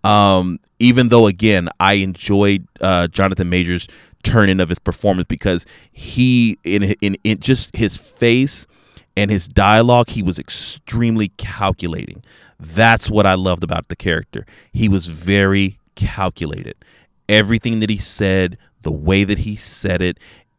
Um, 0.04 0.60
even 0.78 1.08
though, 1.08 1.26
again, 1.26 1.68
I 1.80 1.94
enjoyed 1.94 2.68
uh, 2.80 3.08
Jonathan 3.08 3.48
Majors' 3.48 3.88
turn 4.26 4.48
in 4.48 4.60
of 4.60 4.68
his 4.68 4.78
performance 4.78 5.26
because 5.28 5.64
he, 5.92 6.58
in, 6.64 6.82
in 7.00 7.16
in 7.22 7.38
just 7.38 7.74
his 7.76 7.96
face 7.96 8.66
and 9.16 9.30
his 9.30 9.46
dialogue, 9.46 10.10
he 10.10 10.22
was 10.22 10.38
extremely 10.38 11.28
calculating. 11.36 12.22
That's 12.58 13.08
what 13.08 13.26
I 13.26 13.34
loved 13.34 13.62
about 13.62 13.88
the 13.88 13.96
character. 13.96 14.44
He 14.72 14.88
was 14.88 15.06
very 15.06 15.78
calculated. 15.94 16.74
Everything 17.28 17.80
that 17.80 17.90
he 17.90 17.98
said, 17.98 18.58
the 18.82 18.92
way 18.92 19.24
that 19.24 19.38
he 19.38 19.56
said 19.56 20.02
it, 20.02 20.18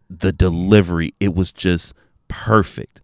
the 0.10 0.32
delivery, 0.32 1.14
it 1.20 1.36
was 1.36 1.52
just 1.52 1.94
perfect. 2.28 3.02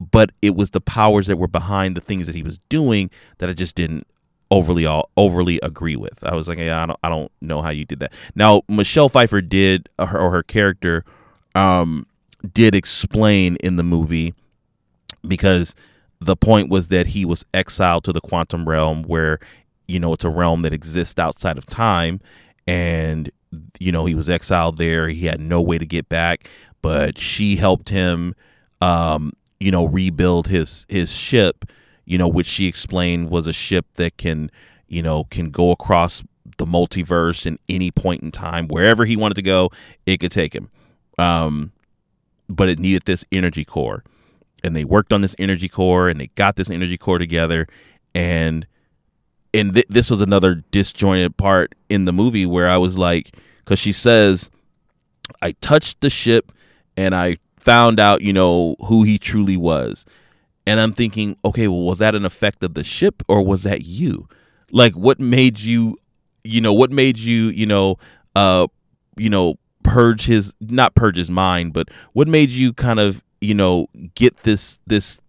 But 0.00 0.30
it 0.42 0.56
was 0.56 0.70
the 0.70 0.80
powers 0.80 1.28
that 1.28 1.36
were 1.36 1.48
behind 1.48 1.96
the 1.96 2.00
things 2.00 2.26
that 2.26 2.34
he 2.34 2.42
was 2.42 2.58
doing 2.68 3.10
that 3.38 3.48
I 3.48 3.52
just 3.52 3.76
didn't 3.76 4.06
overly 4.52 4.84
all 4.84 5.10
overly 5.16 5.58
agree 5.62 5.96
with. 5.96 6.22
I 6.22 6.36
was 6.36 6.46
like, 6.46 6.58
yeah, 6.58 6.82
I 6.82 6.86
don't 6.86 6.98
I 7.02 7.08
don't 7.08 7.32
know 7.40 7.62
how 7.62 7.70
you 7.70 7.84
did 7.84 8.00
that. 8.00 8.12
Now 8.36 8.62
Michelle 8.68 9.08
Pfeiffer 9.08 9.40
did 9.40 9.88
or 9.98 10.06
her, 10.06 10.20
or 10.20 10.30
her 10.30 10.42
character 10.42 11.04
um 11.54 12.06
did 12.52 12.74
explain 12.74 13.56
in 13.56 13.76
the 13.76 13.82
movie 13.82 14.34
because 15.26 15.74
the 16.20 16.36
point 16.36 16.68
was 16.68 16.88
that 16.88 17.08
he 17.08 17.24
was 17.24 17.44
exiled 17.54 18.04
to 18.04 18.12
the 18.12 18.20
quantum 18.20 18.68
realm 18.68 19.02
where 19.04 19.40
you 19.88 19.98
know 19.98 20.12
it's 20.12 20.24
a 20.24 20.30
realm 20.30 20.62
that 20.62 20.72
exists 20.72 21.18
outside 21.18 21.56
of 21.56 21.66
time 21.66 22.20
and 22.66 23.30
you 23.80 23.90
know 23.90 24.04
he 24.04 24.14
was 24.14 24.28
exiled 24.28 24.76
there 24.76 25.08
he 25.08 25.26
had 25.26 25.40
no 25.40 25.60
way 25.62 25.78
to 25.78 25.86
get 25.86 26.08
back 26.08 26.48
but 26.82 27.18
she 27.18 27.56
helped 27.56 27.88
him 27.88 28.34
um 28.80 29.32
you 29.60 29.70
know 29.70 29.86
rebuild 29.86 30.48
his 30.48 30.84
his 30.88 31.12
ship 31.12 31.64
you 32.04 32.18
know 32.18 32.28
which 32.28 32.46
she 32.46 32.66
explained 32.66 33.30
was 33.30 33.46
a 33.46 33.52
ship 33.52 33.86
that 33.94 34.16
can 34.16 34.50
you 34.88 35.02
know 35.02 35.24
can 35.24 35.50
go 35.50 35.70
across 35.70 36.22
the 36.58 36.66
multiverse 36.66 37.46
in 37.46 37.58
any 37.68 37.90
point 37.90 38.22
in 38.22 38.30
time. 38.30 38.68
Wherever 38.68 39.04
he 39.04 39.16
wanted 39.16 39.34
to 39.34 39.42
go 39.42 39.70
it 40.06 40.18
could 40.18 40.32
take 40.32 40.54
him. 40.54 40.70
Um 41.18 41.72
but 42.48 42.68
it 42.68 42.78
needed 42.78 43.04
this 43.04 43.24
energy 43.32 43.64
core. 43.64 44.04
And 44.64 44.76
they 44.76 44.84
worked 44.84 45.12
on 45.12 45.22
this 45.22 45.34
energy 45.38 45.68
core 45.68 46.08
and 46.08 46.20
they 46.20 46.28
got 46.28 46.56
this 46.56 46.70
energy 46.70 46.98
core 46.98 47.18
together. 47.18 47.66
And 48.14 48.66
and 49.54 49.74
th- 49.74 49.86
this 49.88 50.10
was 50.10 50.20
another 50.20 50.56
disjointed 50.70 51.36
part 51.36 51.74
in 51.88 52.04
the 52.04 52.12
movie 52.12 52.46
where 52.46 52.68
I 52.68 52.76
was 52.76 52.98
like 52.98 53.36
cuz 53.64 53.78
she 53.78 53.92
says 53.92 54.50
I 55.40 55.52
touched 55.52 56.00
the 56.00 56.10
ship 56.10 56.52
and 56.96 57.14
I 57.14 57.38
found 57.58 58.00
out, 58.00 58.22
you 58.22 58.32
know, 58.32 58.76
who 58.86 59.04
he 59.04 59.18
truly 59.18 59.56
was. 59.56 60.04
And 60.66 60.78
I'm 60.80 60.92
thinking, 60.92 61.36
okay, 61.44 61.68
well 61.68 61.82
was 61.82 61.98
that 61.98 62.14
an 62.14 62.24
effect 62.24 62.62
of 62.62 62.74
the 62.74 62.84
ship 62.84 63.22
or 63.28 63.44
was 63.44 63.62
that 63.64 63.82
you? 63.84 64.28
Like 64.70 64.94
what 64.94 65.20
made 65.20 65.60
you 65.60 65.96
you 66.44 66.60
know, 66.60 66.72
what 66.72 66.90
made 66.90 67.18
you, 67.18 67.48
you 67.48 67.66
know, 67.66 67.96
uh 68.34 68.66
you 69.16 69.30
know, 69.30 69.56
purge 69.82 70.26
his 70.26 70.52
not 70.60 70.94
purge 70.94 71.16
his 71.16 71.30
mind, 71.30 71.72
but 71.72 71.88
what 72.12 72.28
made 72.28 72.50
you 72.50 72.72
kind 72.72 73.00
of 73.00 73.22
you 73.40 73.54
know 73.54 73.88
get 74.14 74.38
this 74.38 74.78
this 74.86 75.20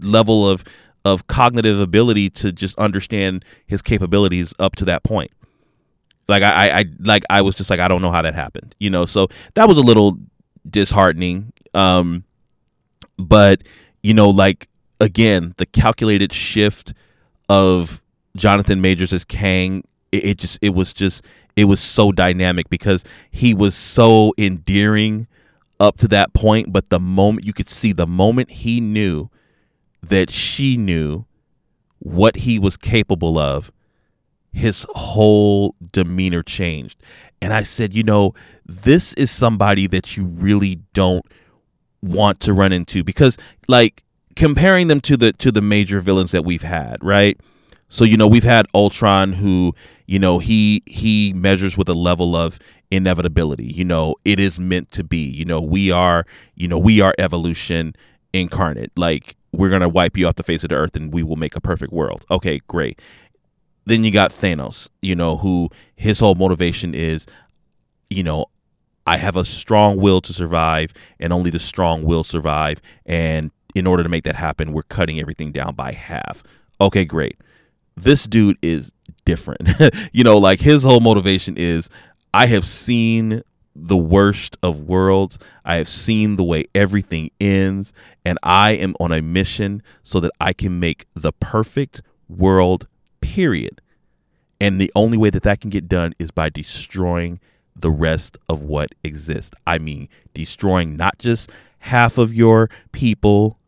level 0.00 0.48
of 0.48 0.64
of 1.04 1.26
cognitive 1.26 1.80
ability 1.80 2.30
to 2.30 2.52
just 2.52 2.78
understand 2.78 3.44
his 3.66 3.82
capabilities 3.82 4.54
up 4.58 4.76
to 4.76 4.84
that 4.84 5.02
point 5.02 5.30
like 6.28 6.42
I, 6.42 6.80
I 6.80 6.84
like 7.00 7.24
i 7.28 7.42
was 7.42 7.54
just 7.54 7.70
like 7.70 7.80
i 7.80 7.88
don't 7.88 8.02
know 8.02 8.10
how 8.10 8.22
that 8.22 8.34
happened 8.34 8.74
you 8.78 8.88
know 8.88 9.04
so 9.04 9.28
that 9.54 9.66
was 9.68 9.78
a 9.78 9.82
little 9.82 10.18
disheartening 10.68 11.52
um 11.74 12.24
but 13.18 13.62
you 14.02 14.14
know 14.14 14.30
like 14.30 14.68
again 15.00 15.54
the 15.56 15.66
calculated 15.66 16.32
shift 16.32 16.92
of 17.48 18.00
jonathan 18.36 18.80
majors 18.80 19.12
as 19.12 19.24
kang 19.24 19.82
it, 20.12 20.24
it 20.24 20.38
just 20.38 20.58
it 20.62 20.74
was 20.74 20.92
just 20.92 21.24
it 21.56 21.64
was 21.64 21.80
so 21.80 22.12
dynamic 22.12 22.68
because 22.68 23.04
he 23.30 23.54
was 23.54 23.74
so 23.74 24.32
endearing 24.38 25.26
up 25.80 25.96
to 25.96 26.08
that 26.08 26.32
point, 26.34 26.72
but 26.72 26.90
the 26.90 27.00
moment 27.00 27.46
you 27.46 27.52
could 27.52 27.68
see 27.68 27.92
the 27.92 28.06
moment 28.06 28.50
he 28.50 28.80
knew 28.80 29.30
that 30.02 30.30
she 30.30 30.76
knew 30.76 31.24
what 31.98 32.36
he 32.36 32.58
was 32.58 32.76
capable 32.76 33.38
of, 33.38 33.72
his 34.52 34.86
whole 34.90 35.74
demeanor 35.92 36.42
changed. 36.42 37.02
And 37.40 37.52
I 37.52 37.62
said, 37.62 37.94
you 37.94 38.02
know, 38.02 38.34
this 38.66 39.14
is 39.14 39.30
somebody 39.30 39.86
that 39.86 40.16
you 40.16 40.24
really 40.24 40.80
don't 40.92 41.24
want 42.02 42.40
to 42.40 42.52
run 42.52 42.72
into 42.72 43.04
because 43.04 43.36
like 43.68 44.02
comparing 44.36 44.88
them 44.88 45.00
to 45.02 45.16
the 45.16 45.32
to 45.34 45.52
the 45.52 45.62
major 45.62 46.00
villains 46.00 46.32
that 46.32 46.44
we've 46.44 46.62
had, 46.62 47.02
right? 47.02 47.38
So 47.88 48.04
you 48.04 48.16
know 48.16 48.28
we've 48.28 48.44
had 48.44 48.66
Ultron 48.74 49.32
who 49.32 49.74
you 50.06 50.18
know 50.18 50.38
he 50.38 50.82
he 50.86 51.32
measures 51.34 51.76
with 51.76 51.88
a 51.88 51.94
level 51.94 52.36
of 52.36 52.58
inevitability. 52.90 53.66
You 53.66 53.84
know 53.84 54.14
it 54.24 54.40
is 54.40 54.58
meant 54.58 54.90
to 54.92 55.04
be. 55.04 55.28
You 55.28 55.44
know 55.44 55.60
we 55.60 55.90
are 55.90 56.24
you 56.54 56.68
know 56.68 56.78
we 56.78 57.00
are 57.00 57.14
evolution 57.18 57.94
incarnate. 58.32 58.92
Like 58.96 59.36
we're 59.52 59.70
gonna 59.70 59.88
wipe 59.88 60.16
you 60.16 60.26
off 60.26 60.36
the 60.36 60.42
face 60.42 60.62
of 60.62 60.70
the 60.70 60.76
earth 60.76 60.96
and 60.96 61.12
we 61.12 61.22
will 61.22 61.36
make 61.36 61.56
a 61.56 61.60
perfect 61.60 61.92
world. 61.92 62.24
Okay, 62.30 62.60
great. 62.68 63.00
Then 63.86 64.04
you 64.04 64.12
got 64.12 64.30
Thanos, 64.30 64.88
you 65.02 65.16
know, 65.16 65.38
who 65.38 65.68
his 65.96 66.20
whole 66.20 66.34
motivation 66.34 66.94
is, 66.94 67.26
you 68.08 68.22
know, 68.22 68.46
I 69.10 69.16
have 69.16 69.34
a 69.34 69.44
strong 69.44 69.96
will 69.96 70.20
to 70.20 70.32
survive, 70.32 70.94
and 71.18 71.32
only 71.32 71.50
the 71.50 71.58
strong 71.58 72.04
will 72.04 72.22
survive. 72.22 72.80
And 73.04 73.50
in 73.74 73.84
order 73.84 74.04
to 74.04 74.08
make 74.08 74.22
that 74.22 74.36
happen, 74.36 74.72
we're 74.72 74.84
cutting 74.84 75.18
everything 75.18 75.50
down 75.50 75.74
by 75.74 75.90
half. 75.90 76.44
Okay, 76.80 77.04
great. 77.04 77.36
This 77.96 78.22
dude 78.22 78.56
is 78.62 78.92
different. 79.24 79.68
you 80.12 80.22
know, 80.22 80.38
like 80.38 80.60
his 80.60 80.84
whole 80.84 81.00
motivation 81.00 81.56
is 81.56 81.90
I 82.32 82.46
have 82.46 82.64
seen 82.64 83.42
the 83.74 83.96
worst 83.96 84.56
of 84.62 84.84
worlds. 84.84 85.40
I 85.64 85.74
have 85.74 85.88
seen 85.88 86.36
the 86.36 86.44
way 86.44 86.66
everything 86.72 87.32
ends, 87.40 87.92
and 88.24 88.38
I 88.44 88.74
am 88.74 88.94
on 89.00 89.10
a 89.10 89.20
mission 89.20 89.82
so 90.04 90.20
that 90.20 90.30
I 90.40 90.52
can 90.52 90.78
make 90.78 91.06
the 91.14 91.32
perfect 91.32 92.00
world, 92.28 92.86
period. 93.20 93.80
And 94.60 94.80
the 94.80 94.92
only 94.94 95.18
way 95.18 95.30
that 95.30 95.42
that 95.42 95.60
can 95.60 95.70
get 95.70 95.88
done 95.88 96.14
is 96.20 96.30
by 96.30 96.48
destroying 96.48 97.40
the 97.80 97.90
rest 97.90 98.38
of 98.48 98.62
what 98.62 98.94
exists. 99.04 99.52
I 99.66 99.78
mean, 99.78 100.08
destroying 100.34 100.96
not 100.96 101.18
just 101.18 101.50
half 101.80 102.18
of 102.18 102.32
your 102.32 102.70
people, 102.92 103.58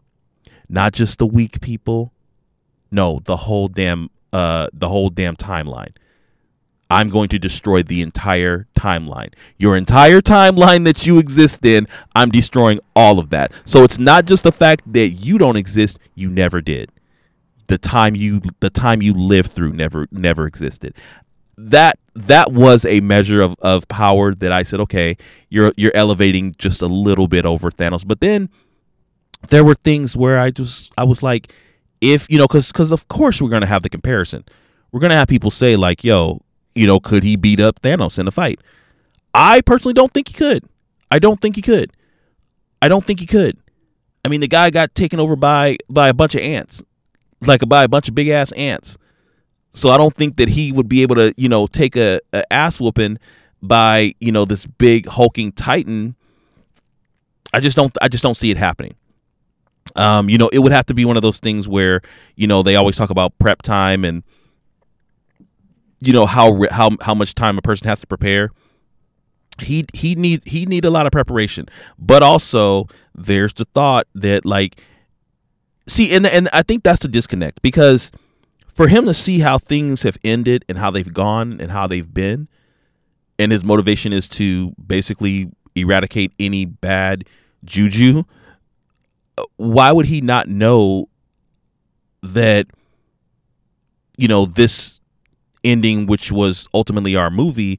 not 0.68 0.92
just 0.92 1.18
the 1.18 1.26
weak 1.26 1.60
people. 1.60 2.12
No, 2.90 3.20
the 3.24 3.36
whole 3.36 3.68
damn 3.68 4.08
uh 4.32 4.68
the 4.72 4.88
whole 4.88 5.10
damn 5.10 5.36
timeline. 5.36 5.94
I'm 6.92 7.08
going 7.08 7.30
to 7.30 7.38
destroy 7.38 7.82
the 7.82 8.02
entire 8.02 8.66
timeline. 8.78 9.32
Your 9.56 9.78
entire 9.78 10.20
timeline 10.20 10.84
that 10.84 11.06
you 11.06 11.18
exist 11.18 11.64
in, 11.64 11.88
I'm 12.14 12.28
destroying 12.28 12.80
all 12.94 13.18
of 13.18 13.30
that. 13.30 13.50
So 13.64 13.82
it's 13.82 13.98
not 13.98 14.26
just 14.26 14.42
the 14.42 14.52
fact 14.52 14.92
that 14.92 15.08
you 15.08 15.38
don't 15.38 15.56
exist, 15.56 15.98
you 16.14 16.28
never 16.28 16.60
did. 16.60 16.92
The 17.68 17.78
time 17.78 18.14
you 18.14 18.42
the 18.60 18.68
time 18.68 19.00
you 19.00 19.14
lived 19.14 19.52
through 19.52 19.72
never 19.72 20.06
never 20.10 20.46
existed. 20.46 20.94
That 21.56 21.98
that 22.14 22.52
was 22.52 22.84
a 22.84 23.00
measure 23.00 23.40
of, 23.40 23.56
of 23.60 23.88
power 23.88 24.34
that 24.34 24.52
I 24.52 24.62
said, 24.62 24.80
okay, 24.80 25.16
you're 25.48 25.72
you're 25.76 25.94
elevating 25.94 26.54
just 26.58 26.82
a 26.82 26.86
little 26.86 27.28
bit 27.28 27.46
over 27.46 27.70
Thanos. 27.70 28.06
But 28.06 28.20
then 28.20 28.50
there 29.48 29.64
were 29.64 29.74
things 29.74 30.16
where 30.16 30.38
I 30.38 30.50
just 30.50 30.92
I 30.98 31.04
was 31.04 31.22
like, 31.22 31.52
if 32.00 32.30
you 32.30 32.38
know, 32.38 32.46
because 32.46 32.70
because 32.70 32.92
of 32.92 33.08
course 33.08 33.40
we're 33.40 33.50
gonna 33.50 33.66
have 33.66 33.82
the 33.82 33.88
comparison. 33.88 34.44
We're 34.90 35.00
gonna 35.00 35.14
have 35.14 35.28
people 35.28 35.50
say 35.50 35.76
like, 35.76 36.04
yo, 36.04 36.42
you 36.74 36.86
know, 36.86 37.00
could 37.00 37.22
he 37.22 37.36
beat 37.36 37.60
up 37.60 37.80
Thanos 37.80 38.18
in 38.18 38.28
a 38.28 38.30
fight? 38.30 38.60
I 39.34 39.62
personally 39.62 39.94
don't 39.94 40.12
think 40.12 40.28
he 40.28 40.34
could. 40.34 40.64
I 41.10 41.18
don't 41.18 41.40
think 41.40 41.56
he 41.56 41.62
could. 41.62 41.92
I 42.82 42.88
don't 42.88 43.04
think 43.04 43.20
he 43.20 43.26
could. 43.26 43.56
I 44.24 44.28
mean, 44.28 44.40
the 44.40 44.48
guy 44.48 44.70
got 44.70 44.94
taken 44.94 45.18
over 45.18 45.36
by 45.36 45.78
by 45.88 46.08
a 46.08 46.14
bunch 46.14 46.34
of 46.34 46.42
ants, 46.42 46.82
like 47.40 47.66
by 47.68 47.84
a 47.84 47.88
bunch 47.88 48.08
of 48.08 48.14
big 48.14 48.28
ass 48.28 48.52
ants. 48.52 48.98
So 49.72 49.90
I 49.90 49.96
don't 49.96 50.14
think 50.14 50.36
that 50.36 50.48
he 50.48 50.72
would 50.72 50.88
be 50.88 51.02
able 51.02 51.16
to, 51.16 51.34
you 51.36 51.48
know, 51.48 51.66
take 51.66 51.96
a, 51.96 52.20
a 52.32 52.50
ass 52.52 52.78
whooping 52.78 53.18
by, 53.62 54.14
you 54.20 54.32
know, 54.32 54.44
this 54.44 54.66
big 54.66 55.06
hulking 55.06 55.52
titan. 55.52 56.14
I 57.54 57.60
just 57.60 57.76
don't. 57.76 57.96
I 58.00 58.08
just 58.08 58.22
don't 58.22 58.36
see 58.36 58.50
it 58.50 58.56
happening. 58.56 58.94
Um, 59.96 60.28
you 60.28 60.38
know, 60.38 60.48
it 60.52 60.60
would 60.60 60.72
have 60.72 60.86
to 60.86 60.94
be 60.94 61.04
one 61.04 61.16
of 61.16 61.22
those 61.22 61.38
things 61.38 61.68
where, 61.68 62.00
you 62.36 62.46
know, 62.46 62.62
they 62.62 62.76
always 62.76 62.96
talk 62.96 63.10
about 63.10 63.38
prep 63.38 63.62
time 63.62 64.04
and 64.04 64.22
you 66.02 66.12
know 66.12 66.26
how 66.26 66.60
how 66.70 66.90
how 67.00 67.14
much 67.14 67.34
time 67.34 67.56
a 67.56 67.62
person 67.62 67.88
has 67.88 68.00
to 68.00 68.06
prepare 68.06 68.50
he 69.60 69.84
he 69.94 70.14
need 70.14 70.42
he 70.46 70.66
need 70.66 70.84
a 70.84 70.90
lot 70.90 71.06
of 71.06 71.12
preparation 71.12 71.66
but 71.98 72.22
also 72.22 72.86
there's 73.14 73.52
the 73.54 73.64
thought 73.66 74.06
that 74.14 74.44
like 74.44 74.80
see 75.86 76.14
and 76.14 76.26
and 76.26 76.48
I 76.52 76.62
think 76.62 76.82
that's 76.82 76.98
the 76.98 77.08
disconnect 77.08 77.62
because 77.62 78.10
for 78.74 78.88
him 78.88 79.04
to 79.06 79.14
see 79.14 79.40
how 79.40 79.58
things 79.58 80.02
have 80.02 80.16
ended 80.24 80.64
and 80.68 80.78
how 80.78 80.90
they've 80.90 81.12
gone 81.12 81.60
and 81.60 81.70
how 81.70 81.86
they've 81.86 82.12
been 82.12 82.48
and 83.38 83.52
his 83.52 83.64
motivation 83.64 84.12
is 84.12 84.28
to 84.28 84.72
basically 84.86 85.50
eradicate 85.74 86.32
any 86.38 86.64
bad 86.64 87.24
juju 87.64 88.22
uh, 89.38 89.44
why 89.56 89.92
would 89.92 90.06
he 90.06 90.20
not 90.20 90.48
know 90.48 91.08
that 92.22 92.66
you 94.16 94.28
know 94.28 94.46
this 94.46 95.00
ending, 95.64 96.06
which 96.06 96.32
was 96.32 96.68
ultimately 96.74 97.16
our 97.16 97.30
movie, 97.30 97.78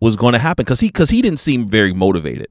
was 0.00 0.16
going 0.16 0.32
to 0.32 0.38
happen 0.38 0.64
because 0.64 0.80
he 0.80 0.88
because 0.88 1.10
he 1.10 1.22
didn't 1.22 1.40
seem 1.40 1.66
very 1.66 1.92
motivated. 1.92 2.48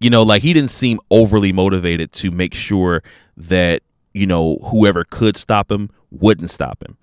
You 0.00 0.10
know, 0.10 0.22
like 0.22 0.42
he 0.42 0.52
didn't 0.52 0.70
seem 0.70 0.98
overly 1.10 1.52
motivated 1.52 2.12
to 2.14 2.30
make 2.30 2.54
sure 2.54 3.02
that 3.36 3.82
you 4.14 4.26
know 4.26 4.56
whoever 4.56 5.04
could 5.04 5.36
stop 5.36 5.70
him 5.70 5.90
wouldn't 6.10 6.50
stop 6.50 6.82
him. 6.82 6.96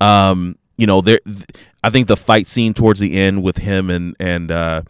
Um, 0.00 0.56
you 0.76 0.86
know, 0.86 1.00
there. 1.00 1.20
I 1.82 1.90
think 1.90 2.08
the 2.08 2.16
fight 2.16 2.48
scene 2.48 2.74
towards 2.74 3.00
the 3.00 3.16
end 3.16 3.42
with 3.42 3.58
him 3.58 3.90
and 3.90 4.16
and 4.18 4.50
uh, 4.50 4.82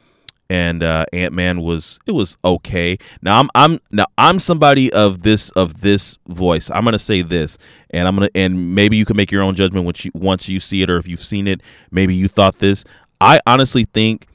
and 0.49 0.83
uh, 0.83 1.05
Ant 1.13 1.35
Man 1.35 1.61
was 1.61 2.01
it 2.07 2.13
was 2.13 2.37
okay. 2.45 2.99
Now 3.23 3.41
I'm 3.41 3.49
I'm 3.55 3.79
now 3.91 4.07
I'm 4.17 4.39
somebody 4.39 4.93
of 4.93 5.23
this 5.23 5.51
of 5.51 5.81
this 5.81 6.19
voice. 6.27 6.71
I'm 6.71 6.85
gonna 6.85 6.99
say 6.99 7.23
this, 7.23 7.59
and 7.91 8.07
I'm 8.07 8.15
gonna 8.15 8.31
and 8.35 8.75
maybe 8.75 8.97
you 8.97 9.05
can 9.05 9.17
make 9.17 9.31
your 9.31 9.43
own 9.43 9.55
judgment 9.55 9.85
once 9.85 10.05
you 10.05 10.11
once 10.15 10.49
you 10.49 10.61
see 10.61 10.83
it 10.83 10.91
or 10.91 10.99
if 10.99 11.07
you've 11.07 11.23
seen 11.23 11.47
it. 11.47 11.61
Maybe 11.91 12.15
you 12.15 12.29
thought 12.29 12.57
this. 12.57 12.85
I 13.21 13.41
honestly 13.47 13.85
think 13.85 14.27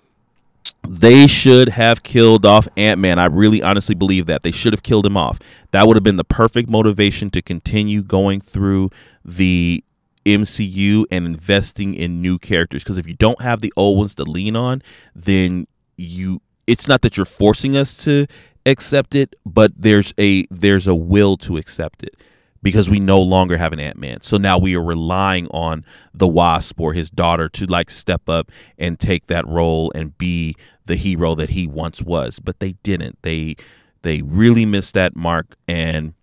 they 0.87 1.27
should 1.27 1.69
have 1.69 2.03
killed 2.03 2.45
off 2.45 2.67
Ant 2.75 2.99
Man. 2.99 3.19
I 3.19 3.25
really 3.25 3.61
honestly 3.61 3.95
believe 3.95 4.25
that 4.25 4.43
they 4.43 4.51
should 4.51 4.73
have 4.73 4.83
killed 4.83 5.05
him 5.05 5.15
off. 5.15 5.39
That 5.71 5.87
would 5.87 5.95
have 5.95 6.03
been 6.03 6.17
the 6.17 6.23
perfect 6.23 6.69
motivation 6.69 7.29
to 7.31 7.41
continue 7.41 8.01
going 8.01 8.41
through 8.41 8.89
the 9.23 9.83
MCU 10.25 11.05
and 11.11 11.25
investing 11.25 11.93
in 11.93 12.21
new 12.21 12.37
characters. 12.37 12.83
Because 12.83 12.97
if 12.97 13.07
you 13.07 13.13
don't 13.13 13.41
have 13.41 13.61
the 13.61 13.73
old 13.75 13.97
ones 13.97 14.15
to 14.15 14.23
lean 14.23 14.55
on, 14.55 14.81
then 15.15 15.67
you 15.97 16.41
it's 16.67 16.87
not 16.87 17.01
that 17.01 17.17
you're 17.17 17.25
forcing 17.25 17.75
us 17.75 17.95
to 17.97 18.27
accept 18.65 19.15
it, 19.15 19.35
but 19.45 19.71
there's 19.75 20.13
a 20.17 20.45
there's 20.49 20.87
a 20.87 20.95
will 20.95 21.37
to 21.37 21.57
accept 21.57 22.03
it 22.03 22.15
because 22.63 22.89
we 22.89 22.99
no 22.99 23.21
longer 23.21 23.57
have 23.57 23.73
an 23.73 23.79
Ant-Man. 23.79 24.21
So 24.21 24.37
now 24.37 24.57
we 24.57 24.75
are 24.75 24.83
relying 24.83 25.47
on 25.47 25.83
the 26.13 26.27
Wasp 26.27 26.79
or 26.79 26.93
his 26.93 27.09
daughter 27.09 27.49
to 27.49 27.65
like 27.65 27.89
step 27.89 28.29
up 28.29 28.51
and 28.77 28.99
take 28.99 29.27
that 29.27 29.47
role 29.47 29.91
and 29.95 30.17
be 30.17 30.55
the 30.85 30.95
hero 30.95 31.33
that 31.35 31.49
he 31.49 31.67
once 31.67 32.01
was, 32.01 32.39
but 32.39 32.59
they 32.59 32.73
didn't. 32.83 33.17
They 33.23 33.55
they 34.03 34.21
really 34.21 34.65
missed 34.65 34.93
that 34.95 35.15
mark 35.15 35.55
and 35.67 36.13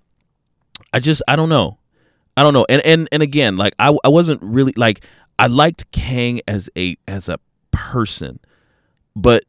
I 0.93 1.01
just 1.01 1.23
I 1.29 1.37
don't 1.37 1.49
know. 1.49 1.79
I 2.39 2.45
don't 2.45 2.53
know. 2.53 2.65
And 2.69 2.81
and 2.87 3.09
and 3.11 3.21
again, 3.21 3.57
like 3.57 3.75
I 3.81 3.93
I 4.05 4.09
wasn't 4.09 4.41
really 4.45 4.73
like 4.77 5.05
I 5.41 5.49
liked 5.49 5.91
Kang 5.91 6.41
as 6.47 6.71
a 6.79 6.97
as 7.09 7.29
a 7.29 7.41
person, 7.73 8.39
but 9.17 9.43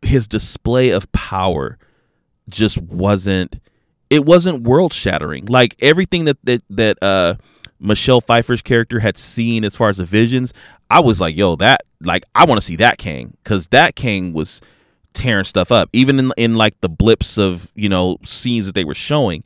his 0.00 0.28
display 0.28 0.88
of 0.90 1.12
power 1.12 1.78
just 2.48 2.80
wasn't 2.80 3.60
it 4.08 4.24
wasn't 4.24 4.62
world 4.62 4.94
shattering. 4.94 5.44
Like 5.44 5.76
everything 5.82 6.24
that 6.24 6.38
that 6.44 6.62
that 6.70 7.02
uh 7.02 7.34
Michelle 7.78 8.22
Pfeiffer's 8.22 8.62
character 8.62 9.00
had 9.00 9.18
seen 9.18 9.62
as 9.62 9.76
far 9.76 9.90
as 9.90 9.98
the 9.98 10.06
visions, 10.06 10.54
I 10.88 11.00
was 11.00 11.20
like, 11.20 11.36
yo, 11.36 11.56
that 11.56 11.82
like 12.00 12.24
I 12.34 12.46
want 12.46 12.62
to 12.62 12.66
see 12.66 12.76
that 12.76 12.96
Kang 12.96 13.36
cuz 13.44 13.66
that 13.66 13.94
Kang 13.94 14.32
was 14.32 14.62
tearing 15.12 15.44
stuff 15.44 15.70
up. 15.70 15.90
Even 15.92 16.18
in 16.18 16.32
in 16.38 16.54
like 16.54 16.80
the 16.80 16.88
blips 16.88 17.36
of, 17.36 17.70
you 17.74 17.90
know, 17.90 18.16
scenes 18.24 18.64
that 18.64 18.74
they 18.74 18.84
were 18.84 18.94
showing, 18.94 19.44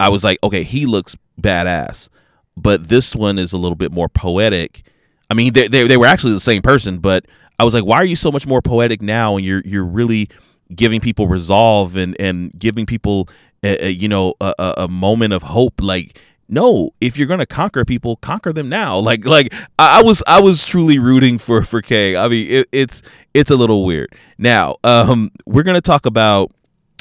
I 0.00 0.08
was 0.08 0.24
like, 0.24 0.38
okay, 0.42 0.64
he 0.64 0.86
looks 0.86 1.16
badass. 1.40 2.08
But 2.56 2.88
this 2.88 3.14
one 3.14 3.38
is 3.38 3.52
a 3.52 3.58
little 3.58 3.76
bit 3.76 3.92
more 3.92 4.08
poetic. 4.08 4.82
I 5.30 5.34
mean, 5.34 5.52
they 5.52 5.68
they, 5.68 5.86
they 5.86 5.96
were 5.96 6.06
actually 6.06 6.32
the 6.32 6.40
same 6.40 6.62
person, 6.62 6.98
but 6.98 7.26
I 7.58 7.64
was 7.64 7.74
like, 7.74 7.84
why 7.84 7.96
are 7.96 8.04
you 8.04 8.16
so 8.16 8.30
much 8.30 8.46
more 8.46 8.62
poetic 8.62 9.02
now? 9.02 9.36
And 9.36 9.44
you're 9.44 9.62
you're 9.64 9.84
really 9.84 10.28
giving 10.74 11.00
people 11.00 11.28
resolve 11.28 11.96
and 11.96 12.16
and 12.20 12.52
giving 12.58 12.86
people 12.86 13.28
a, 13.62 13.86
a, 13.86 13.90
you 13.90 14.08
know 14.08 14.34
a, 14.40 14.74
a 14.78 14.88
moment 14.88 15.32
of 15.32 15.42
hope. 15.42 15.80
Like 15.80 16.18
no, 16.48 16.90
if 17.00 17.16
you're 17.16 17.26
gonna 17.26 17.46
conquer 17.46 17.84
people, 17.84 18.16
conquer 18.16 18.52
them 18.52 18.68
now. 18.68 18.98
Like 19.06 19.24
like 19.24 19.52
I, 19.78 20.00
I 20.00 20.02
was 20.02 20.22
I 20.26 20.40
was 20.40 20.64
truly 20.64 20.98
rooting 20.98 21.38
for 21.38 21.62
for 21.62 21.82
Kang. 21.82 22.16
I 22.16 22.28
mean 22.28 22.50
it, 22.50 22.68
it's 22.72 23.02
it's 23.34 23.50
a 23.50 23.56
little 23.56 23.84
weird. 23.84 24.14
Now 24.38 24.76
um 24.84 25.30
we're 25.46 25.62
gonna 25.62 25.80
talk 25.80 26.06
about 26.06 26.52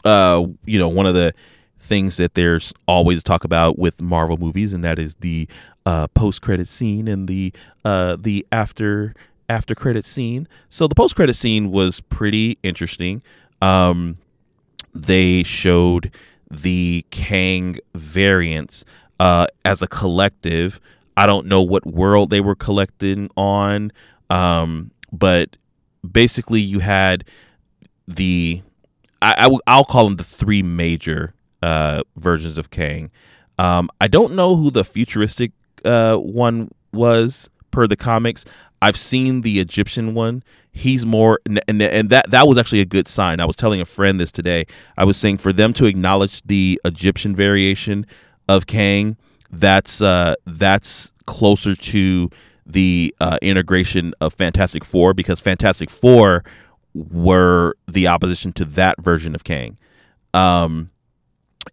uh 0.03 0.45
you 0.65 0.79
know 0.79 0.89
one 0.89 1.05
of 1.05 1.13
the 1.15 1.33
things 1.85 2.17
that 2.17 2.33
there's 2.33 2.73
always 2.87 3.23
talk 3.23 3.43
about 3.43 3.77
with 3.79 4.01
Marvel 4.01 4.37
movies, 4.37 4.73
and 4.73 4.83
that 4.83 4.99
is 4.99 5.15
the 5.15 5.47
uh, 5.85 6.07
post 6.09 6.41
credit 6.41 6.67
scene 6.67 7.07
and 7.07 7.27
the 7.27 7.53
uh, 7.83 8.17
the 8.19 8.45
after 8.51 9.13
after 9.47 9.75
credit 9.75 10.05
scene. 10.05 10.47
So 10.69 10.87
the 10.87 10.95
post 10.95 11.15
credit 11.15 11.35
scene 11.35 11.71
was 11.71 12.01
pretty 12.01 12.57
interesting. 12.63 13.21
Um, 13.61 14.17
they 14.93 15.43
showed 15.43 16.11
the 16.49 17.05
Kang 17.11 17.77
variants 17.93 18.85
uh, 19.19 19.47
as 19.63 19.81
a 19.81 19.87
collective 19.87 20.79
I 21.17 21.25
don't 21.27 21.47
know 21.47 21.61
what 21.61 21.85
world 21.85 22.29
they 22.29 22.41
were 22.41 22.55
collecting 22.55 23.29
on, 23.37 23.91
um, 24.29 24.91
but 25.11 25.55
basically 26.09 26.61
you 26.61 26.79
had 26.79 27.23
the 28.07 28.61
I, 29.21 29.35
I 29.65 29.77
will 29.77 29.85
call 29.85 30.05
them 30.05 30.17
the 30.17 30.23
three 30.23 30.61
major 30.61 31.33
uh, 31.61 32.03
versions 32.17 32.57
of 32.57 32.69
Kang. 32.69 33.11
Um, 33.57 33.89
I 34.01 34.07
don't 34.07 34.33
know 34.35 34.55
who 34.55 34.69
the 34.69 34.83
futuristic 34.83 35.51
uh, 35.83 36.17
one 36.17 36.71
was 36.91 37.49
per 37.71 37.87
the 37.87 37.95
comics. 37.95 38.45
I've 38.81 38.97
seen 38.97 39.41
the 39.41 39.59
Egyptian 39.59 40.13
one. 40.13 40.43
He's 40.71 41.05
more, 41.05 41.39
and, 41.45 41.81
and 41.81 42.09
that 42.09 42.29
that 42.31 42.47
was 42.47 42.57
actually 42.57 42.81
a 42.81 42.85
good 42.85 43.07
sign. 43.07 43.39
I 43.39 43.45
was 43.45 43.55
telling 43.55 43.79
a 43.79 43.85
friend 43.85 44.19
this 44.19 44.31
today. 44.31 44.65
I 44.97 45.05
was 45.05 45.15
saying 45.17 45.37
for 45.37 45.53
them 45.53 45.71
to 45.73 45.85
acknowledge 45.85 46.41
the 46.43 46.79
Egyptian 46.83 47.35
variation 47.35 48.05
of 48.49 48.67
Kang, 48.67 49.15
that's 49.49 50.01
uh, 50.01 50.35
that's 50.45 51.13
closer 51.25 51.75
to 51.75 52.29
the 52.65 53.15
uh, 53.21 53.37
integration 53.41 54.13
of 54.19 54.33
Fantastic 54.33 54.83
Four 54.83 55.13
because 55.13 55.39
Fantastic 55.39 55.89
Four 55.89 56.43
were 56.93 57.75
the 57.87 58.07
opposition 58.07 58.51
to 58.53 58.65
that 58.65 59.01
version 59.01 59.35
of 59.35 59.43
Kang. 59.43 59.77
Um, 60.33 60.91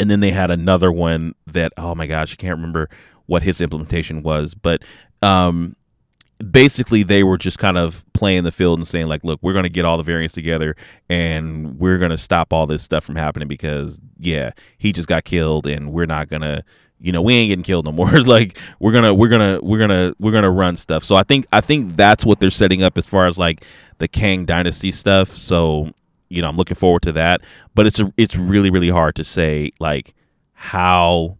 and 0.01 0.11
then 0.11 0.21
they 0.21 0.31
had 0.31 0.51
another 0.51 0.91
one 0.91 1.35
that 1.47 1.73
oh 1.77 1.95
my 1.95 2.07
gosh, 2.07 2.33
I 2.33 2.37
can't 2.37 2.57
remember 2.57 2.89
what 3.27 3.43
his 3.43 3.61
implementation 3.61 4.23
was, 4.23 4.55
but 4.55 4.83
um, 5.23 5.77
basically 6.51 7.03
they 7.03 7.23
were 7.23 7.39
just 7.39 7.59
kind 7.59 7.79
of 7.79 8.05
playing 8.13 8.45
the 8.45 8.53
field 8.53 8.79
and 8.79 8.89
saying 8.89 9.07
like, 9.07 9.23
look, 9.25 9.39
we're 9.43 9.53
going 9.53 9.63
to 9.63 9.69
get 9.69 9.85
all 9.85 9.97
the 9.97 10.03
variants 10.03 10.35
together 10.35 10.77
and 11.09 11.79
we're 11.79 11.99
going 11.99 12.11
to 12.11 12.19
stop 12.19 12.53
all 12.53 12.67
this 12.67 12.83
stuff 12.83 13.05
from 13.05 13.17
happening 13.17 13.49
because 13.49 14.01
yeah, 14.19 14.51
he 14.79 14.93
just 14.93 15.09
got 15.09 15.25
killed 15.25 15.67
and 15.67 15.93
we're 15.93 16.07
not 16.07 16.29
going 16.29 16.43
to 16.43 16.65
you 17.03 17.11
know 17.11 17.21
we 17.21 17.35
ain't 17.35 17.49
getting 17.49 17.65
killed 17.65 17.85
no 17.85 17.93
more. 17.93 18.11
Like 18.23 18.57
we're 18.79 18.93
gonna 18.93 19.13
we're 19.13 19.29
gonna 19.29 19.59
we're 19.61 19.79
gonna 19.79 20.15
we're 20.21 20.33
gonna 20.33 20.51
run 20.51 20.77
stuff. 20.77 21.03
So 21.03 21.17
i 21.17 21.25
think 21.25 21.47
i 21.53 21.61
think 21.61 21.97
that's 21.97 22.25
what 22.25 22.39
they're 22.39 22.51
setting 22.51 22.83
up 22.83 22.97
as 22.97 23.05
far 23.05 23.27
as 23.27 23.37
like 23.37 23.65
the 23.99 24.07
kang 24.07 24.45
dynasty 24.45 24.93
stuff. 24.93 25.29
So 25.29 25.91
you 26.33 26.43
know 26.43 26.49
i'm 26.49 26.57
looking 26.57 26.75
forward 26.75 27.03
to 27.03 27.13
that 27.13 27.41
but 27.75 27.87
it's 27.87 28.01
a, 28.01 28.13
it's 28.17 28.37
really 28.37 28.71
really 28.71 28.89
hard 28.89 29.15
to 29.15 29.25
say 29.25 29.71
like 29.81 30.15
how 30.55 31.37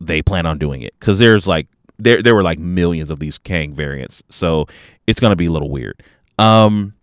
they 0.00 0.22
plan 0.22 0.46
on 0.46 0.58
doing 0.58 0.82
it 0.82 0.94
because 0.98 1.18
there's 1.18 1.46
like 1.46 1.68
there 1.98 2.22
there 2.22 2.34
were 2.34 2.42
like 2.42 2.58
millions 2.58 3.10
of 3.10 3.18
these 3.18 3.38
Kang 3.38 3.74
variants, 3.74 4.22
so 4.28 4.66
it's 5.06 5.20
gonna 5.20 5.36
be 5.36 5.46
a 5.46 5.50
little 5.50 5.70
weird. 5.70 6.02
Um, 6.38 6.94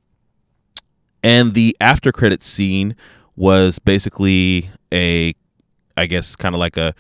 and 1.24 1.54
the 1.54 1.76
after 1.80 2.12
credit 2.12 2.44
scene 2.44 2.96
was 3.36 3.80
basically 3.80 4.70
a, 4.92 5.34
I 5.96 6.06
guess, 6.06 6.36
kind 6.36 6.54
of 6.56 6.60
like 6.60 6.78
a 6.78 6.94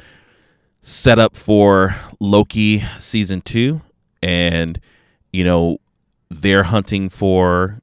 setup 0.81 1.35
for 1.35 1.95
Loki 2.19 2.79
season 2.99 3.41
two, 3.41 3.81
and 4.23 4.79
you 5.33 5.43
know 5.43 5.79
they're 6.29 6.63
hunting 6.63 7.09
for 7.09 7.81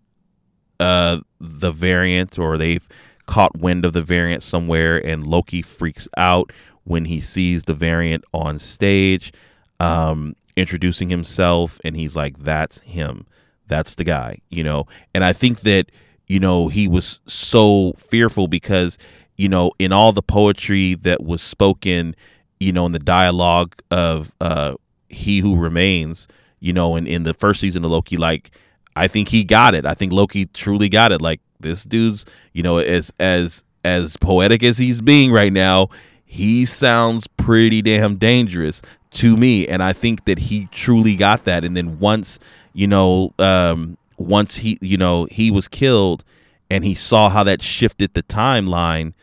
uh 0.81 1.19
the 1.41 1.73
variant 1.73 2.39
or 2.39 2.59
they've 2.59 2.89
caught 3.27 3.57
wind 3.59 3.85
of 3.85 3.93
the 3.93 4.03
variant 4.03 4.43
somewhere 4.43 5.05
and 5.07 5.27
Loki 5.27 5.63
freaks 5.63 6.09
out 6.17 6.53
when 6.85 7.05
he 7.05 7.21
sees 7.21 7.65
the 7.65 7.75
variant 7.75 8.25
on 8.33 8.59
stage 8.59 9.33
um, 9.81 10.35
introducing 10.57 11.09
himself, 11.09 11.79
and 11.85 11.97
he's 11.97 12.17
like, 12.17 12.39
"That's 12.39 12.81
him. 12.81 13.27
That's 13.69 13.95
the 13.95 14.05
guy." 14.05 14.39
You 14.51 14.65
know, 14.65 14.87
and 15.15 15.25
I 15.25 15.33
think 15.33 15.61
that 15.61 15.91
you 16.27 16.41
know 16.41 16.69
he 16.69 16.89
was 16.89 17.21
so 17.27 17.93
fearful 17.99 18.49
because 18.49 18.99
you 19.37 19.49
know 19.49 19.73
in 19.79 19.93
all 19.93 20.13
the 20.13 20.23
poetry 20.23 20.95
that 20.95 21.23
was 21.23 21.43
spoken, 21.43 22.17
you 22.59 22.73
know, 22.73 22.87
in 22.87 22.93
the 22.93 22.99
dialogue 22.99 23.81
of 23.91 24.35
uh, 24.41 24.75
"He 25.09 25.41
Who 25.41 25.57
Remains," 25.57 26.27
you 26.61 26.73
know, 26.73 26.97
in 26.97 27.07
in 27.07 27.23
the 27.23 27.35
first 27.35 27.61
season 27.61 27.85
of 27.85 27.91
Loki, 27.91 28.17
like. 28.17 28.51
I 28.99 29.09
think 29.09 29.29
he 29.29 29.45
got 29.45 29.75
it. 29.75 29.87
I 29.87 29.95
think 29.95 30.13
Loki 30.13 30.47
truly 30.47 30.89
got 30.89 31.13
it. 31.13 31.21
Like 31.23 31.41
this 31.61 31.85
dude's, 31.85 32.27
you 32.53 32.63
know, 32.63 32.79
as 32.79 33.13
as 33.19 33.65
as 33.85 34.17
poetic 34.17 34.63
as 34.63 34.79
he's 34.79 35.01
being 35.01 35.31
right 35.33 35.53
now, 35.53 35.89
he 36.25 36.67
sounds 36.67 37.27
pretty 37.27 37.81
damn 37.81 38.17
dangerous 38.17 38.83
to 39.11 39.37
me 39.37 39.67
and 39.67 39.83
i 39.83 39.93
think 39.93 40.27
that 40.27 40.39
he 40.39 40.67
truly 40.67 41.17
got 41.17 41.45
that 41.45 41.65
and 41.65 41.77
then 41.77 41.99
once 41.99 42.39
you 42.75 42.87
know 42.87 43.33
um 43.39 43.97
once 44.19 44.59
he 44.59 44.77
you 44.83 44.99
know 44.99 45.27
he 45.31 45.51
was 45.51 45.67
killed 45.69 46.23
and 46.71 46.85
he 46.85 46.93
saw 46.93 47.31
how 47.31 47.43
that 47.43 47.63
shifted 47.63 48.13
the 48.13 48.23
timeline 48.25 49.15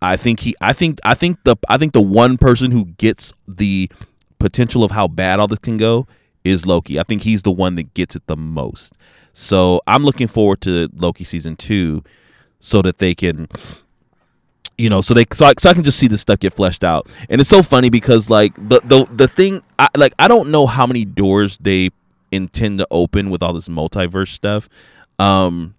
i 0.00 0.16
think 0.16 0.40
he 0.40 0.54
i 0.62 0.72
think 0.72 0.98
i 1.04 1.12
think 1.14 1.38
the 1.44 1.54
i 1.68 1.76
think 1.76 1.92
the 1.92 2.00
one 2.00 2.38
person 2.38 2.70
who 2.70 2.86
gets 2.86 3.34
the 3.46 3.90
potential 4.38 4.82
of 4.82 4.90
how 4.90 5.06
bad 5.06 5.38
all 5.38 5.46
this 5.46 5.58
can 5.58 5.76
go 5.76 6.06
is 6.44 6.66
loki. 6.66 7.00
I 7.00 7.02
think 7.02 7.22
he's 7.22 7.42
the 7.42 7.50
one 7.50 7.76
that 7.76 7.94
gets 7.94 8.14
it 8.14 8.26
the 8.26 8.36
most. 8.36 8.94
So 9.32 9.80
i'm 9.86 10.04
looking 10.04 10.28
forward 10.28 10.60
to 10.62 10.88
loki 10.94 11.24
season 11.24 11.56
2 11.56 12.02
so 12.60 12.82
that 12.82 12.98
they 12.98 13.14
can 13.14 13.48
you 14.78 14.88
know 14.88 15.00
so 15.00 15.14
they 15.14 15.24
so 15.32 15.46
I, 15.46 15.52
so 15.58 15.70
I 15.70 15.74
can 15.74 15.84
just 15.84 15.98
see 15.98 16.08
this 16.08 16.20
stuff 16.20 16.40
get 16.40 16.52
fleshed 16.52 16.84
out. 16.84 17.08
And 17.28 17.40
it's 17.40 17.50
so 17.50 17.62
funny 17.62 17.90
because 17.90 18.30
like 18.30 18.54
the 18.56 18.80
the 18.84 19.06
the 19.12 19.28
thing 19.28 19.62
I, 19.78 19.88
like 19.96 20.12
i 20.18 20.28
don't 20.28 20.50
know 20.50 20.66
how 20.66 20.86
many 20.86 21.04
doors 21.04 21.58
they 21.58 21.90
intend 22.32 22.78
to 22.78 22.86
open 22.90 23.30
with 23.30 23.42
all 23.42 23.52
this 23.52 23.68
multiverse 23.68 24.28
stuff. 24.28 24.68
Um 25.18 25.74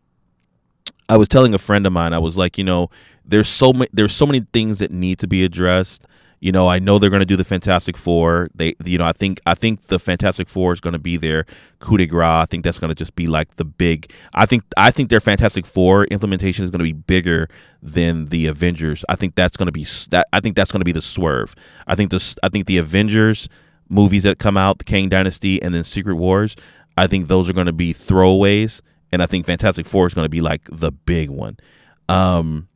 i 1.08 1.18
was 1.18 1.28
telling 1.28 1.54
a 1.54 1.60
friend 1.60 1.86
of 1.86 1.94
mine 1.94 2.14
i 2.14 2.18
was 2.18 2.36
like 2.36 2.58
you 2.58 2.64
know 2.64 2.90
there's 3.24 3.48
so 3.48 3.72
many 3.72 3.88
there's 3.94 4.14
so 4.14 4.26
many 4.26 4.40
things 4.54 4.80
that 4.80 4.90
need 4.92 5.20
to 5.20 5.28
be 5.28 5.44
addressed 5.44 6.04
you 6.46 6.52
know, 6.52 6.68
I 6.68 6.78
know 6.78 7.00
they're 7.00 7.10
going 7.10 7.22
to 7.22 7.26
do 7.26 7.36
the 7.36 7.44
Fantastic 7.44 7.98
Four. 7.98 8.52
They, 8.54 8.76
you 8.86 9.00
know, 9.00 9.06
I 9.08 9.14
think 9.14 9.42
I 9.48 9.56
think 9.56 9.88
the 9.88 9.98
Fantastic 9.98 10.48
Four 10.48 10.74
is 10.74 10.80
going 10.80 10.94
to 10.94 11.00
be 11.00 11.18
their 11.18 11.48
coup 11.80 11.98
de 11.98 12.06
grace. 12.06 12.24
I 12.24 12.46
think 12.46 12.64
that's 12.64 12.78
going 12.78 12.90
to 12.90 12.96
just 12.96 13.16
be 13.16 13.26
like 13.26 13.56
the 13.56 13.66
big. 13.66 14.12
I 14.36 14.46
think 14.46 14.62
I 14.78 14.92
think 14.92 15.10
their 15.10 15.20
Fantastic 15.20 15.66
Four 15.66 16.06
implementation 16.06 16.64
is 16.64 16.70
going 16.70 16.82
to 16.82 16.84
be 16.84 16.92
bigger 16.94 17.50
than 17.82 18.28
the 18.28 18.46
Avengers. 18.46 19.04
I 19.10 19.16
think 19.16 19.34
that's 19.34 19.58
going 19.58 19.66
to 19.66 19.72
be 19.72 19.88
that. 20.12 20.28
I 20.34 20.40
think 20.40 20.56
that's 20.56 20.72
going 20.72 20.82
to 20.82 20.86
be 20.86 20.92
the 20.92 21.02
swerve. 21.02 21.56
I 21.88 21.96
think 21.96 22.12
this. 22.12 22.36
I 22.44 22.50
think 22.50 22.68
the 22.68 22.78
Avengers 22.78 23.50
movies 23.90 24.22
that 24.22 24.38
come 24.38 24.56
out, 24.56 24.78
the 24.78 24.84
Kang 24.84 25.10
Dynasty, 25.10 25.60
and 25.64 25.74
then 25.74 25.84
Secret 25.84 26.14
Wars. 26.14 26.56
I 26.96 27.08
think 27.08 27.28
those 27.28 27.50
are 27.50 27.54
going 27.54 27.66
to 27.66 27.74
be 27.74 27.92
throwaways, 27.92 28.84
and 29.12 29.24
I 29.24 29.26
think 29.26 29.48
Fantastic 29.48 29.88
Four 29.88 30.06
is 30.06 30.14
going 30.14 30.26
to 30.26 30.30
be 30.30 30.42
like 30.42 30.62
the 30.72 30.92
big 30.92 31.32
one. 31.32 31.58
Um, 32.08 32.68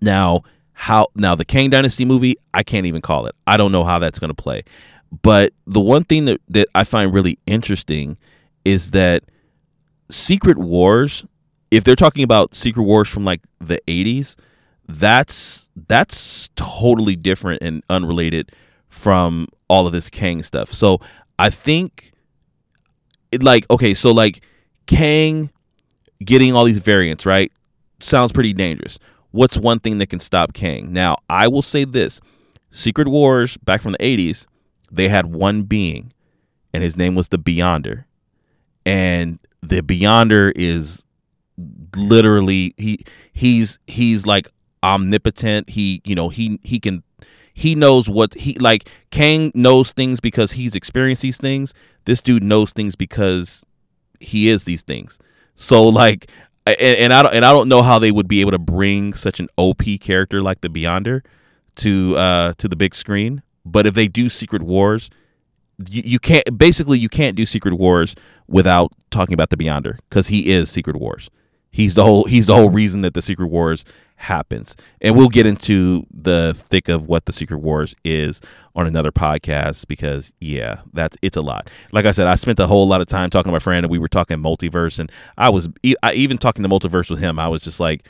now 0.00 0.44
how 0.80 1.08
now 1.16 1.34
the 1.34 1.44
Kang 1.44 1.70
Dynasty 1.70 2.04
movie, 2.04 2.36
I 2.54 2.62
can't 2.62 2.86
even 2.86 3.02
call 3.02 3.26
it. 3.26 3.34
I 3.48 3.56
don't 3.56 3.72
know 3.72 3.82
how 3.82 3.98
that's 3.98 4.20
going 4.20 4.30
to 4.30 4.42
play. 4.42 4.62
But 5.22 5.52
the 5.66 5.80
one 5.80 6.04
thing 6.04 6.26
that 6.26 6.40
that 6.50 6.68
I 6.72 6.84
find 6.84 7.12
really 7.12 7.36
interesting 7.46 8.16
is 8.64 8.92
that 8.92 9.24
Secret 10.08 10.56
Wars, 10.56 11.26
if 11.72 11.82
they're 11.82 11.96
talking 11.96 12.22
about 12.22 12.54
Secret 12.54 12.84
Wars 12.84 13.08
from 13.08 13.24
like 13.24 13.40
the 13.58 13.80
80s, 13.88 14.36
that's 14.86 15.68
that's 15.88 16.48
totally 16.54 17.16
different 17.16 17.60
and 17.60 17.82
unrelated 17.90 18.52
from 18.88 19.48
all 19.66 19.88
of 19.88 19.92
this 19.92 20.08
Kang 20.08 20.44
stuff. 20.44 20.72
So 20.72 21.00
I 21.40 21.50
think 21.50 22.12
it 23.32 23.42
like 23.42 23.68
okay, 23.68 23.94
so 23.94 24.12
like 24.12 24.46
Kang 24.86 25.50
getting 26.24 26.54
all 26.54 26.64
these 26.64 26.78
variants, 26.78 27.26
right? 27.26 27.50
Sounds 27.98 28.30
pretty 28.30 28.52
dangerous 28.52 29.00
what's 29.30 29.56
one 29.56 29.78
thing 29.78 29.98
that 29.98 30.08
can 30.08 30.20
stop 30.20 30.52
Kang? 30.52 30.92
Now, 30.92 31.16
I 31.28 31.48
will 31.48 31.62
say 31.62 31.84
this 31.84 32.20
Secret 32.70 33.08
Wars, 33.08 33.56
back 33.58 33.82
from 33.82 33.92
the 33.92 33.98
80s, 33.98 34.46
they 34.90 35.08
had 35.08 35.26
one 35.26 35.62
being, 35.62 36.12
and 36.72 36.82
his 36.82 36.96
name 36.96 37.14
was 37.14 37.28
the 37.28 37.38
Beyonder. 37.38 38.04
And 38.84 39.38
the 39.62 39.82
Beyonder 39.82 40.52
is 40.54 41.04
literally 41.96 42.74
he 42.76 43.00
he's 43.32 43.78
he's 43.86 44.26
like 44.26 44.48
omnipotent. 44.82 45.70
He, 45.70 46.00
you 46.04 46.14
know, 46.14 46.28
he 46.28 46.58
he 46.62 46.80
can 46.80 47.02
he 47.52 47.74
knows 47.74 48.08
what 48.08 48.34
he 48.34 48.54
like 48.54 48.88
Kang 49.10 49.50
knows 49.54 49.92
things 49.92 50.20
because 50.20 50.52
he's 50.52 50.74
experienced 50.74 51.22
these 51.22 51.38
things. 51.38 51.74
This 52.04 52.22
dude 52.22 52.42
knows 52.42 52.72
things 52.72 52.94
because 52.94 53.64
he 54.20 54.48
is 54.48 54.64
these 54.64 54.82
things. 54.82 55.18
So 55.54 55.88
like 55.88 56.30
and, 56.78 56.98
and 56.98 57.12
I 57.12 57.22
don't 57.22 57.34
and 57.34 57.44
I 57.44 57.52
don't 57.52 57.68
know 57.68 57.82
how 57.82 57.98
they 57.98 58.10
would 58.10 58.28
be 58.28 58.40
able 58.40 58.52
to 58.52 58.58
bring 58.58 59.12
such 59.14 59.40
an 59.40 59.48
OP 59.56 59.82
character 60.00 60.42
like 60.42 60.60
the 60.60 60.68
Beyonder 60.68 61.22
to 61.76 62.16
uh 62.16 62.52
to 62.58 62.68
the 62.68 62.76
big 62.76 62.94
screen. 62.94 63.42
But 63.64 63.86
if 63.86 63.94
they 63.94 64.08
do 64.08 64.28
Secret 64.28 64.62
Wars, 64.62 65.10
you, 65.88 66.02
you 66.04 66.18
can't 66.18 66.58
basically 66.58 66.98
you 66.98 67.08
can't 67.08 67.36
do 67.36 67.46
Secret 67.46 67.74
Wars 67.74 68.14
without 68.46 68.92
talking 69.10 69.34
about 69.34 69.50
the 69.50 69.56
Beyonder 69.56 69.98
because 70.08 70.28
he 70.28 70.50
is 70.50 70.70
Secret 70.70 70.96
Wars. 70.96 71.30
He's 71.70 71.94
the 71.94 72.04
whole 72.04 72.24
he's 72.24 72.46
the 72.46 72.54
whole 72.54 72.70
reason 72.70 73.02
that 73.02 73.14
the 73.14 73.22
Secret 73.22 73.48
Wars 73.48 73.84
happens. 74.18 74.76
And 75.00 75.16
we'll 75.16 75.28
get 75.28 75.46
into 75.46 76.06
the 76.12 76.54
thick 76.68 76.88
of 76.88 77.06
what 77.06 77.24
the 77.24 77.32
Secret 77.32 77.58
Wars 77.58 77.94
is 78.04 78.40
on 78.74 78.86
another 78.86 79.10
podcast 79.10 79.88
because 79.88 80.32
yeah, 80.40 80.80
that's 80.92 81.16
it's 81.22 81.36
a 81.36 81.40
lot. 81.40 81.70
Like 81.92 82.04
I 82.04 82.12
said, 82.12 82.26
I 82.26 82.34
spent 82.34 82.60
a 82.60 82.66
whole 82.66 82.86
lot 82.86 83.00
of 83.00 83.06
time 83.06 83.30
talking 83.30 83.50
to 83.50 83.52
my 83.52 83.58
friend 83.58 83.84
and 83.84 83.90
we 83.90 83.98
were 83.98 84.08
talking 84.08 84.36
multiverse 84.38 84.98
and 84.98 85.10
I 85.36 85.48
was 85.48 85.68
I, 86.02 86.12
even 86.12 86.38
talking 86.38 86.62
the 86.62 86.68
multiverse 86.68 87.10
with 87.10 87.20
him. 87.20 87.38
I 87.38 87.48
was 87.48 87.62
just 87.62 87.80
like 87.80 88.06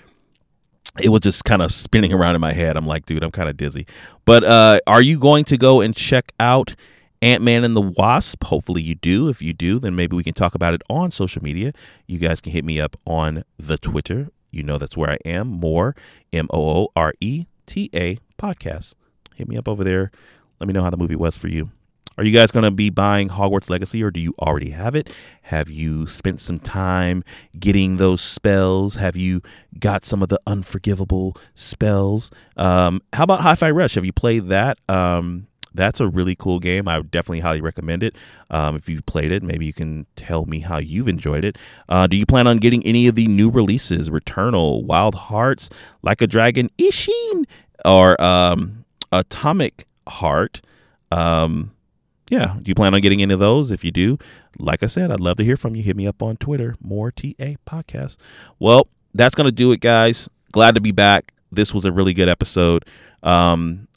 it 1.01 1.11
was 1.11 1.21
just 1.21 1.45
kind 1.45 1.63
of 1.63 1.73
spinning 1.73 2.13
around 2.13 2.35
in 2.35 2.41
my 2.41 2.53
head. 2.53 2.77
I'm 2.77 2.87
like, 2.87 3.07
dude, 3.07 3.23
I'm 3.23 3.31
kind 3.31 3.49
of 3.49 3.57
dizzy. 3.57 3.87
But 4.25 4.43
uh, 4.45 4.81
are 4.87 5.03
you 5.03 5.19
going 5.19 5.45
to 5.45 5.57
go 5.57 5.81
and 5.81 5.95
check 5.95 6.33
out 6.41 6.75
Ant 7.21 7.43
Man 7.43 7.65
and 7.65 7.77
the 7.77 7.81
Wasp. 7.81 8.45
Hopefully 8.45 8.83
you 8.83 8.95
do. 8.95 9.29
If 9.29 9.43
you 9.43 9.53
do, 9.53 9.79
then 9.79 9.97
maybe 9.97 10.17
we 10.17 10.23
can 10.23 10.35
talk 10.35 10.55
about 10.55 10.75
it 10.75 10.83
on 10.89 11.11
social 11.11 11.43
media. 11.43 11.73
You 12.07 12.19
guys 12.19 12.41
can 12.41 12.53
hit 12.53 12.65
me 12.65 12.81
up 12.81 12.97
on 13.07 13.45
the 13.59 13.77
Twitter. 13.77 14.29
You 14.51 14.63
know 14.63 14.79
that's 14.79 14.97
where 14.97 15.11
I 15.11 15.19
am. 15.25 15.49
Moore 15.49 15.95
M 16.33 16.47
O 16.51 16.85
O 16.85 16.89
R 16.97 17.13
E 17.21 17.47
T 17.67 17.91
A 17.95 18.19
podcast. 18.39 18.95
Hit 19.35 19.49
me 19.49 19.57
up 19.57 19.69
over 19.69 19.85
there. 19.85 20.11
Let 20.61 20.67
me 20.67 20.73
know 20.73 20.83
how 20.83 20.91
the 20.91 20.97
movie 20.97 21.17
was 21.17 21.37
for 21.37 21.49
you. 21.49 21.71
Are 22.19 22.25
you 22.25 22.33
guys 22.33 22.51
going 22.51 22.65
to 22.65 22.73
be 22.73 22.91
buying 22.91 23.29
Hogwarts 23.29 23.71
Legacy 23.71 24.03
or 24.03 24.11
do 24.11 24.19
you 24.19 24.35
already 24.41 24.71
have 24.71 24.97
it? 24.97 25.09
Have 25.43 25.71
you 25.71 26.09
spent 26.09 26.41
some 26.41 26.59
time 26.59 27.23
getting 27.61 27.99
those 27.99 28.21
spells? 28.21 28.97
Have 28.97 29.15
you 29.15 29.41
got 29.79 30.05
some 30.05 30.21
of 30.21 30.29
the 30.29 30.41
unforgivable 30.45 31.37
spells? 31.55 32.33
Um, 32.57 33.03
how 33.13 33.23
about 33.23 33.41
Hi 33.43 33.55
Fi 33.55 33.71
Rush? 33.71 33.95
Have 33.95 34.05
you 34.05 34.13
played 34.13 34.49
that? 34.49 34.79
Um, 34.89 35.47
that's 35.75 36.01
a 36.01 36.09
really 36.09 36.35
cool 36.35 36.59
game. 36.59 36.89
I 36.89 36.99
would 36.99 37.11
definitely 37.11 37.41
highly 37.41 37.61
recommend 37.61 38.03
it. 38.03 38.17
Um, 38.51 38.77
if 38.77 38.89
you 38.89 39.03
played 39.03 39.31
it, 39.31 39.43
maybe 39.43 39.67
you 39.67 39.73
can 39.73 40.07
tell 40.17 40.45
me 40.47 40.61
how 40.61 40.79
you've 40.79 41.09
enjoyed 41.09 41.45
it. 41.45 41.59
Uh, 41.89 42.07
do 42.07 42.17
you 42.17 42.27
plan 42.27 42.47
on 42.47 42.59
getting 42.59 42.85
any 42.85 43.07
of 43.07 43.15
the 43.15 43.27
new 43.27 43.51
releases? 43.51 44.11
Returnal, 44.11 44.85
Wild 44.85 45.15
Hearts, 45.15 45.71
Like 46.03 46.23
a 46.23 46.27
Dragon, 46.27 46.71
Ishin, 46.79 47.45
or 47.85 48.21
um, 48.21 48.85
Atomic 49.13 49.87
Heart? 50.07 50.61
Um, 51.11 51.73
yeah, 52.31 52.57
do 52.61 52.69
you 52.69 52.75
plan 52.75 52.95
on 52.95 53.01
getting 53.01 53.23
any 53.23 53.33
of 53.35 53.41
those? 53.41 53.71
If 53.71 53.85
you 53.85 53.91
do, 53.91 54.19
like 54.59 54.83
I 54.83 54.87
said, 54.87 55.11
I'd 55.11 55.21
love 55.21 55.39
to 55.39 55.45
hear 55.45 55.57
from 55.57 55.75
you. 55.75 55.83
Hit 55.83 55.97
me 55.97 56.07
up 56.07 56.23
on 56.23 56.37
Twitter, 56.37 56.75
Moore 56.81 57.11
TA 57.11 57.55
podcast. 57.67 58.17
Well, 58.59 58.89
that's 59.15 59.35
gonna 59.35 59.51
do 59.53 59.73
it, 59.73 59.81
guys. 59.81 60.29
Glad 60.53 60.75
to 60.75 60.81
be 60.81 60.93
back. 60.93 61.33
This 61.51 61.73
was 61.73 61.85
a 61.85 61.93
really 61.93 62.13
good 62.13 62.29
episode. 62.29 62.85
Um, 63.23 63.88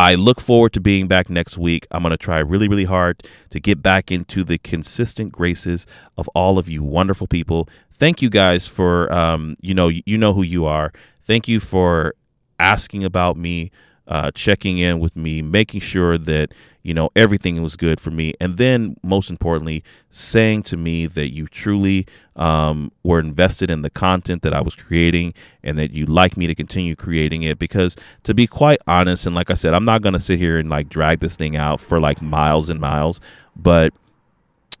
I 0.00 0.14
look 0.14 0.40
forward 0.40 0.72
to 0.72 0.80
being 0.80 1.08
back 1.08 1.28
next 1.28 1.58
week. 1.58 1.86
I'm 1.90 2.00
going 2.02 2.12
to 2.12 2.16
try 2.16 2.38
really, 2.38 2.68
really 2.68 2.86
hard 2.86 3.22
to 3.50 3.60
get 3.60 3.82
back 3.82 4.10
into 4.10 4.42
the 4.44 4.56
consistent 4.56 5.30
graces 5.30 5.86
of 6.16 6.26
all 6.28 6.58
of 6.58 6.70
you 6.70 6.82
wonderful 6.82 7.26
people. 7.26 7.68
Thank 7.92 8.22
you 8.22 8.30
guys 8.30 8.66
for, 8.66 9.12
um, 9.12 9.56
you 9.60 9.74
know, 9.74 9.88
you 9.88 10.16
know 10.16 10.32
who 10.32 10.42
you 10.42 10.64
are. 10.64 10.90
Thank 11.22 11.48
you 11.48 11.60
for 11.60 12.14
asking 12.58 13.04
about 13.04 13.36
me, 13.36 13.72
uh, 14.10 14.32
checking 14.32 14.78
in 14.78 14.98
with 14.98 15.16
me, 15.16 15.40
making 15.40 15.80
sure 15.80 16.18
that 16.18 16.52
you 16.82 16.92
know 16.92 17.10
everything 17.14 17.62
was 17.62 17.76
good 17.76 18.00
for 18.00 18.10
me. 18.10 18.34
And 18.40 18.56
then 18.56 18.96
most 19.04 19.30
importantly 19.30 19.84
saying 20.10 20.64
to 20.64 20.76
me 20.76 21.06
that 21.06 21.32
you 21.32 21.46
truly 21.46 22.06
um, 22.34 22.90
were 23.04 23.20
invested 23.20 23.70
in 23.70 23.82
the 23.82 23.90
content 23.90 24.42
that 24.42 24.52
i 24.52 24.60
was 24.60 24.74
creating 24.74 25.32
and 25.62 25.78
that 25.78 25.92
you 25.92 26.06
like 26.06 26.36
me 26.36 26.46
to 26.48 26.54
continue 26.54 26.96
creating 26.96 27.42
it. 27.44 27.58
Because 27.58 27.96
to 28.24 28.34
be 28.34 28.46
quite 28.46 28.80
honest 28.86 29.26
and 29.26 29.34
like 29.34 29.50
i 29.50 29.54
said 29.54 29.74
i'm 29.74 29.84
not 29.84 30.02
to 30.02 30.20
sit 30.20 30.40
here 30.40 30.58
and 30.58 30.68
like 30.68 30.88
drag 30.88 31.20
this 31.20 31.36
thing 31.36 31.56
out 31.56 31.80
for 31.80 32.00
like 32.00 32.20
miles 32.20 32.68
and 32.68 32.80
miles. 32.80 33.20
But 33.54 33.94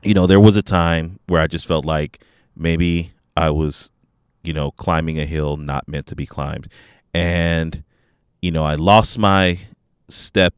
you 0.02 0.14
know 0.14 0.26
there 0.26 0.40
was 0.40 0.56
a 0.56 0.62
time 0.62 1.20
where 1.26 1.40
i 1.40 1.46
just 1.46 1.66
felt 1.66 1.84
like 1.84 2.24
maybe 2.56 3.12
i 3.36 3.50
was 3.50 3.90
you 4.42 4.52
know 4.52 4.70
climbing 4.72 5.20
a 5.20 5.26
hill 5.26 5.56
not 5.56 5.86
meant 5.86 6.06
to 6.06 6.16
be 6.16 6.26
climbed. 6.26 6.66
And 7.14 7.84
you 8.42 8.50
know 8.50 8.64
i 8.64 8.74
lost 8.74 9.18
my 9.18 9.58
step 10.08 10.54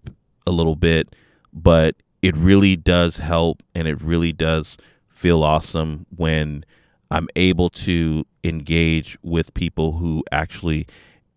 a 0.47 0.51
little 0.51 0.76
bit 0.76 1.14
but 1.53 1.95
it 2.22 2.37
really 2.37 2.76
does 2.76 3.18
help 3.18 3.62
and 3.74 3.87
it 3.89 4.01
really 4.01 4.33
does 4.33 4.76
feel 5.11 5.43
awesome 5.43 6.07
when 6.16 6.64
I'm 7.12 7.28
able 7.37 7.68
to 7.70 8.24
engage 8.43 9.18
with 9.22 9.53
people 9.53 9.93
who 9.93 10.24
actually 10.33 10.87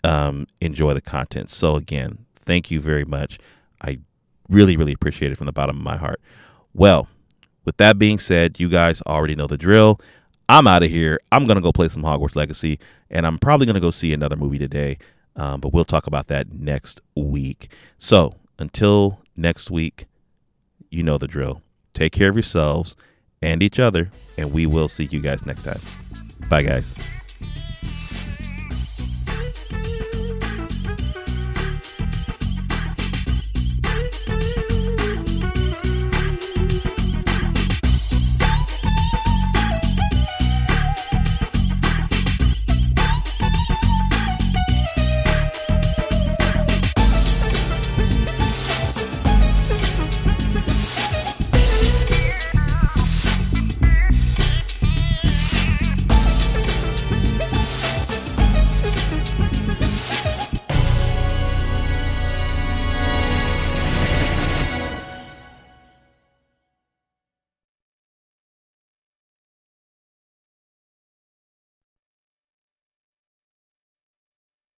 um, 0.06 0.48
enjoy 0.62 0.94
the 0.94 1.02
content. 1.02 1.50
So, 1.50 1.76
again, 1.76 2.20
thank 2.38 2.72
you 2.72 2.80
very 2.80 3.04
much. 3.04 3.40
I 3.82 4.00
really, 4.48 4.78
really 4.78 4.94
appreciate 4.94 5.34
it 5.34 5.36
from 5.36 5.48
the 5.48 5.52
bottom 5.52 5.76
of 5.76 5.84
my 5.84 5.98
heart. 5.98 6.22
Well, 6.74 7.10
with 7.66 7.76
that 7.78 8.00
being 8.00 8.20
said, 8.20 8.58
you 8.58 8.70
guys 8.70 9.02
already 9.02 9.36
know 9.36 9.48
the 9.48 9.58
drill. 9.58 10.00
I'm 10.48 10.66
out 10.66 10.82
of 10.82 10.90
here. 10.90 11.20
I'm 11.34 11.46
going 11.46 11.58
to 11.58 11.62
go 11.62 11.74
play 11.74 11.90
some 11.90 12.04
Hogwarts 12.04 12.38
Legacy, 12.38 12.80
and 13.10 13.28
I'm 13.28 13.38
probably 13.38 13.66
going 13.66 13.74
to 13.76 13.82
go 13.82 13.92
see 13.92 14.14
another 14.14 14.38
movie 14.38 14.60
today, 14.60 14.98
um, 15.36 15.60
but 15.60 15.74
we'll 15.74 15.86
talk 15.86 16.08
about 16.08 16.28
that 16.28 16.52
next 16.52 17.02
week. 17.16 17.72
So, 18.00 18.36
until 18.58 19.22
next 19.36 19.70
week, 19.70 20.06
you 20.90 21.04
know 21.04 21.18
the 21.18 21.28
drill. 21.28 21.62
Take 21.94 22.14
care 22.14 22.30
of 22.30 22.36
yourselves 22.36 22.96
and 23.42 23.62
each 23.62 23.80
other, 23.80 24.12
and 24.38 24.52
we 24.52 24.66
will 24.66 24.88
see 24.88 25.06
you 25.06 25.20
guys 25.20 25.46
next 25.46 25.64
time. 25.64 25.82
Bye, 26.50 26.64
guys. 26.64 26.94